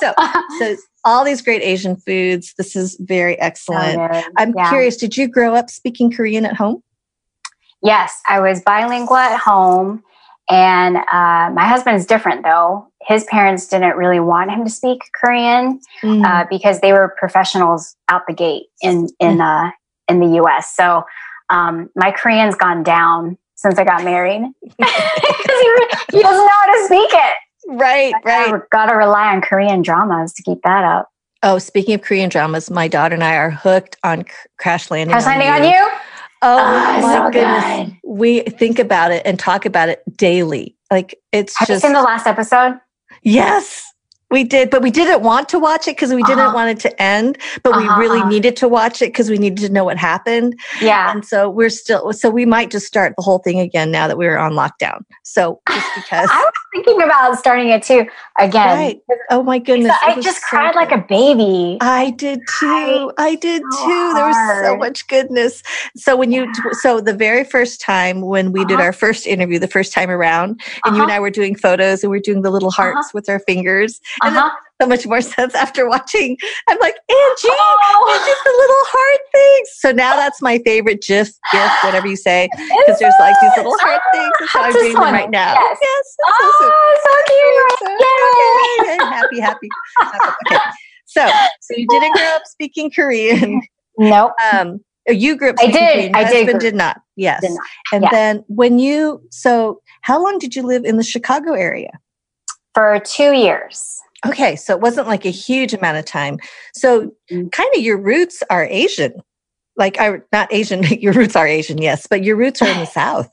so, 0.00 0.14
so, 0.58 0.76
all 1.04 1.24
these 1.24 1.42
great 1.42 1.62
Asian 1.62 1.96
foods. 1.96 2.54
This 2.56 2.74
is 2.76 2.96
very 3.00 3.38
excellent. 3.38 3.98
I'm 4.36 4.54
yeah. 4.56 4.68
curious. 4.70 4.96
Did 4.96 5.16
you 5.16 5.28
grow 5.28 5.54
up 5.54 5.70
speaking 5.70 6.10
Korean 6.10 6.46
at 6.46 6.56
home? 6.56 6.82
Yes, 7.82 8.20
I 8.28 8.40
was 8.40 8.62
bilingual 8.62 9.16
at 9.16 9.38
home. 9.38 10.02
And 10.50 10.96
uh, 10.96 11.50
my 11.54 11.66
husband 11.66 11.96
is 11.96 12.06
different 12.06 12.44
though. 12.44 12.88
His 13.02 13.24
parents 13.24 13.66
didn't 13.68 13.96
really 13.96 14.20
want 14.20 14.50
him 14.50 14.64
to 14.64 14.70
speak 14.70 14.98
Korean 15.18 15.80
mm. 16.02 16.24
uh, 16.24 16.46
because 16.50 16.80
they 16.80 16.92
were 16.92 17.14
professionals 17.18 17.96
out 18.10 18.22
the 18.26 18.34
gate 18.34 18.66
in 18.82 19.08
in 19.20 19.38
mm. 19.38 19.68
uh, 19.68 19.70
in 20.08 20.20
the 20.20 20.36
U.S. 20.36 20.74
So 20.74 21.04
um, 21.48 21.88
my 21.96 22.10
Korean's 22.10 22.56
gone 22.56 22.82
down 22.82 23.38
since 23.54 23.78
I 23.78 23.84
got 23.84 24.04
married 24.04 24.42
because 24.62 24.78
he, 24.78 26.16
he, 26.16 26.22
doesn't 26.22 26.46
know 26.46 26.48
how 26.48 26.74
to 26.74 26.84
speak 26.86 27.10
it. 27.12 27.34
Right, 27.66 28.14
right. 28.24 28.60
Got 28.70 28.86
to 28.86 28.94
rely 28.94 29.34
on 29.34 29.40
Korean 29.40 29.82
dramas 29.82 30.32
to 30.34 30.42
keep 30.42 30.60
that 30.64 30.84
up. 30.84 31.08
Oh, 31.42 31.58
speaking 31.58 31.94
of 31.94 32.02
Korean 32.02 32.30
dramas, 32.30 32.70
my 32.70 32.88
daughter 32.88 33.14
and 33.14 33.24
I 33.24 33.36
are 33.36 33.50
hooked 33.50 33.96
on 34.02 34.24
Crash 34.58 34.90
Landing. 34.90 35.12
Crash 35.12 35.26
Landing 35.26 35.48
on 35.48 35.62
you. 35.62 35.68
On 35.68 35.74
you? 35.74 35.98
Oh, 36.42 36.58
oh 36.58 37.00
my 37.00 37.16
so 37.16 37.30
goodness. 37.30 37.90
Good. 37.90 38.00
We 38.04 38.40
think 38.40 38.78
about 38.78 39.12
it 39.12 39.22
and 39.24 39.38
talk 39.38 39.64
about 39.64 39.88
it 39.88 40.02
daily. 40.16 40.76
Like 40.90 41.18
it's 41.32 41.58
Have 41.58 41.68
just 41.68 41.82
you 41.82 41.88
seen 41.88 41.94
the 41.94 42.02
last 42.02 42.26
episode? 42.26 42.78
Yes. 43.22 43.82
We 44.34 44.42
did, 44.42 44.68
but 44.68 44.82
we 44.82 44.90
didn't 44.90 45.22
want 45.22 45.48
to 45.50 45.60
watch 45.60 45.86
it 45.86 45.92
because 45.92 46.12
we 46.12 46.24
didn't 46.24 46.40
uh-huh. 46.40 46.54
want 46.56 46.68
it 46.68 46.80
to 46.80 47.00
end, 47.00 47.38
but 47.62 47.72
uh-huh. 47.72 48.00
we 48.00 48.04
really 48.04 48.24
needed 48.24 48.56
to 48.56 48.66
watch 48.66 49.00
it 49.00 49.10
because 49.10 49.30
we 49.30 49.38
needed 49.38 49.64
to 49.64 49.72
know 49.72 49.84
what 49.84 49.96
happened. 49.96 50.58
Yeah. 50.80 51.12
And 51.12 51.24
so 51.24 51.48
we're 51.48 51.70
still, 51.70 52.12
so 52.12 52.30
we 52.30 52.44
might 52.44 52.72
just 52.72 52.84
start 52.84 53.14
the 53.16 53.22
whole 53.22 53.38
thing 53.38 53.60
again 53.60 53.92
now 53.92 54.08
that 54.08 54.18
we're 54.18 54.36
on 54.36 54.54
lockdown. 54.54 55.04
So 55.22 55.60
just 55.68 55.86
because. 55.94 56.28
I 56.32 56.50
thinking 56.74 57.02
about 57.02 57.38
starting 57.38 57.68
it 57.68 57.82
too 57.82 58.06
again. 58.38 58.78
Right. 58.78 59.00
Oh 59.30 59.42
my 59.42 59.58
goodness. 59.58 59.96
I 60.02 60.20
just 60.20 60.40
so 60.40 60.46
cried 60.48 60.74
good. 60.74 60.80
like 60.80 60.92
a 60.92 60.98
baby. 61.08 61.78
I 61.80 62.10
did 62.10 62.40
too. 62.58 63.12
I, 63.16 63.28
I 63.28 63.34
did 63.36 63.62
so 63.62 63.84
too. 63.84 64.12
There 64.14 64.26
was 64.26 64.64
so 64.64 64.76
much 64.76 65.06
goodness. 65.06 65.62
So 65.96 66.16
when 66.16 66.32
you, 66.32 66.42
yeah. 66.44 66.70
so 66.80 67.00
the 67.00 67.14
very 67.14 67.44
first 67.44 67.80
time 67.80 68.22
when 68.22 68.52
we 68.52 68.60
uh-huh. 68.60 68.68
did 68.68 68.80
our 68.80 68.92
first 68.92 69.26
interview, 69.26 69.58
the 69.58 69.68
first 69.68 69.92
time 69.92 70.10
around, 70.10 70.60
and 70.84 70.96
you 70.96 71.02
and 71.02 71.10
uh-huh. 71.10 71.16
I 71.16 71.20
were 71.20 71.30
doing 71.30 71.54
photos 71.54 72.02
and 72.02 72.10
we 72.10 72.18
are 72.18 72.22
doing 72.22 72.42
the 72.42 72.50
little 72.50 72.70
hearts 72.70 73.06
uh-huh. 73.06 73.10
with 73.14 73.28
our 73.28 73.38
fingers. 73.40 74.00
And 74.22 74.36
uh-huh. 74.36 74.50
So 74.80 74.88
much 74.88 75.06
more 75.06 75.20
sense 75.20 75.54
after 75.54 75.88
watching. 75.88 76.36
I'm 76.68 76.78
like, 76.80 76.94
Angie, 77.08 77.48
oh. 77.48 78.14
it's 78.16 78.26
just 78.26 78.44
the 78.44 78.50
little 78.50 78.84
heart 78.88 79.20
things. 79.32 79.68
So 79.78 79.92
now 79.92 80.16
that's 80.16 80.42
my 80.42 80.58
favorite 80.64 81.02
GIF, 81.02 81.30
GIF, 81.52 81.70
whatever 81.82 82.06
you 82.06 82.16
say, 82.16 82.48
because 82.86 82.98
there's 82.98 83.14
like 83.20 83.36
these 83.40 83.52
little 83.56 83.76
heart 83.78 84.00
oh, 84.06 84.12
things. 84.12 84.50
So 84.50 84.60
I'm 84.60 84.72
doing 84.72 84.92
them 84.94 85.02
right 85.02 85.30
now. 85.30 85.54
Yes. 85.54 85.78
yes 85.80 86.16
oh, 86.26 86.54
so, 86.58 87.04
so 87.04 87.12
cute. 87.28 87.78
So, 87.78 88.84
okay. 88.84 89.14
Happy, 89.14 89.40
happy. 89.40 89.68
Okay. 90.46 90.62
So, 91.06 91.26
so 91.60 91.74
you 91.76 91.86
didn't 91.88 92.12
grow 92.14 92.26
up 92.34 92.42
speaking 92.46 92.90
Korean. 92.90 93.62
Nope. 93.96 94.32
Um, 94.52 94.80
you 95.06 95.36
grew 95.36 95.50
up. 95.50 95.56
I 95.60 95.66
did. 95.66 96.12
Korean. 96.12 96.16
I 96.16 96.28
did. 96.28 96.58
did 96.58 96.74
not. 96.74 97.00
Yes. 97.14 97.40
Did 97.42 97.52
not. 97.52 97.66
And 97.92 98.02
yeah. 98.02 98.10
then 98.10 98.44
when 98.48 98.80
you, 98.80 99.22
so 99.30 99.80
how 100.00 100.20
long 100.20 100.38
did 100.38 100.56
you 100.56 100.62
live 100.62 100.84
in 100.84 100.96
the 100.96 101.04
Chicago 101.04 101.52
area? 101.52 101.90
For 102.74 102.98
two 102.98 103.32
years. 103.32 104.00
Okay, 104.26 104.56
so 104.56 104.74
it 104.74 104.80
wasn't 104.80 105.06
like 105.06 105.24
a 105.24 105.30
huge 105.30 105.74
amount 105.74 105.98
of 105.98 106.04
time. 106.04 106.38
So 106.74 107.14
mm-hmm. 107.30 107.48
kind 107.48 107.70
of 107.74 107.82
your 107.82 108.00
roots 108.00 108.42
are 108.50 108.64
Asian. 108.64 109.14
Like 109.76 109.98
I 110.00 110.20
not 110.32 110.52
Asian, 110.52 110.82
your 111.00 111.12
roots 111.12 111.36
are 111.36 111.46
Asian, 111.46 111.78
yes, 111.78 112.06
but 112.08 112.24
your 112.24 112.36
roots 112.36 112.62
are 112.62 112.68
in 112.68 112.78
the 112.78 112.86
South. 113.00 113.30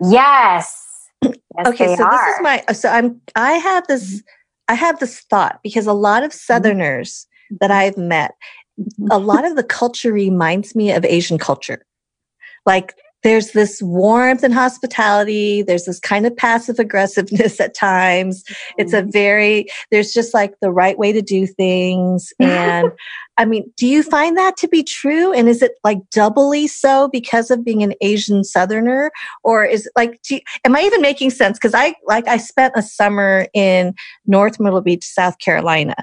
Yes. 0.00 0.80
yes 1.22 1.34
okay, 1.66 1.96
so 1.96 2.04
are. 2.04 2.10
this 2.10 2.36
is 2.36 2.42
my 2.42 2.64
so 2.72 2.88
I'm 2.88 3.20
I 3.36 3.52
have 3.52 3.86
this 3.86 4.22
I 4.68 4.74
have 4.74 4.98
this 4.98 5.20
thought 5.20 5.60
because 5.62 5.86
a 5.86 5.92
lot 5.92 6.22
of 6.22 6.30
mm-hmm. 6.30 6.52
Southerners 6.52 7.26
that 7.60 7.70
I've 7.70 7.96
met, 7.96 8.32
mm-hmm. 8.80 9.08
a 9.10 9.18
lot 9.18 9.44
of 9.44 9.56
the 9.56 9.64
culture 9.64 10.12
reminds 10.12 10.74
me 10.74 10.92
of 10.92 11.04
Asian 11.04 11.38
culture. 11.38 11.84
Like 12.66 12.94
there's 13.24 13.52
this 13.52 13.82
warmth 13.82 14.44
and 14.44 14.54
hospitality. 14.54 15.62
There's 15.62 15.86
this 15.86 15.98
kind 15.98 16.26
of 16.26 16.36
passive 16.36 16.78
aggressiveness 16.78 17.58
at 17.60 17.74
times. 17.74 18.44
It's 18.78 18.92
a 18.92 19.00
mm-hmm. 19.00 19.10
very, 19.10 19.66
there's 19.90 20.12
just 20.12 20.34
like 20.34 20.60
the 20.60 20.70
right 20.70 20.98
way 20.98 21.10
to 21.12 21.22
do 21.22 21.46
things. 21.46 22.32
And 22.44 22.92
I 23.38 23.46
mean, 23.46 23.72
do 23.76 23.86
you 23.86 24.02
find 24.02 24.36
that 24.36 24.56
to 24.58 24.68
be 24.68 24.84
true? 24.84 25.32
And 25.32 25.48
is 25.48 25.62
it 25.62 25.72
like 25.82 25.98
doubly 26.10 26.66
so 26.66 27.08
because 27.08 27.50
of 27.50 27.64
being 27.64 27.82
an 27.82 27.94
Asian 28.00 28.44
Southerner? 28.44 29.10
Or 29.42 29.64
is 29.64 29.86
it 29.86 29.92
like, 29.96 30.20
you, 30.30 30.40
am 30.64 30.76
I 30.76 30.82
even 30.82 31.00
making 31.00 31.30
sense? 31.30 31.58
Cause 31.58 31.74
I, 31.74 31.96
like, 32.06 32.28
I 32.28 32.36
spent 32.36 32.74
a 32.76 32.82
summer 32.82 33.48
in 33.54 33.94
North 34.26 34.60
Myrtle 34.60 34.82
Beach, 34.82 35.04
South 35.04 35.38
Carolina. 35.38 35.96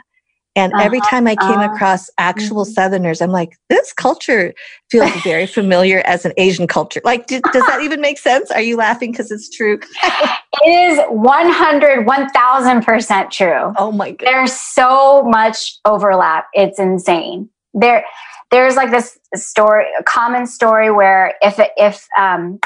And 0.55 0.73
uh-huh, 0.73 0.83
every 0.83 0.99
time 1.01 1.27
I 1.27 1.35
came 1.35 1.59
uh, 1.59 1.73
across 1.73 2.09
actual 2.17 2.65
mm-hmm. 2.65 2.73
Southerners, 2.73 3.21
I'm 3.21 3.31
like, 3.31 3.57
this 3.69 3.93
culture 3.93 4.53
feels 4.89 5.09
very 5.23 5.47
familiar 5.47 5.99
as 6.05 6.25
an 6.25 6.33
Asian 6.35 6.67
culture. 6.67 6.99
Like, 7.05 7.27
does 7.27 7.41
that 7.41 7.79
even 7.81 8.01
make 8.01 8.19
sense? 8.19 8.51
Are 8.51 8.61
you 8.61 8.75
laughing 8.75 9.11
because 9.11 9.31
it's 9.31 9.49
true? 9.49 9.79
it 10.03 10.91
is 10.91 10.99
100, 11.09 12.05
1000% 12.05 13.31
true. 13.31 13.73
Oh 13.77 13.91
my 13.93 14.11
God. 14.11 14.25
There's 14.25 14.53
so 14.53 15.23
much 15.23 15.79
overlap. 15.85 16.47
It's 16.53 16.79
insane. 16.79 17.49
There, 17.73 18.03
there's 18.51 18.75
like 18.75 18.91
this 18.91 19.17
story, 19.35 19.85
a 19.97 20.03
common 20.03 20.45
story 20.45 20.91
where 20.91 21.35
if, 21.41 21.55
if, 21.77 22.05
um, 22.17 22.59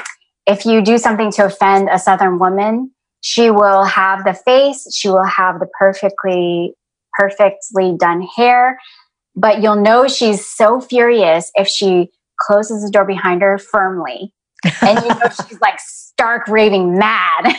if 0.48 0.66
you 0.66 0.82
do 0.82 0.98
something 0.98 1.32
to 1.34 1.46
offend 1.46 1.90
a 1.92 2.00
Southern 2.00 2.40
woman, 2.40 2.92
she 3.22 3.52
will 3.52 3.84
have 3.84 4.24
the 4.24 4.34
face, 4.34 4.88
she 4.96 5.08
will 5.10 5.24
have 5.24 5.60
the 5.60 5.68
perfectly 5.80 6.74
perfectly 7.18 7.96
done 8.00 8.22
hair. 8.22 8.80
But 9.36 9.62
you'll 9.62 9.82
know 9.82 10.08
she's 10.08 10.46
so 10.46 10.80
furious 10.80 11.52
if 11.56 11.68
she 11.68 12.10
closes 12.40 12.84
the 12.84 12.90
door 12.90 13.06
behind 13.06 13.42
her 13.42 13.58
firmly. 13.58 14.34
And 14.82 15.00
you 15.00 15.10
know 15.10 15.30
she's 15.48 15.60
like 15.62 15.80
stark 15.80 16.48
raving 16.48 16.98
mad. 16.98 17.46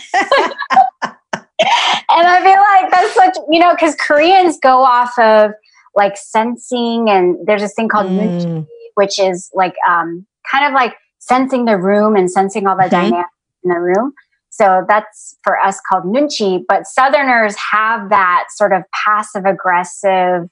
and 1.60 2.26
I 2.26 2.42
feel 2.42 2.82
like 2.82 2.90
that's 2.90 3.14
such, 3.14 3.36
you 3.50 3.60
know, 3.60 3.74
because 3.74 3.94
Koreans 3.96 4.58
go 4.62 4.82
off 4.82 5.18
of 5.18 5.52
like 5.94 6.16
sensing, 6.16 7.08
and 7.08 7.36
there's 7.46 7.62
this 7.62 7.74
thing 7.74 7.88
called 7.88 8.06
mm. 8.06 8.66
which 8.94 9.18
is 9.18 9.50
like 9.54 9.74
um, 9.88 10.26
kind 10.50 10.66
of 10.66 10.72
like 10.72 10.94
sensing 11.18 11.64
the 11.64 11.76
room 11.76 12.16
and 12.16 12.30
sensing 12.30 12.66
all 12.66 12.76
the 12.76 12.82
mm-hmm. 12.82 12.90
dynamics 12.90 13.30
in 13.64 13.70
the 13.70 13.80
room. 13.80 14.12
So 14.58 14.84
that's 14.88 15.36
for 15.42 15.58
us 15.58 15.80
called 15.90 16.04
nunchi. 16.04 16.62
But 16.66 16.86
Southerners 16.86 17.54
have 17.72 18.08
that 18.08 18.46
sort 18.50 18.72
of 18.72 18.82
passive 19.04 19.44
aggressive 19.44 20.48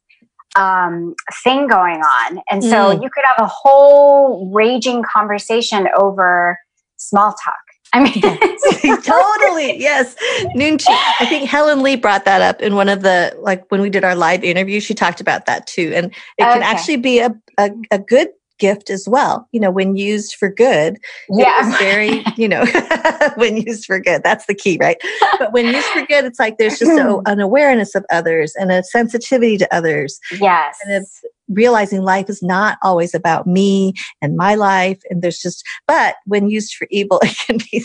um, 0.57 1.15
thing 1.43 1.67
going 1.67 2.01
on. 2.01 2.41
And 2.51 2.63
so 2.63 2.71
mm. 2.71 3.03
you 3.03 3.11
could 3.11 3.25
have 3.25 3.45
a 3.45 3.51
whole 3.51 4.53
raging 4.53 5.03
conversation 5.03 5.89
over 5.99 6.59
small 6.97 7.33
talk. 7.33 7.55
I 7.93 8.03
mean, 8.03 8.21
totally. 9.03 9.81
Yes. 9.81 10.17
Nunchi. 10.57 10.87
I 11.21 11.27
think 11.27 11.49
Helen 11.49 11.83
Lee 11.83 11.97
brought 11.97 12.25
that 12.25 12.43
up 12.43 12.61
in 12.61 12.75
one 12.75 12.89
of 12.89 13.03
the, 13.03 13.37
like 13.41 13.71
when 13.71 13.81
we 13.81 13.89
did 13.89 14.05
our 14.05 14.17
live 14.17 14.43
interview, 14.43 14.81
she 14.81 14.95
talked 14.95 15.21
about 15.21 15.47
that 15.47 15.67
too. 15.67 15.93
And 15.95 16.07
it 16.07 16.43
okay. 16.43 16.53
can 16.55 16.63
actually 16.63 16.97
be 16.97 17.21
a, 17.21 17.35
a, 17.59 17.71
a 17.93 17.99
good 17.99 18.29
gift 18.59 18.91
as 18.91 19.09
well. 19.09 19.49
You 19.53 19.61
know, 19.61 19.71
when 19.71 19.97
used 19.97 20.35
for 20.35 20.51
good, 20.51 20.99
yeah, 21.29 21.77
very, 21.79 22.25
you 22.37 22.49
know, 22.49 22.65
when 23.37 23.57
used 23.57 23.85
for 23.85 23.99
good, 23.99 24.23
that's 24.23 24.47
the 24.47 24.55
key, 24.55 24.79
right? 24.81 24.97
But 25.39 25.53
when 25.53 25.67
used 25.67 25.87
for 25.89 26.05
good, 26.07 26.25
it's 26.25 26.39
like 26.39 26.59
there's 26.59 26.79
just 26.79 26.99
a, 26.99 27.21
an 27.27 27.41
awareness 27.41 27.95
of 27.95 28.05
others 28.11 28.55
and 28.57 28.71
a 28.71 28.83
sensitivity 28.85 29.59
to 29.59 29.75
others. 29.75 30.19
Yes. 30.41 30.79
And 30.85 30.95
it's 30.95 31.23
realizing 31.49 32.03
life 32.03 32.29
is 32.29 32.43
not 32.43 32.79
always 32.83 33.15
about 33.15 33.47
me 33.47 33.95
and 34.23 34.37
my 34.37 34.55
life. 34.55 35.01
And 35.11 35.23
there's 35.23 35.41
just, 35.41 35.65
but 35.87 36.17
when 36.27 36.49
used 36.49 36.75
for 36.75 36.87
evil, 36.91 37.21
it 37.23 37.37
can 37.47 37.59
be 37.71 37.85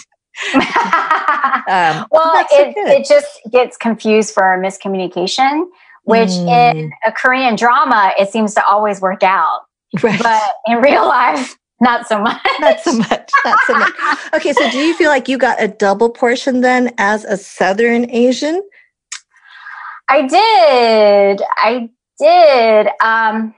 um, 0.54 2.06
well, 2.12 2.46
it, 2.52 2.74
it 2.78 3.06
just 3.06 3.42
gets 3.52 3.76
confused 3.78 4.34
for 4.34 4.58
miscommunication, 4.64 5.66
which 6.04 6.30
mm. 6.30 6.74
in 6.74 6.92
a 7.06 7.12
Korean 7.12 7.56
drama, 7.56 8.14
it 8.18 8.30
seems 8.30 8.54
to 8.56 8.66
always 8.66 9.02
work 9.02 9.22
out. 9.22 9.62
Right. 10.04 10.22
But 10.22 10.54
in 10.68 10.82
real 10.82 11.08
life, 11.08 11.58
not 11.82 12.08
so 12.08 12.20
much. 12.20 12.40
Not 12.60 12.80
so 12.82 12.94
much. 12.94 13.32
Not 13.46 13.60
so 13.66 13.74
much. 13.74 13.94
Okay, 14.36 14.54
so 14.54 14.70
do 14.70 14.78
you 14.78 14.96
feel 14.96 15.10
like 15.10 15.28
you 15.28 15.38
got 15.38 15.62
a 15.62 15.68
double 15.68 16.10
portion 16.10 16.62
then 16.62 16.94
as 17.00 17.26
a 17.26 17.36
Southern 17.36 18.10
Asian? 18.12 18.62
I 20.08 20.22
did. 20.28 21.42
I 21.58 21.90
did. 22.20 22.88
Um, 23.02 23.56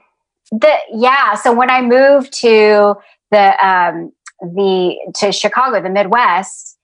the 0.50 0.72
yeah. 0.94 1.34
So 1.34 1.52
when 1.52 1.70
I 1.70 1.82
moved 1.82 2.32
to 2.40 2.94
the 3.30 3.66
um, 3.66 4.12
the 4.40 4.96
to 5.16 5.32
Chicago, 5.32 5.82
the 5.82 5.90
Midwest, 5.90 6.78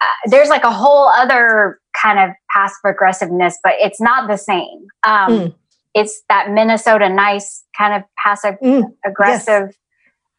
uh, 0.00 0.06
there's 0.26 0.48
like 0.48 0.64
a 0.64 0.72
whole 0.72 1.08
other 1.08 1.80
kind 2.00 2.18
of 2.18 2.34
passive 2.54 2.78
aggressiveness, 2.86 3.58
but 3.62 3.74
it's 3.78 4.00
not 4.00 4.28
the 4.28 4.36
same. 4.36 4.86
Um, 5.06 5.30
mm 5.30 5.54
it's 5.94 6.22
that 6.28 6.50
Minnesota 6.50 7.08
nice 7.08 7.64
kind 7.76 7.94
of 7.94 8.02
passive 8.22 8.56
mm, 8.62 8.84
aggressive. 9.04 9.68
Yes. 9.68 9.74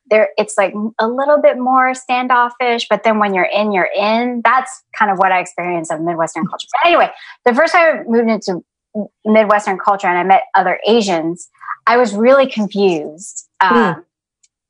there 0.10 0.30
it's 0.38 0.56
like 0.58 0.74
a 1.00 1.08
little 1.08 1.42
bit 1.42 1.58
more 1.58 1.94
standoffish 1.94 2.88
but 2.90 3.04
then 3.04 3.20
when 3.20 3.34
you're 3.34 3.44
in 3.52 3.72
you're 3.72 3.90
in 3.96 4.42
that's 4.44 4.84
kind 4.98 5.12
of 5.12 5.18
what 5.18 5.32
i 5.32 5.40
experienced 5.40 5.92
of 5.92 6.00
midwestern 6.02 6.46
culture 6.46 6.68
but 6.72 6.88
anyway 6.88 7.10
the 7.46 7.56
first 7.56 7.74
time 7.74 8.00
i 8.00 8.04
moved 8.04 8.30
into 8.30 8.64
midwestern 9.26 9.80
culture 9.80 10.08
and 10.08 10.18
i 10.18 10.24
met 10.24 10.44
other 10.54 10.80
asians 10.86 11.50
i 11.88 11.98
was 11.98 12.14
really 12.14 12.48
confused 12.48 13.48
mm. 13.64 14.05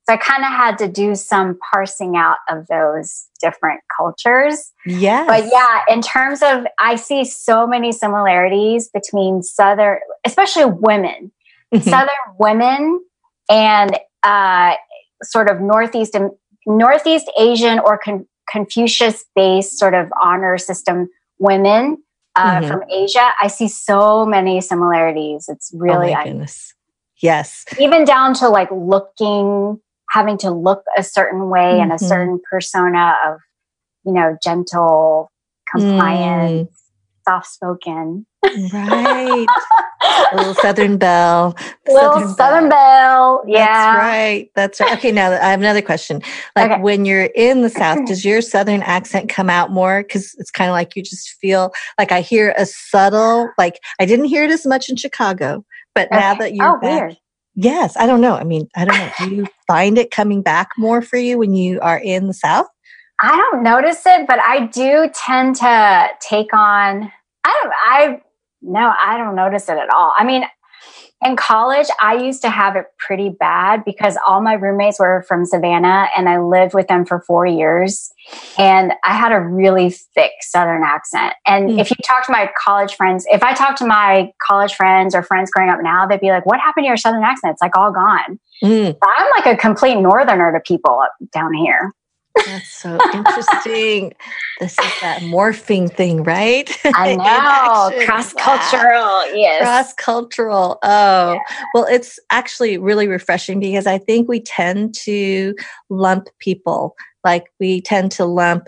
So 0.08 0.14
i 0.14 0.18
kind 0.18 0.43
of 0.43 0.49
had 0.49 0.78
to 0.78 0.88
do 0.88 1.16
some 1.16 1.58
parsing 1.72 2.16
out 2.16 2.38
of 2.49 2.68
those 2.68 3.28
different 3.41 3.82
cultures 3.95 4.72
yeah 4.86 5.26
but 5.26 5.45
yeah 5.51 5.82
in 5.89 6.01
terms 6.01 6.41
of 6.41 6.66
i 6.80 6.95
see 6.95 7.24
so 7.24 7.68
many 7.68 7.91
similarities 7.91 8.89
between 8.89 9.41
southern 9.41 9.97
especially 10.26 10.66
women 10.66 11.32
mm-hmm. 11.74 11.89
southern 11.89 12.10
women 12.39 13.01
and 13.49 13.97
uh, 14.24 14.74
sort 15.22 15.49
of 15.49 15.62
northeast 15.62 16.16
northeast 16.66 17.30
Asian 17.38 17.80
or 17.80 17.97
con- 17.97 18.28
Confucius 18.49 19.24
based 19.36 19.78
sort 19.78 19.93
of 19.93 20.12
honor 20.22 20.58
system 20.58 21.10
women 21.39 21.97
uh, 22.36 22.60
mm-hmm. 22.60 22.68
from 22.68 22.84
Asia, 22.91 23.32
I 23.41 23.47
see 23.47 23.68
so 23.68 24.26
many 24.26 24.60
similarities. 24.62 25.45
It's 25.47 25.72
oh 25.74 25.80
really 25.80 26.14
oh 26.14 26.24
goodness. 26.24 26.74
Yes. 27.22 27.66
Even 27.80 28.03
down 28.03 28.34
to 28.36 28.49
like 28.49 28.70
looking, 28.72 29.80
having 30.16 30.38
to 30.38 30.49
look 30.49 30.82
a 30.97 31.03
certain 31.03 31.49
way 31.49 31.74
mm-hmm. 31.74 31.82
and 31.82 31.91
a 31.91 31.95
mm-hmm. 31.95 32.05
certain 32.05 32.41
persona 32.49 33.16
of, 33.28 33.39
you 34.05 34.13
know, 34.13 34.38
gentle, 34.41 35.30
compliant, 35.70 36.70
mm. 36.70 36.76
soft 37.28 37.47
spoken. 37.47 38.26
Right. 38.72 39.45
little 40.34 40.53
Southern 40.53 40.97
Belle. 40.97 41.53
Little 41.86 42.13
Southern, 42.13 42.34
Southern 42.36 42.70
Belle. 42.70 43.43
Yeah. 43.45 43.66
That's 43.66 43.97
right. 43.97 44.51
That's 44.55 44.80
right. 44.80 44.97
Okay. 44.97 45.11
Now 45.11 45.32
I 45.32 45.49
have 45.51 45.59
another 45.59 45.82
question. 45.82 46.22
Like 46.55 46.72
okay. 46.72 46.82
when 46.82 47.03
you're 47.03 47.26
in 47.36 47.61
the 47.61 47.70
South, 47.70 47.99
does 48.07 48.24
your 48.24 48.39
Southern 48.39 48.84
accent 48.84 49.28
come 49.28 49.49
out 49.49 49.72
more? 49.72 50.01
Cause 50.03 50.34
it's 50.39 50.51
kind 50.51 50.70
of 50.70 50.74
like 50.74 50.95
you 50.95 51.03
just 51.03 51.30
feel 51.41 51.74
like 51.97 52.13
I 52.13 52.22
hear 52.22 52.53
a 52.57 52.66
subtle, 52.66 53.49
like 53.57 53.82
I 53.99 54.05
didn't 54.05 54.26
hear 54.26 54.45
it 54.45 54.51
as 54.51 54.66
much 54.66 54.89
in 54.89 54.95
Chicago, 54.95 55.66
but 55.93 56.07
okay. 56.09 56.22
now 56.22 56.36
that 56.36 56.55
you're 56.55 56.78
oh, 56.78 56.80
back, 56.80 57.01
weird. 57.01 57.18
Yes, 57.56 57.95
I 57.97 58.06
don't 58.06 58.22
know. 58.22 58.36
I 58.36 58.43
mean, 58.43 58.70
I 58.76 58.86
don't 58.86 58.97
know. 58.97 59.12
Do 59.20 59.36
you 59.36 59.47
find 59.68 59.97
it 59.97 60.12
coming 60.12 60.41
back 60.41 60.70
more 60.78 61.01
for 61.01 61.18
you 61.18 61.38
when 61.38 61.53
you 61.53 61.80
are 61.82 61.97
in 61.97 62.28
the 62.28 62.34
South? 62.34 62.68
I 63.20 63.36
don't 63.36 63.64
notice 63.64 64.06
it, 64.06 64.28
but 64.28 64.39
I 64.39 64.68
do 64.68 65.10
tend 65.14 65.56
to 65.58 66.10
take 66.20 66.53
on 66.53 67.12
I 67.45 67.62
don't 67.64 67.74
I 67.76 68.22
no, 68.62 68.93
I 68.99 69.18
don't 69.18 69.36
notice 69.36 69.70
it 69.70 69.78
at 69.78 69.89
all. 69.89 70.14
I 70.18 70.24
mean, 70.24 70.43
in 71.26 71.36
college, 71.36 71.88
I 72.00 72.16
used 72.16 72.44
to 72.44 72.50
have 72.50 72.76
it 72.76 72.86
pretty 73.00 73.30
bad 73.30 73.84
because 73.84 74.16
all 74.28 74.42
my 74.42 74.54
roommates 74.54 75.00
were 75.00 75.26
from 75.28 75.44
Savannah 75.46 76.08
and 76.16 76.30
I 76.30 76.40
lived 76.40 76.76
with 76.76 76.88
them 76.88 77.04
for 77.04 77.22
four 77.22 77.48
years. 77.48 78.12
And 78.60 78.94
I 79.04 79.14
had 79.14 79.32
a 79.32 79.40
really 79.40 79.90
thick 79.90 80.32
Southern 80.42 80.84
accent. 80.84 81.34
And 81.48 81.72
mm. 81.72 81.80
if 81.80 81.90
you 81.90 81.96
talk 82.06 82.26
to 82.28 82.32
my 82.32 82.52
college 82.64 82.96
friends, 82.96 83.26
if 83.32 83.42
I 83.42 83.54
talk 83.54 83.76
to 83.78 83.88
my 83.88 84.32
college 84.46 84.76
friends 84.76 85.16
or 85.16 85.24
friends 85.24 85.50
growing 85.50 85.72
up 85.72 85.80
now, 85.82 86.06
they'd 86.06 86.20
be 86.20 86.30
like, 86.30 86.46
What 86.46 86.60
happened 86.60 86.84
to 86.84 86.88
your 86.88 86.98
Southern 86.98 87.24
accent? 87.24 87.54
It's 87.54 87.62
like 87.62 87.76
all 87.76 87.92
gone. 87.92 88.40
Mm. 88.64 88.96
I'm 89.04 89.32
like 89.36 89.48
a 89.48 89.58
complete 89.58 89.96
Northerner 89.96 90.52
to 90.54 90.60
people 90.60 91.04
down 91.34 91.54
here. 91.54 91.92
That's 92.46 92.70
so 92.70 93.00
interesting. 93.14 94.14
this 94.60 94.74
is 94.74 94.94
that 95.02 95.22
morphing 95.22 95.92
thing, 95.92 96.24
right? 96.24 96.70
I 96.86 97.16
know. 97.16 98.06
Cross 98.06 98.34
cultural. 98.34 99.36
Yes. 99.36 99.62
Cross 99.64 99.94
cultural. 99.94 100.80
Oh, 100.84 101.34
yeah. 101.34 101.40
well, 101.74 101.86
it's 101.86 102.20
actually 102.30 102.78
really 102.78 103.08
refreshing 103.08 103.60
because 103.60 103.88
I 103.88 103.98
think 103.98 104.28
we 104.28 104.42
tend 104.42 104.94
to 105.04 105.56
lump 105.90 106.28
people. 106.40 106.96
Like 107.24 107.46
we 107.60 107.82
tend 107.82 108.12
to 108.14 108.26
lump 108.26 108.68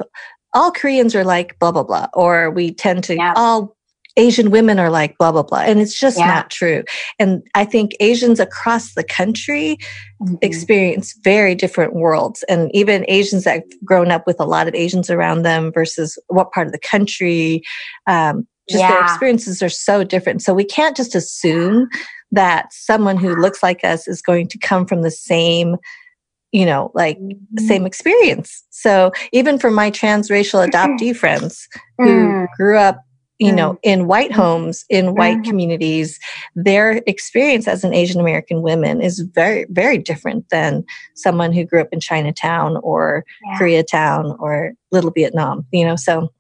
all 0.54 0.72
Koreans 0.72 1.14
are 1.14 1.24
like 1.24 1.58
blah, 1.60 1.72
blah, 1.72 1.84
blah. 1.84 2.08
Or 2.14 2.50
we 2.50 2.74
tend 2.74 3.04
to 3.06 3.16
yeah. 3.16 3.34
all 3.36 3.77
Asian 4.18 4.50
women 4.50 4.80
are 4.80 4.90
like 4.90 5.18
blah, 5.18 5.32
blah, 5.32 5.44
blah. 5.44 5.60
And 5.60 5.80
it's 5.80 5.98
just 5.98 6.18
yeah. 6.18 6.28
not 6.28 6.50
true. 6.50 6.84
And 7.20 7.44
I 7.56 7.64
think 7.64 7.94
Asians 8.00 8.40
across 8.40 8.94
the 8.96 9.04
country 9.04 9.78
mm-hmm. 10.22 10.36
experience 10.42 11.18
very 11.24 11.56
different 11.56 11.94
worlds. 11.94 12.44
And 12.50 12.70
even 12.74 13.06
Asians 13.08 13.46
that 13.46 13.56
have 13.56 13.86
grown 13.86 14.12
up 14.12 14.26
with 14.28 14.40
a 14.40 14.46
lot 14.46 14.68
of 14.68 14.76
Asians 14.76 15.10
around 15.10 15.44
them 15.44 15.72
versus 15.72 16.18
what 16.28 16.52
part 16.52 16.68
of 16.68 16.74
the 16.74 16.80
country, 16.80 17.62
um, 18.08 18.48
just 18.70 18.82
yeah. 18.82 18.92
their 18.92 19.04
experiences 19.04 19.62
are 19.62 19.70
so 19.70 20.04
different. 20.04 20.42
So 20.42 20.54
we 20.54 20.66
can't 20.66 20.98
just 20.98 21.16
assume 21.16 21.88
that 22.32 22.74
someone 22.74 23.16
who 23.16 23.36
looks 23.36 23.64
like 23.64 23.84
us 23.86 24.08
is 24.08 24.22
going 24.22 24.48
to 24.50 24.58
come 24.58 24.86
from 24.86 25.04
the 25.04 25.12
same 25.12 25.78
you 26.54 26.66
know, 26.66 26.92
like 26.96 27.20
mm-hmm. 27.20 27.68
same 27.68 27.86
experience. 27.86 28.64
So 28.70 29.12
even 29.34 29.60
for 29.60 29.70
my 29.70 29.92
transracial 29.92 30.66
adoptee 30.70 31.16
friends 31.16 31.68
who 31.98 32.06
mm. 32.06 32.48
grew 32.58 32.78
up 32.78 33.02
you 33.40 33.52
know, 33.52 33.74
mm. 33.74 33.80
in 33.84 34.08
white 34.08 34.32
homes, 34.32 34.86
in 34.90 35.16
white 35.16 35.38
mm-hmm. 35.38 35.50
communities, 35.50 36.20
their 36.56 37.02
experience 37.06 37.68
as 37.68 37.84
an 37.84 37.94
Asian 37.94 38.20
American 38.20 38.62
woman 38.62 39.02
is 39.02 39.20
very, 39.20 39.66
very 39.70 39.98
different 39.98 40.50
than 40.50 40.84
someone 41.14 41.54
who 41.54 41.64
grew 41.64 41.82
up 41.82 41.90
in 41.92 42.00
Chinatown 42.00 42.78
or 42.78 43.24
yeah. 43.46 43.60
Koreatown 43.60 44.40
or 44.40 44.74
Little 44.92 45.12
Vietnam, 45.12 45.66
you 45.72 45.86
know, 45.86 45.96
so. 45.96 46.32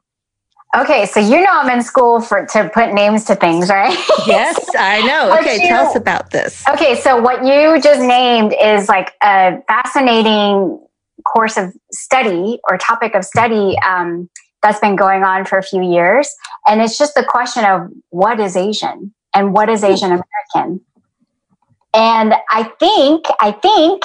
Okay, 0.76 1.06
so 1.06 1.20
you 1.20 1.40
know 1.42 1.52
I'm 1.52 1.70
in 1.70 1.82
school 1.82 2.20
for 2.20 2.46
to 2.48 2.70
put 2.74 2.94
names 2.94 3.24
to 3.26 3.36
things, 3.36 3.70
right? 3.70 3.98
yes, 4.28 4.70
I 4.78 5.02
know. 5.02 5.38
Okay, 5.40 5.62
you, 5.62 5.68
tell 5.68 5.88
us 5.88 5.96
about 5.96 6.32
this. 6.32 6.68
Okay, 6.68 7.00
so 7.00 7.20
what 7.20 7.46
you 7.46 7.82
just 7.82 8.02
named 8.02 8.54
is 8.62 8.90
like 8.90 9.14
a 9.24 9.62
fascinating 9.68 10.80
course 11.26 11.58
of 11.58 11.74
study 11.92 12.60
or 12.70 12.78
topic 12.78 13.16
of 13.16 13.24
study 13.24 13.78
um, 13.80 14.30
that's 14.68 14.80
been 14.80 14.96
going 14.96 15.24
on 15.24 15.46
for 15.46 15.58
a 15.58 15.64
few 15.64 15.82
years. 15.82 16.30
And 16.68 16.82
it's 16.82 16.98
just 16.98 17.16
the 17.16 17.24
question 17.24 17.64
of 17.64 17.90
what 18.10 18.40
is 18.40 18.56
Asian 18.58 19.14
and 19.34 19.54
what 19.54 19.70
is 19.70 19.84
Asian 19.84 20.10
American. 20.10 20.82
And 21.94 22.34
I 22.50 22.64
think, 22.80 23.26
I 23.40 23.52
think 23.52 24.04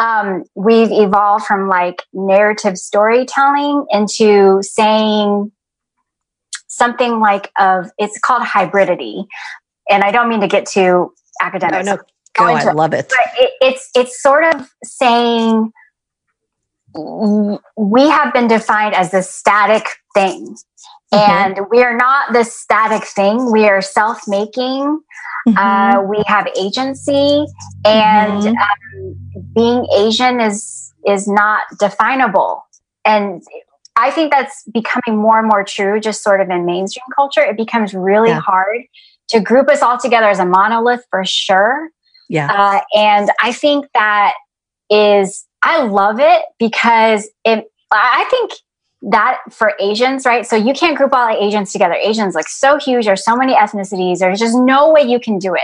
um, 0.00 0.44
we've 0.54 0.90
evolved 0.90 1.44
from 1.44 1.68
like 1.68 2.02
narrative 2.12 2.78
storytelling 2.78 3.86
into 3.90 4.62
saying 4.62 5.52
something 6.68 7.20
like 7.20 7.50
of 7.58 7.90
it's 7.98 8.18
called 8.18 8.42
hybridity. 8.42 9.26
And 9.90 10.02
I 10.02 10.10
don't 10.10 10.28
mean 10.28 10.40
to 10.40 10.48
get 10.48 10.66
too 10.66 11.12
academic. 11.40 11.84
No, 11.84 11.96
no, 11.96 12.02
go, 12.34 12.44
I 12.44 12.72
love 12.72 12.94
it. 12.94 13.10
But 13.10 13.34
it, 13.38 13.50
it's 13.60 13.90
it's 13.94 14.22
sort 14.22 14.44
of 14.54 14.68
saying 14.82 15.70
we 16.94 18.08
have 18.08 18.32
been 18.32 18.48
defined 18.48 18.94
as 18.94 19.10
the 19.10 19.22
static 19.22 19.86
thing. 20.14 20.56
Mm-hmm. 21.12 21.30
And 21.30 21.66
we 21.70 21.82
are 21.82 21.96
not 21.96 22.32
the 22.32 22.44
static 22.44 23.06
thing. 23.06 23.52
We 23.52 23.66
are 23.66 23.82
self 23.82 24.22
making. 24.26 25.00
Mm-hmm. 25.48 25.56
Uh, 25.56 26.02
we 26.02 26.22
have 26.26 26.46
agency, 26.56 27.44
and 27.84 28.42
mm-hmm. 28.42 28.56
um, 28.56 29.52
being 29.54 29.86
Asian 29.94 30.40
is 30.40 30.92
is 31.06 31.26
not 31.26 31.64
definable. 31.78 32.64
And 33.04 33.42
I 33.96 34.10
think 34.10 34.32
that's 34.32 34.62
becoming 34.72 35.20
more 35.20 35.38
and 35.38 35.48
more 35.48 35.64
true, 35.64 36.00
just 36.00 36.22
sort 36.22 36.40
of 36.40 36.48
in 36.48 36.64
mainstream 36.64 37.04
culture. 37.14 37.42
It 37.42 37.56
becomes 37.56 37.92
really 37.92 38.30
yeah. 38.30 38.40
hard 38.40 38.82
to 39.28 39.40
group 39.40 39.68
us 39.68 39.82
all 39.82 39.98
together 39.98 40.28
as 40.28 40.38
a 40.38 40.46
monolith 40.46 41.04
for 41.10 41.24
sure. 41.24 41.90
Yeah. 42.28 42.48
Uh, 42.50 42.80
and 42.96 43.30
I 43.40 43.52
think 43.52 43.86
that 43.94 44.34
is 44.88 45.44
I 45.62 45.82
love 45.84 46.18
it 46.18 46.42
because 46.58 47.28
it, 47.44 47.70
I 47.92 48.26
think 48.30 48.52
that 49.02 49.38
for 49.50 49.74
Asians, 49.80 50.24
right? 50.24 50.46
So 50.46 50.56
you 50.56 50.72
can't 50.72 50.96
group 50.96 51.12
all 51.12 51.28
Asians 51.28 51.72
together. 51.72 51.94
Asians 51.94 52.34
like 52.34 52.48
so 52.48 52.78
huge. 52.78 53.04
There's 53.04 53.24
so 53.24 53.36
many 53.36 53.54
ethnicities. 53.54 54.18
There's 54.18 54.38
just 54.38 54.56
no 54.56 54.92
way 54.92 55.02
you 55.02 55.18
can 55.18 55.38
do 55.38 55.54
it. 55.54 55.62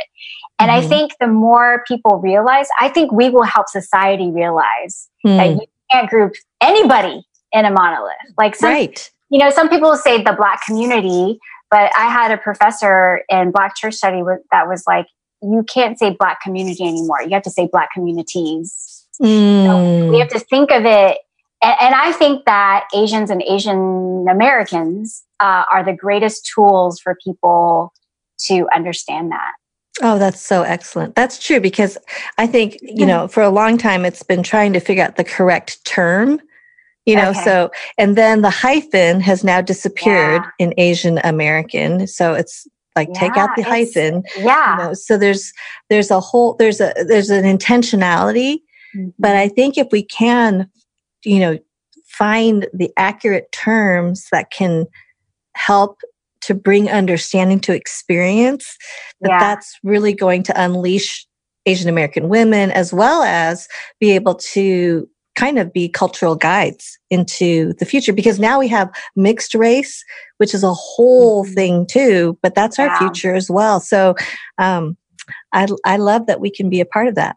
And 0.59 0.71
mm-hmm. 0.71 0.85
I 0.85 0.89
think 0.89 1.13
the 1.21 1.29
more 1.29 1.85
people 1.87 2.17
realize, 2.17 2.67
I 2.79 2.89
think 2.89 3.13
we 3.13 3.31
will 3.31 3.45
help 3.45 3.69
society 3.69 4.31
realize 4.31 5.09
mm. 5.25 5.37
that 5.37 5.51
you 5.51 5.67
can't 5.93 6.11
group 6.11 6.35
anybody 6.61 7.25
in 7.53 7.65
a 7.65 7.71
monolith. 7.71 8.17
Like 8.37 8.57
some, 8.57 8.71
right. 8.71 9.11
you 9.31 9.39
know, 9.39 9.51
some 9.51 9.69
people 9.69 9.95
say 9.97 10.23
the 10.23 10.33
black 10.33 10.65
community, 10.67 11.39
but 11.71 11.93
I 11.97 12.11
had 12.11 12.33
a 12.33 12.39
professor 12.39 13.23
in 13.29 13.53
black 13.53 13.77
church 13.77 13.95
study 13.95 14.23
that 14.51 14.67
was 14.67 14.83
like, 14.87 15.07
you 15.43 15.65
can't 15.73 15.97
say 15.97 16.11
black 16.19 16.41
community 16.41 16.83
anymore. 16.83 17.23
You 17.23 17.31
have 17.31 17.45
to 17.45 17.51
say 17.51 17.69
black 17.71 17.91
communities 17.93 18.98
Mm. 19.21 19.65
So 19.67 20.11
we 20.11 20.19
have 20.19 20.29
to 20.29 20.41
think 20.41 20.71
of 20.71 20.85
it. 20.85 21.19
And, 21.63 21.75
and, 21.81 21.95
I 21.95 22.13
think 22.13 22.45
that 22.45 22.87
Asians 22.95 23.31
and 23.31 23.43
Asian 23.43 24.27
Americans 24.31 25.25
uh, 25.41 25.65
are 25.73 25.85
the 25.85 25.93
greatest 25.93 26.49
tools 26.55 27.01
for 27.01 27.17
people 27.25 27.93
to 28.47 28.69
understand 28.73 29.33
that. 29.33 29.53
Oh, 30.01 30.19
that's 30.19 30.41
so 30.41 30.63
excellent. 30.63 31.15
That's 31.15 31.45
true 31.45 31.61
because 31.61 31.99
I 32.37 32.47
think, 32.47 32.79
you 32.83 33.05
know, 33.05 33.27
for 33.27 33.43
a 33.43 33.51
long 33.51 33.79
time 33.79 34.05
it's 34.05 34.23
been 34.23 34.45
trying 34.45 34.73
to 34.75 34.81
figure 34.81 35.03
out 35.03 35.17
the 35.17 35.25
correct 35.25 35.85
term, 35.85 36.41
you 37.05 37.17
know, 37.17 37.31
okay. 37.31 37.43
so, 37.43 37.71
and 37.97 38.17
then 38.17 38.43
the 38.43 38.51
hyphen 38.51 39.21
has 39.21 39.43
now 39.43 39.61
disappeared 39.61 40.43
yeah. 40.61 40.67
in 40.67 40.75
Asian 40.79 41.19
American. 41.25 42.07
So 42.07 42.35
it's 42.35 42.69
like 42.95 43.09
yeah, 43.13 43.21
take 43.21 43.37
out 43.37 43.51
the 43.57 43.63
hyphen. 43.63 44.23
Yeah. 44.37 44.77
You 44.77 44.85
know, 44.85 44.95
so 44.95 45.19
there's, 45.19 45.53
there's 45.91 46.13
a 46.13 46.21
whole, 46.21 46.55
there's 46.55 46.81
a, 46.81 46.95
there's 47.09 47.31
an 47.31 47.45
intentionality 47.45 48.61
Mm-hmm. 48.97 49.11
But 49.19 49.37
I 49.37 49.49
think 49.49 49.77
if 49.77 49.89
we 49.93 50.03
can, 50.03 50.71
you 51.25 51.41
know, 51.41 51.59
find 52.07 52.67
the 52.73 52.91
accurate 52.97 53.51
terms 53.53 54.27
that 54.33 54.51
can 54.51 54.87
help 55.55 56.01
to 56.41 56.55
bring 56.55 56.89
understanding 56.89 57.61
to 57.61 57.75
experience, 57.75 58.77
that 59.21 59.31
yeah. 59.31 59.39
that's 59.39 59.79
really 59.83 60.13
going 60.13 60.43
to 60.45 60.63
unleash 60.63 61.27
Asian 61.67 61.89
American 61.89 62.29
women 62.29 62.71
as 62.71 62.93
well 62.93 63.23
as 63.23 63.69
be 64.01 64.11
able 64.13 64.35
to 64.35 65.09
kind 65.37 65.59
of 65.59 65.73
be 65.73 65.89
cultural 65.89 66.35
guides 66.35 66.99
into 67.11 67.73
the 67.75 67.85
future 67.85 68.13
because 68.13 68.41
now 68.41 68.59
we 68.59 68.67
have 68.67 68.91
mixed 69.15 69.55
race, 69.55 70.05
which 70.39 70.53
is 70.53 70.65
a 70.65 70.75
whole 70.75 71.45
mm-hmm. 71.45 71.55
thing 71.55 71.87
too, 71.87 72.37
but 72.43 72.55
that's 72.55 72.79
our 72.79 72.97
future 72.99 73.35
as 73.35 73.49
well. 73.49 73.79
So, 73.79 74.15
um, 74.59 74.97
I, 75.53 75.69
I 75.85 75.97
love 75.97 76.27
that 76.27 76.41
we 76.41 76.51
can 76.51 76.71
be 76.71 76.81
a 76.81 76.87
part 76.87 77.07
of 77.07 77.15
that. 77.15 77.37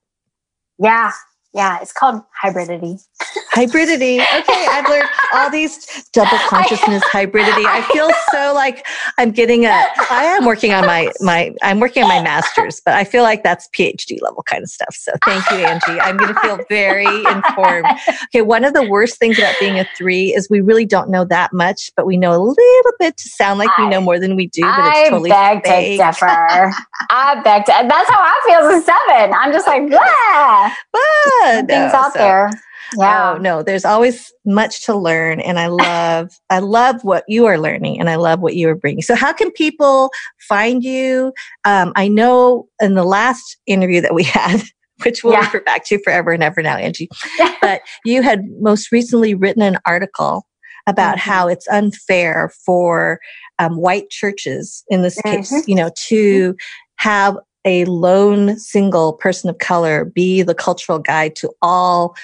Yeah. 0.80 1.12
Yeah. 1.54 1.80
It's 1.82 1.94
called 1.94 2.24
hybridity. 2.44 3.04
hybridity. 3.54 4.20
Okay, 4.20 4.66
I've 4.70 4.88
learned 4.90 5.10
all 5.34 5.50
these 5.50 5.86
double 6.14 6.38
consciousness 6.48 7.04
hybridity. 7.06 7.66
I 7.66 7.82
feel 7.92 8.10
so 8.32 8.54
like 8.54 8.86
I'm 9.18 9.32
getting 9.32 9.66
a. 9.66 9.86
I 10.10 10.24
am 10.26 10.46
working 10.46 10.74
on 10.74 10.86
my 10.86 11.12
my. 11.20 11.54
I'm 11.62 11.80
working 11.80 12.04
on 12.04 12.10
my 12.10 12.22
master's, 12.22 12.82
but 12.84 12.94
I 12.94 13.04
feel 13.04 13.24
like 13.24 13.44
that's 13.44 13.68
PhD 13.70 14.22
level 14.22 14.44
kind 14.44 14.64
of 14.64 14.70
stuff. 14.70 14.96
So 14.96 15.12
thank 15.26 15.50
you, 15.52 15.58
Angie. 15.58 16.00
I'm 16.00 16.18
going 16.18 16.34
to 16.34 16.40
feel 16.42 16.60
very 16.70 17.06
informed. 17.26 17.88
Okay, 18.26 18.42
one 18.42 18.64
of 18.64 18.74
the 18.74 18.88
worst 18.88 19.18
things 19.18 19.38
about 19.38 19.56
being 19.60 19.80
a 19.80 19.86
three 19.98 20.34
is 20.34 20.50
we 20.50 20.62
really 20.62 20.86
don't 20.86 21.10
know 21.10 21.26
that 21.26 21.54
much, 21.54 21.92
but 21.96 22.06
we 22.06 22.18
know 22.18 22.32
a 22.32 22.42
little 22.42 22.94
bit 23.00 23.18
to 23.18 23.30
sound 23.30 23.60
like 23.60 23.76
we 23.78 23.88
know 23.88 24.02
more 24.02 24.20
than 24.20 24.36
we 24.36 24.48
do. 24.48 24.62
But 24.62 24.86
it's 24.86 25.10
totally 25.10 25.32
I 25.32 25.56
beg 25.56 25.64
fake. 25.66 26.00
to 26.00 26.06
differ. 26.06 26.74
I 27.10 27.42
beg 27.44 27.66
to. 27.66 27.72
That's 27.72 28.10
how 28.10 28.20
I 28.20 28.42
feel 28.46 28.70
as 28.70 28.82
a 28.82 28.86
seven. 28.86 29.34
I'm 29.34 29.52
just 29.52 29.68
like, 29.68 29.84
yeah, 29.92 30.74
but 30.92 31.68
things 31.68 31.94
out 31.94 32.14
so. 32.14 32.20
there. 32.20 32.52
Yeah. 32.98 33.34
Oh, 33.34 33.38
no, 33.38 33.64
there's 33.64 33.86
always 33.86 34.34
much 34.46 34.86
to 34.86 34.96
learn. 34.96 35.40
And 35.40 35.60
I 35.60 35.68
love, 35.68 36.32
I 36.50 36.60
love 36.60 37.04
what 37.04 37.24
you 37.28 37.46
are 37.46 37.60
learning 37.60 38.00
and 38.00 38.10
I 38.10 38.16
love 38.16 38.42
what 38.42 38.56
you 38.56 38.70
are 38.70 38.76
bringing. 38.76 39.02
So 39.02 39.16
how 39.16 39.34
can 39.34 39.52
people 39.52 40.12
find 40.40 40.84
you? 40.84 41.34
Um, 41.64 41.94
I 41.96 42.08
know 42.08 42.68
in 42.82 42.96
the 42.96 43.06
last 43.06 43.58
interview 43.66 44.02
that 44.02 44.14
we 44.14 44.24
had, 44.26 44.64
which 45.04 45.24
we'll 45.24 45.34
yeah. 45.34 45.42
refer 45.42 45.62
back 45.62 45.86
to 45.86 46.00
forever 46.00 46.32
and 46.32 46.44
ever 46.44 46.62
now, 46.62 46.78
Angie, 46.78 47.10
but 47.62 47.82
you 48.06 48.22
had 48.22 48.46
most 48.60 48.92
recently 48.92 49.34
written 49.34 49.62
an 49.62 49.78
article 49.86 50.46
about 50.88 51.18
mm-hmm. 51.18 51.30
how 51.30 51.48
it's 51.48 51.68
unfair 51.70 52.52
for 52.66 53.20
um, 53.60 53.78
white 53.78 54.10
churches 54.10 54.84
in 54.90 55.02
this 55.02 55.18
mm-hmm. 55.22 55.38
case, 55.38 55.68
you 55.68 55.76
know, 55.76 55.92
to 56.08 56.56
have 56.98 57.38
a 57.66 57.86
lone 57.86 58.58
single 58.58 59.14
person 59.14 59.50
of 59.50 59.58
color 59.60 60.06
be 60.06 60.42
the 60.42 60.56
cultural 60.56 61.00
guide 61.00 61.36
to 61.36 61.52
all 61.62 62.16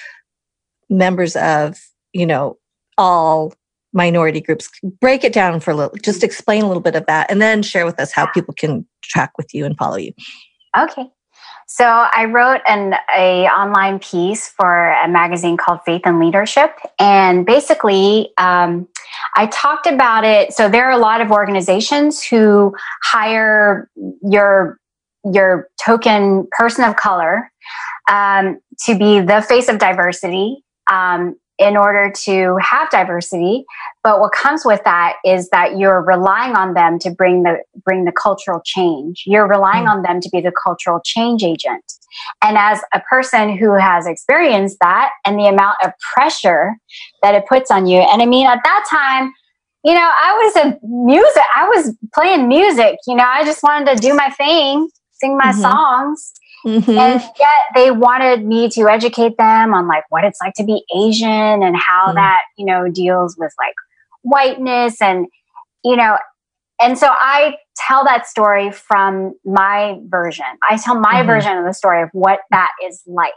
members 0.90 1.36
of, 1.36 1.78
you 2.12 2.26
know, 2.26 2.58
all 2.96 3.54
minority 3.92 4.40
groups. 4.40 4.68
Break 5.00 5.24
it 5.24 5.32
down 5.32 5.60
for 5.60 5.70
a 5.70 5.74
little, 5.74 5.96
just 6.02 6.22
explain 6.22 6.62
a 6.62 6.66
little 6.66 6.82
bit 6.82 6.94
of 6.94 7.06
that 7.06 7.30
and 7.30 7.40
then 7.40 7.62
share 7.62 7.86
with 7.86 7.98
us 8.00 8.12
how 8.12 8.26
people 8.26 8.54
can 8.54 8.86
track 9.02 9.32
with 9.38 9.54
you 9.54 9.64
and 9.64 9.76
follow 9.76 9.96
you. 9.96 10.12
Okay. 10.76 11.06
So 11.70 11.84
I 11.84 12.24
wrote 12.24 12.62
an 12.66 12.94
a 13.14 13.46
online 13.46 13.98
piece 13.98 14.48
for 14.48 14.90
a 14.90 15.06
magazine 15.06 15.58
called 15.58 15.80
Faith 15.84 16.00
and 16.06 16.18
Leadership, 16.18 16.78
and 16.98 17.44
basically, 17.44 18.30
um, 18.38 18.88
I 19.36 19.48
talked 19.48 19.86
about 19.86 20.24
it. 20.24 20.54
So 20.54 20.70
there 20.70 20.86
are 20.86 20.92
a 20.92 20.98
lot 20.98 21.20
of 21.20 21.30
organizations 21.30 22.24
who 22.24 22.74
hire 23.02 23.90
your 24.22 24.78
your 25.30 25.68
token 25.84 26.48
person 26.52 26.84
of 26.84 26.96
color 26.96 27.50
um, 28.10 28.58
to 28.86 28.96
be 28.98 29.20
the 29.20 29.42
face 29.42 29.68
of 29.68 29.78
diversity 29.78 30.64
um, 30.90 31.36
in 31.58 31.76
order 31.76 32.12
to 32.24 32.56
have 32.60 32.88
diversity. 32.90 33.64
But 34.04 34.20
what 34.20 34.32
comes 34.32 34.64
with 34.64 34.80
that 34.84 35.14
is 35.24 35.48
that 35.50 35.76
you're 35.76 36.00
relying 36.00 36.54
on 36.54 36.74
them 36.74 36.98
to 37.00 37.10
bring 37.10 37.42
the 37.42 37.58
bring 37.84 38.04
the 38.04 38.12
cultural 38.12 38.60
change. 38.64 39.24
You're 39.26 39.48
relying 39.48 39.86
mm. 39.86 39.90
on 39.90 40.02
them 40.02 40.20
to 40.20 40.30
be 40.30 40.40
the 40.40 40.52
cultural 40.52 41.00
change 41.04 41.42
agent. 41.42 41.82
And 42.42 42.56
as 42.56 42.80
a 42.94 43.00
person 43.00 43.56
who 43.56 43.74
has 43.74 44.06
experienced 44.06 44.78
that 44.80 45.10
and 45.26 45.38
the 45.38 45.46
amount 45.46 45.76
of 45.84 45.92
pressure 46.14 46.74
that 47.22 47.34
it 47.34 47.44
puts 47.48 47.70
on 47.70 47.86
you, 47.86 47.98
and 47.98 48.22
I 48.22 48.26
mean 48.26 48.46
at 48.46 48.60
that 48.64 48.86
time, 48.88 49.32
you 49.84 49.94
know, 49.94 50.00
I 50.00 50.32
was 50.42 50.56
a 50.56 50.86
music, 50.86 51.42
I 51.54 51.68
was 51.68 51.94
playing 52.14 52.48
music, 52.48 52.96
you 53.06 53.14
know, 53.14 53.24
I 53.24 53.44
just 53.44 53.62
wanted 53.62 53.96
to 53.96 54.02
do 54.02 54.14
my 54.14 54.30
thing, 54.30 54.88
sing 55.12 55.36
my 55.36 55.52
mm-hmm. 55.52 55.60
songs. 55.60 56.32
Mm-hmm. 56.66 56.90
And 56.90 57.20
yet 57.38 57.50
they 57.74 57.90
wanted 57.90 58.44
me 58.44 58.68
to 58.70 58.88
educate 58.88 59.36
them 59.38 59.74
on 59.74 59.86
like 59.86 60.04
what 60.08 60.24
it's 60.24 60.40
like 60.40 60.54
to 60.54 60.64
be 60.64 60.84
Asian 60.96 61.28
and 61.62 61.76
how 61.76 62.06
mm-hmm. 62.06 62.16
that, 62.16 62.40
you 62.56 62.66
know, 62.66 62.88
deals 62.88 63.36
with 63.38 63.52
like 63.58 63.74
whiteness 64.22 65.00
and, 65.00 65.26
you 65.84 65.96
know, 65.96 66.18
and 66.80 66.96
so 66.96 67.08
I 67.10 67.56
tell 67.76 68.04
that 68.04 68.26
story 68.26 68.70
from 68.70 69.34
my 69.44 69.98
version. 70.06 70.46
I 70.68 70.76
tell 70.76 70.98
my 70.98 71.14
mm-hmm. 71.14 71.26
version 71.26 71.58
of 71.58 71.64
the 71.64 71.74
story 71.74 72.02
of 72.02 72.08
what 72.12 72.40
that 72.50 72.70
is 72.84 73.02
like 73.06 73.32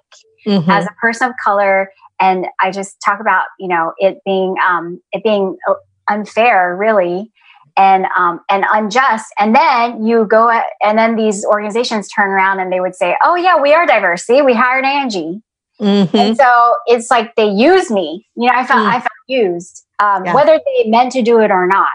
mm-hmm. 0.46 0.70
as 0.70 0.86
a 0.86 0.94
person 1.02 1.30
of 1.30 1.34
color. 1.44 1.92
And 2.20 2.46
I 2.60 2.70
just 2.72 2.98
talk 3.04 3.20
about, 3.20 3.46
you 3.60 3.68
know, 3.68 3.94
it 3.98 4.20
being, 4.26 4.56
um, 4.68 5.02
it 5.12 5.24
being 5.24 5.58
unfair 6.08 6.76
really 6.76 7.32
and 7.82 8.06
um, 8.16 8.42
and 8.50 8.64
unjust. 8.72 9.26
And 9.40 9.56
then 9.56 10.06
you 10.06 10.26
go 10.26 10.52
and 10.84 10.98
then 10.98 11.16
these 11.16 11.44
organizations 11.44 12.08
turn 12.08 12.30
around 12.30 12.60
and 12.60 12.72
they 12.72 12.80
would 12.80 12.96
say, 12.96 13.18
"Oh 13.24 13.36
yeah, 13.36 13.60
we 13.60 13.74
are 13.74 13.86
diverse. 13.88 14.24
See, 14.24 14.42
we 14.42 14.54
hired 14.54 14.86
Angie." 14.86 15.42
Mm-hmm. 15.82 16.16
And 16.16 16.38
so 16.38 16.76
it's 16.86 17.10
like 17.10 17.34
they 17.36 17.50
use 17.50 17.90
me. 17.90 18.28
You 18.36 18.48
know, 18.48 18.54
I 18.56 18.66
felt 18.66 18.82
mm. 18.82 18.88
I 18.88 19.00
felt 19.00 19.12
used, 19.28 19.84
um, 20.00 20.26
yeah. 20.26 20.36
whether 20.36 20.60
they 20.60 20.90
meant 20.90 21.12
to 21.14 21.24
do 21.24 21.40
it 21.40 21.50
or 21.50 21.66
not. 21.66 21.90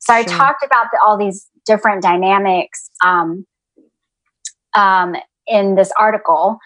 So 0.00 0.12
I 0.12 0.24
talked 0.24 0.62
about 0.64 0.86
the, 0.92 1.00
all 1.04 1.16
these 1.16 1.46
different 1.66 2.02
dynamics 2.02 2.90
um, 3.04 3.46
um, 4.74 5.14
in 5.46 5.74
this 5.74 5.90
article 5.98 6.58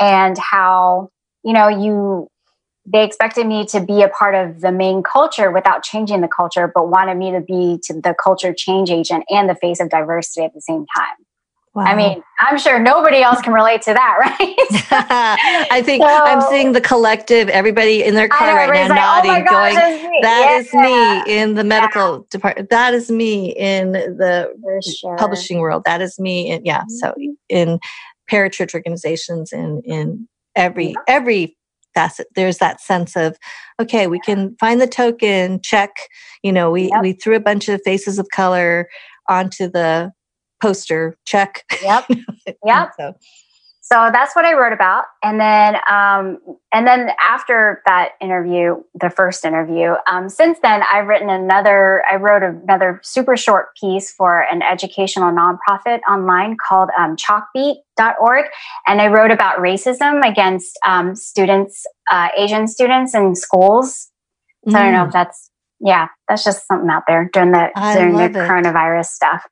and 0.00 0.38
how 0.38 1.10
you 1.44 1.52
know 1.52 1.68
you 1.68 2.28
they 2.84 3.04
expected 3.04 3.46
me 3.46 3.64
to 3.66 3.80
be 3.80 4.02
a 4.02 4.08
part 4.08 4.34
of 4.34 4.60
the 4.60 4.72
main 4.72 5.02
culture 5.02 5.50
without 5.50 5.82
changing 5.82 6.20
the 6.20 6.28
culture, 6.28 6.70
but 6.74 6.88
wanted 6.88 7.16
me 7.16 7.30
to 7.30 7.40
be 7.40 7.78
to 7.84 7.94
the 7.94 8.14
culture 8.22 8.52
change 8.52 8.90
agent 8.90 9.24
and 9.30 9.48
the 9.48 9.54
face 9.54 9.80
of 9.80 9.88
diversity 9.88 10.44
at 10.44 10.52
the 10.52 10.60
same 10.60 10.84
time. 10.96 11.16
Wow. 11.74 11.84
I 11.84 11.94
mean, 11.94 12.22
I'm 12.38 12.58
sure 12.58 12.78
nobody 12.78 13.22
else 13.22 13.40
can 13.40 13.54
relate 13.54 13.80
to 13.82 13.94
that, 13.94 14.16
right? 14.20 15.68
I 15.70 15.80
think 15.82 16.02
so, 16.02 16.08
I'm 16.08 16.42
seeing 16.50 16.72
the 16.72 16.82
collective, 16.82 17.48
everybody 17.48 18.04
in 18.04 18.14
their 18.14 18.28
car 18.28 18.56
right 18.56 18.88
now 18.88 18.88
like, 18.88 18.90
oh 18.90 18.94
nodding, 18.94 19.42
oh 19.42 19.50
gosh, 19.50 19.74
going, 19.74 20.20
"That 20.20 20.46
yeah. 20.50 20.58
is 20.58 20.74
me 21.26 21.40
in 21.40 21.54
the 21.54 21.64
medical 21.64 22.16
yeah. 22.16 22.24
department. 22.30 22.68
That 22.68 22.92
is 22.92 23.10
me 23.10 23.56
in 23.56 23.92
the 23.92 24.52
sure. 24.82 25.16
publishing 25.16 25.60
world. 25.60 25.84
That 25.86 26.02
is 26.02 26.18
me." 26.18 26.50
In, 26.50 26.62
yeah, 26.66 26.80
mm-hmm. 26.80 26.90
so 26.90 27.14
in 27.48 27.80
parachurch 28.30 28.74
organizations, 28.74 29.50
in 29.50 29.80
in 29.86 30.28
every 30.54 30.88
yeah. 30.88 30.96
every 31.08 31.56
facet 31.94 32.26
there's 32.34 32.58
that 32.58 32.80
sense 32.80 33.16
of 33.16 33.36
okay 33.80 34.06
we 34.06 34.18
can 34.20 34.56
find 34.58 34.80
the 34.80 34.86
token 34.86 35.60
check 35.62 35.90
you 36.42 36.52
know 36.52 36.70
we 36.70 36.90
yep. 36.90 37.02
we 37.02 37.12
threw 37.12 37.36
a 37.36 37.40
bunch 37.40 37.68
of 37.68 37.80
faces 37.84 38.18
of 38.18 38.28
color 38.32 38.88
onto 39.28 39.68
the 39.68 40.12
poster 40.62 41.16
check. 41.26 41.64
Yep. 41.82 42.04
Yep. 42.64 42.90
So 42.98 43.14
so 43.92 44.08
that's 44.10 44.34
what 44.34 44.46
I 44.46 44.54
wrote 44.54 44.72
about, 44.72 45.04
and 45.22 45.38
then 45.38 45.74
um, 45.86 46.38
and 46.72 46.86
then 46.86 47.10
after 47.20 47.82
that 47.84 48.12
interview, 48.22 48.76
the 48.94 49.10
first 49.10 49.44
interview, 49.44 49.96
um, 50.10 50.30
since 50.30 50.58
then 50.62 50.82
I've 50.90 51.06
written 51.06 51.28
another. 51.28 52.02
I 52.10 52.16
wrote 52.16 52.42
another 52.42 53.00
super 53.02 53.36
short 53.36 53.76
piece 53.78 54.10
for 54.10 54.46
an 54.50 54.62
educational 54.62 55.30
nonprofit 55.30 56.00
online 56.10 56.56
called 56.56 56.88
um, 56.98 57.16
Chalkbeat.org, 57.16 58.46
and 58.86 59.02
I 59.02 59.08
wrote 59.08 59.30
about 59.30 59.58
racism 59.58 60.26
against 60.26 60.78
um, 60.86 61.14
students, 61.14 61.84
uh, 62.10 62.28
Asian 62.34 62.68
students 62.68 63.14
in 63.14 63.34
schools. 63.34 64.08
So 64.70 64.74
mm. 64.74 64.78
I 64.78 64.84
don't 64.84 64.92
know 64.92 65.02
if 65.02 65.10
mm. 65.10 65.12
that's 65.12 65.50
yeah, 65.84 66.06
that's 66.28 66.44
just 66.44 66.66
something 66.68 66.88
out 66.88 67.02
there 67.08 67.28
during 67.32 67.50
the 67.50 67.70
I 67.74 67.94
during 67.94 68.16
the 68.16 68.24
it. 68.24 68.32
coronavirus 68.32 69.06
stuff. 69.06 69.44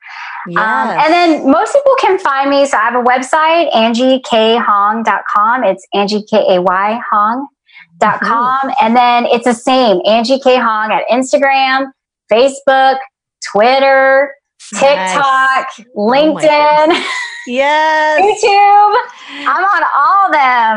Yes. 0.48 0.58
Um, 0.58 0.90
and 0.96 1.12
then 1.12 1.50
most 1.50 1.72
people 1.72 1.94
can 2.00 2.18
find 2.20 2.48
me. 2.48 2.66
So 2.66 2.78
I 2.78 2.82
have 2.82 2.94
a 2.94 3.02
website, 3.02 3.72
angiekayhong.com. 3.72 5.64
It's 5.64 5.86
Angie 5.92 6.24
K 6.30 6.56
A 6.56 6.62
Y 6.62 7.00
Hong.com. 7.10 8.58
Mm-hmm. 8.60 8.68
And 8.80 8.96
then 8.96 9.26
it's 9.26 9.44
the 9.44 9.54
same, 9.54 10.00
Angie 10.06 10.38
K 10.38 10.56
Hong 10.56 10.92
at 10.92 11.02
Instagram, 11.10 11.86
Facebook, 12.32 12.98
Twitter, 13.52 14.32
TikTok, 14.74 15.68
nice. 15.78 15.86
Oh 15.96 16.10
LinkedIn. 16.10 16.88
Oh 16.90 17.12
yes. 17.46 18.44
YouTube. 18.44 19.48
I'm 19.48 19.64
on 19.64 19.82
all 19.96 20.30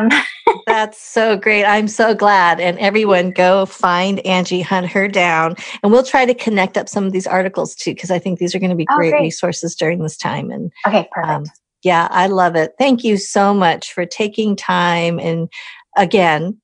them. 0.10 0.24
That's 0.68 1.02
so 1.02 1.38
great. 1.38 1.66
I'm 1.66 1.88
so 1.88 2.14
glad. 2.14 2.60
And 2.60 2.78
everyone 2.80 3.32
go 3.32 3.66
find 3.66 4.26
Angie, 4.26 4.62
hunt 4.62 4.88
her 4.88 5.08
down. 5.08 5.56
And 5.82 5.92
we'll 5.92 6.04
try 6.04 6.26
to 6.26 6.34
connect 6.34 6.78
up 6.78 6.90
some 6.90 7.06
of 7.06 7.12
these 7.12 7.28
articles 7.28 7.76
too, 7.76 7.94
because 7.94 8.12
I 8.12 8.20
think 8.20 8.40
these 8.40 8.56
are 8.56 8.60
going 8.60 8.70
to 8.70 8.76
be 8.76 8.88
oh, 8.90 8.96
great, 8.96 9.12
great, 9.12 9.22
resources 9.22 9.76
during 9.76 10.02
this 10.02 10.18
time. 10.18 10.52
And 10.52 10.72
okay, 10.88 11.08
perfect. 11.12 11.32
Um, 11.32 11.46
yeah, 11.84 12.08
I 12.12 12.28
love 12.28 12.56
it. 12.56 12.74
Thank 12.78 13.04
you 13.04 13.18
so 13.18 13.54
much 13.54 13.92
for 13.94 14.06
taking 14.06 14.56
time 14.56 15.20
and 15.20 15.50
again. 15.98 16.60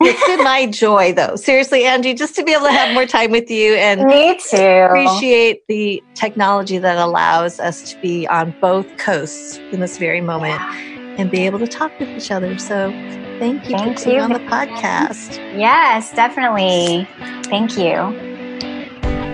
It's 0.00 0.26
been 0.26 0.42
my 0.42 0.66
joy, 0.66 1.12
though. 1.12 1.36
Seriously, 1.36 1.84
Angie, 1.84 2.14
just 2.14 2.34
to 2.36 2.42
be 2.42 2.52
able 2.52 2.66
to 2.66 2.72
have 2.72 2.92
more 2.94 3.06
time 3.06 3.30
with 3.30 3.48
you 3.50 3.74
and 3.74 4.02
me 4.02 4.38
too. 4.50 4.56
Appreciate 4.56 5.66
the 5.68 6.02
technology 6.14 6.78
that 6.78 6.98
allows 6.98 7.60
us 7.60 7.92
to 7.92 8.00
be 8.00 8.26
on 8.26 8.54
both 8.60 8.96
coasts 8.96 9.58
in 9.70 9.80
this 9.80 9.96
very 9.96 10.20
moment 10.20 10.60
yeah. 10.60 11.16
and 11.16 11.30
be 11.30 11.46
able 11.46 11.60
to 11.60 11.68
talk 11.68 11.96
with 12.00 12.08
each 12.08 12.32
other. 12.32 12.58
So, 12.58 12.90
thank 13.38 13.68
you 13.68 13.78
thank 13.78 13.98
for 14.00 14.06
being 14.06 14.20
on 14.20 14.32
the 14.32 14.40
podcast. 14.40 15.36
Yes, 15.56 16.12
definitely. 16.12 17.08
Thank 17.44 17.78
you. 17.78 18.34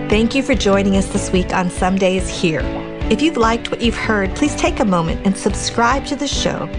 Thank 0.09 0.35
you 0.35 0.43
for 0.43 0.53
joining 0.53 0.95
us 0.95 1.07
this 1.07 1.31
week 1.31 1.53
on 1.53 1.71
Someday 1.71 2.17
is 2.17 2.29
Here. 2.29 2.61
If 3.09 3.21
you've 3.21 3.37
liked 3.37 3.71
what 3.71 3.81
you've 3.81 3.97
heard, 3.97 4.35
please 4.35 4.55
take 4.55 4.79
a 4.79 4.85
moment 4.85 5.25
and 5.25 5.35
subscribe 5.35 6.05
to 6.05 6.15
the 6.15 6.27
show 6.27 6.69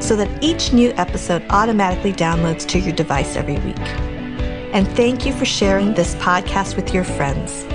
so 0.00 0.16
that 0.16 0.42
each 0.42 0.72
new 0.72 0.92
episode 0.96 1.44
automatically 1.50 2.12
downloads 2.12 2.66
to 2.68 2.78
your 2.78 2.94
device 2.94 3.36
every 3.36 3.58
week. 3.58 3.78
And 4.72 4.88
thank 4.96 5.26
you 5.26 5.32
for 5.32 5.44
sharing 5.44 5.94
this 5.94 6.14
podcast 6.16 6.76
with 6.76 6.94
your 6.94 7.04
friends. 7.04 7.66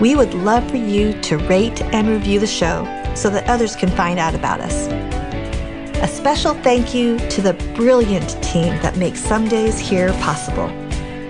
We 0.00 0.16
would 0.16 0.34
love 0.34 0.68
for 0.70 0.76
you 0.76 1.12
to 1.22 1.38
rate 1.38 1.80
and 1.82 2.08
review 2.08 2.40
the 2.40 2.46
show 2.46 2.84
so 3.14 3.30
that 3.30 3.48
others 3.48 3.76
can 3.76 3.90
find 3.90 4.18
out 4.18 4.34
about 4.34 4.60
us. 4.60 4.88
A 6.02 6.08
special 6.08 6.54
thank 6.54 6.94
you 6.94 7.18
to 7.28 7.40
the 7.40 7.52
brilliant 7.76 8.42
team 8.42 8.74
that 8.82 8.96
makes 8.96 9.20
Someday 9.20 9.66
is 9.66 9.78
Here 9.78 10.12
possible. 10.14 10.66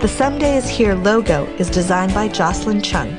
The 0.01 0.09
Someday 0.09 0.57
is 0.57 0.69
Here 0.69 0.95
logo 0.95 1.45
is 1.57 1.69
designed 1.69 2.15
by 2.15 2.29
Jocelyn 2.29 2.81
Chung. 2.81 3.11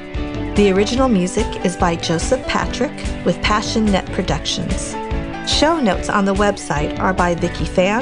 The 0.55 0.71
original 0.71 1.09
music 1.09 1.45
is 1.65 1.75
by 1.75 1.95
Joseph 1.95 2.45
Patrick 2.47 2.91
with 3.25 3.41
Passion 3.41 3.85
Net 3.85 4.05
Productions. 4.13 4.95
Show 5.47 5.81
notes 5.81 6.07
on 6.07 6.23
the 6.23 6.33
website 6.33 6.97
are 6.99 7.13
by 7.13 7.35
Vicki 7.35 7.65
Fan. 7.65 8.01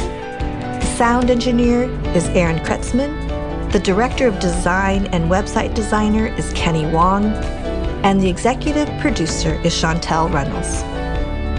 The 0.80 0.86
sound 0.96 1.32
engineer 1.32 1.90
is 2.16 2.28
Aaron 2.30 2.60
Kretzman. 2.60 3.72
The 3.72 3.80
director 3.80 4.28
of 4.28 4.40
design 4.40 5.08
and 5.08 5.30
website 5.30 5.74
designer 5.74 6.28
is 6.28 6.54
Kenny 6.54 6.86
Wong. 6.86 7.26
And 8.04 8.22
the 8.22 8.30
executive 8.30 8.88
producer 9.00 9.60
is 9.64 9.74
Chantel 9.74 10.32
Reynolds. 10.32 10.82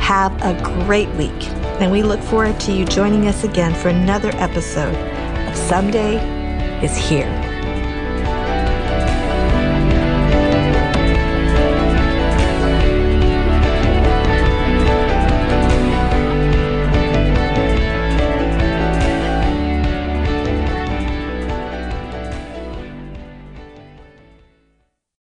Have 0.01 0.33
a 0.43 0.61
great 0.85 1.09
week, 1.17 1.49
and 1.81 1.91
we 1.91 2.03
look 2.03 2.21
forward 2.21 2.61
to 2.61 2.73
you 2.73 2.85
joining 2.85 3.27
us 3.27 3.43
again 3.43 3.75
for 3.75 3.89
another 3.89 4.31
episode 4.35 4.95
of 5.49 5.57
Someday 5.57 6.17
is 6.81 6.97
here. 6.97 7.42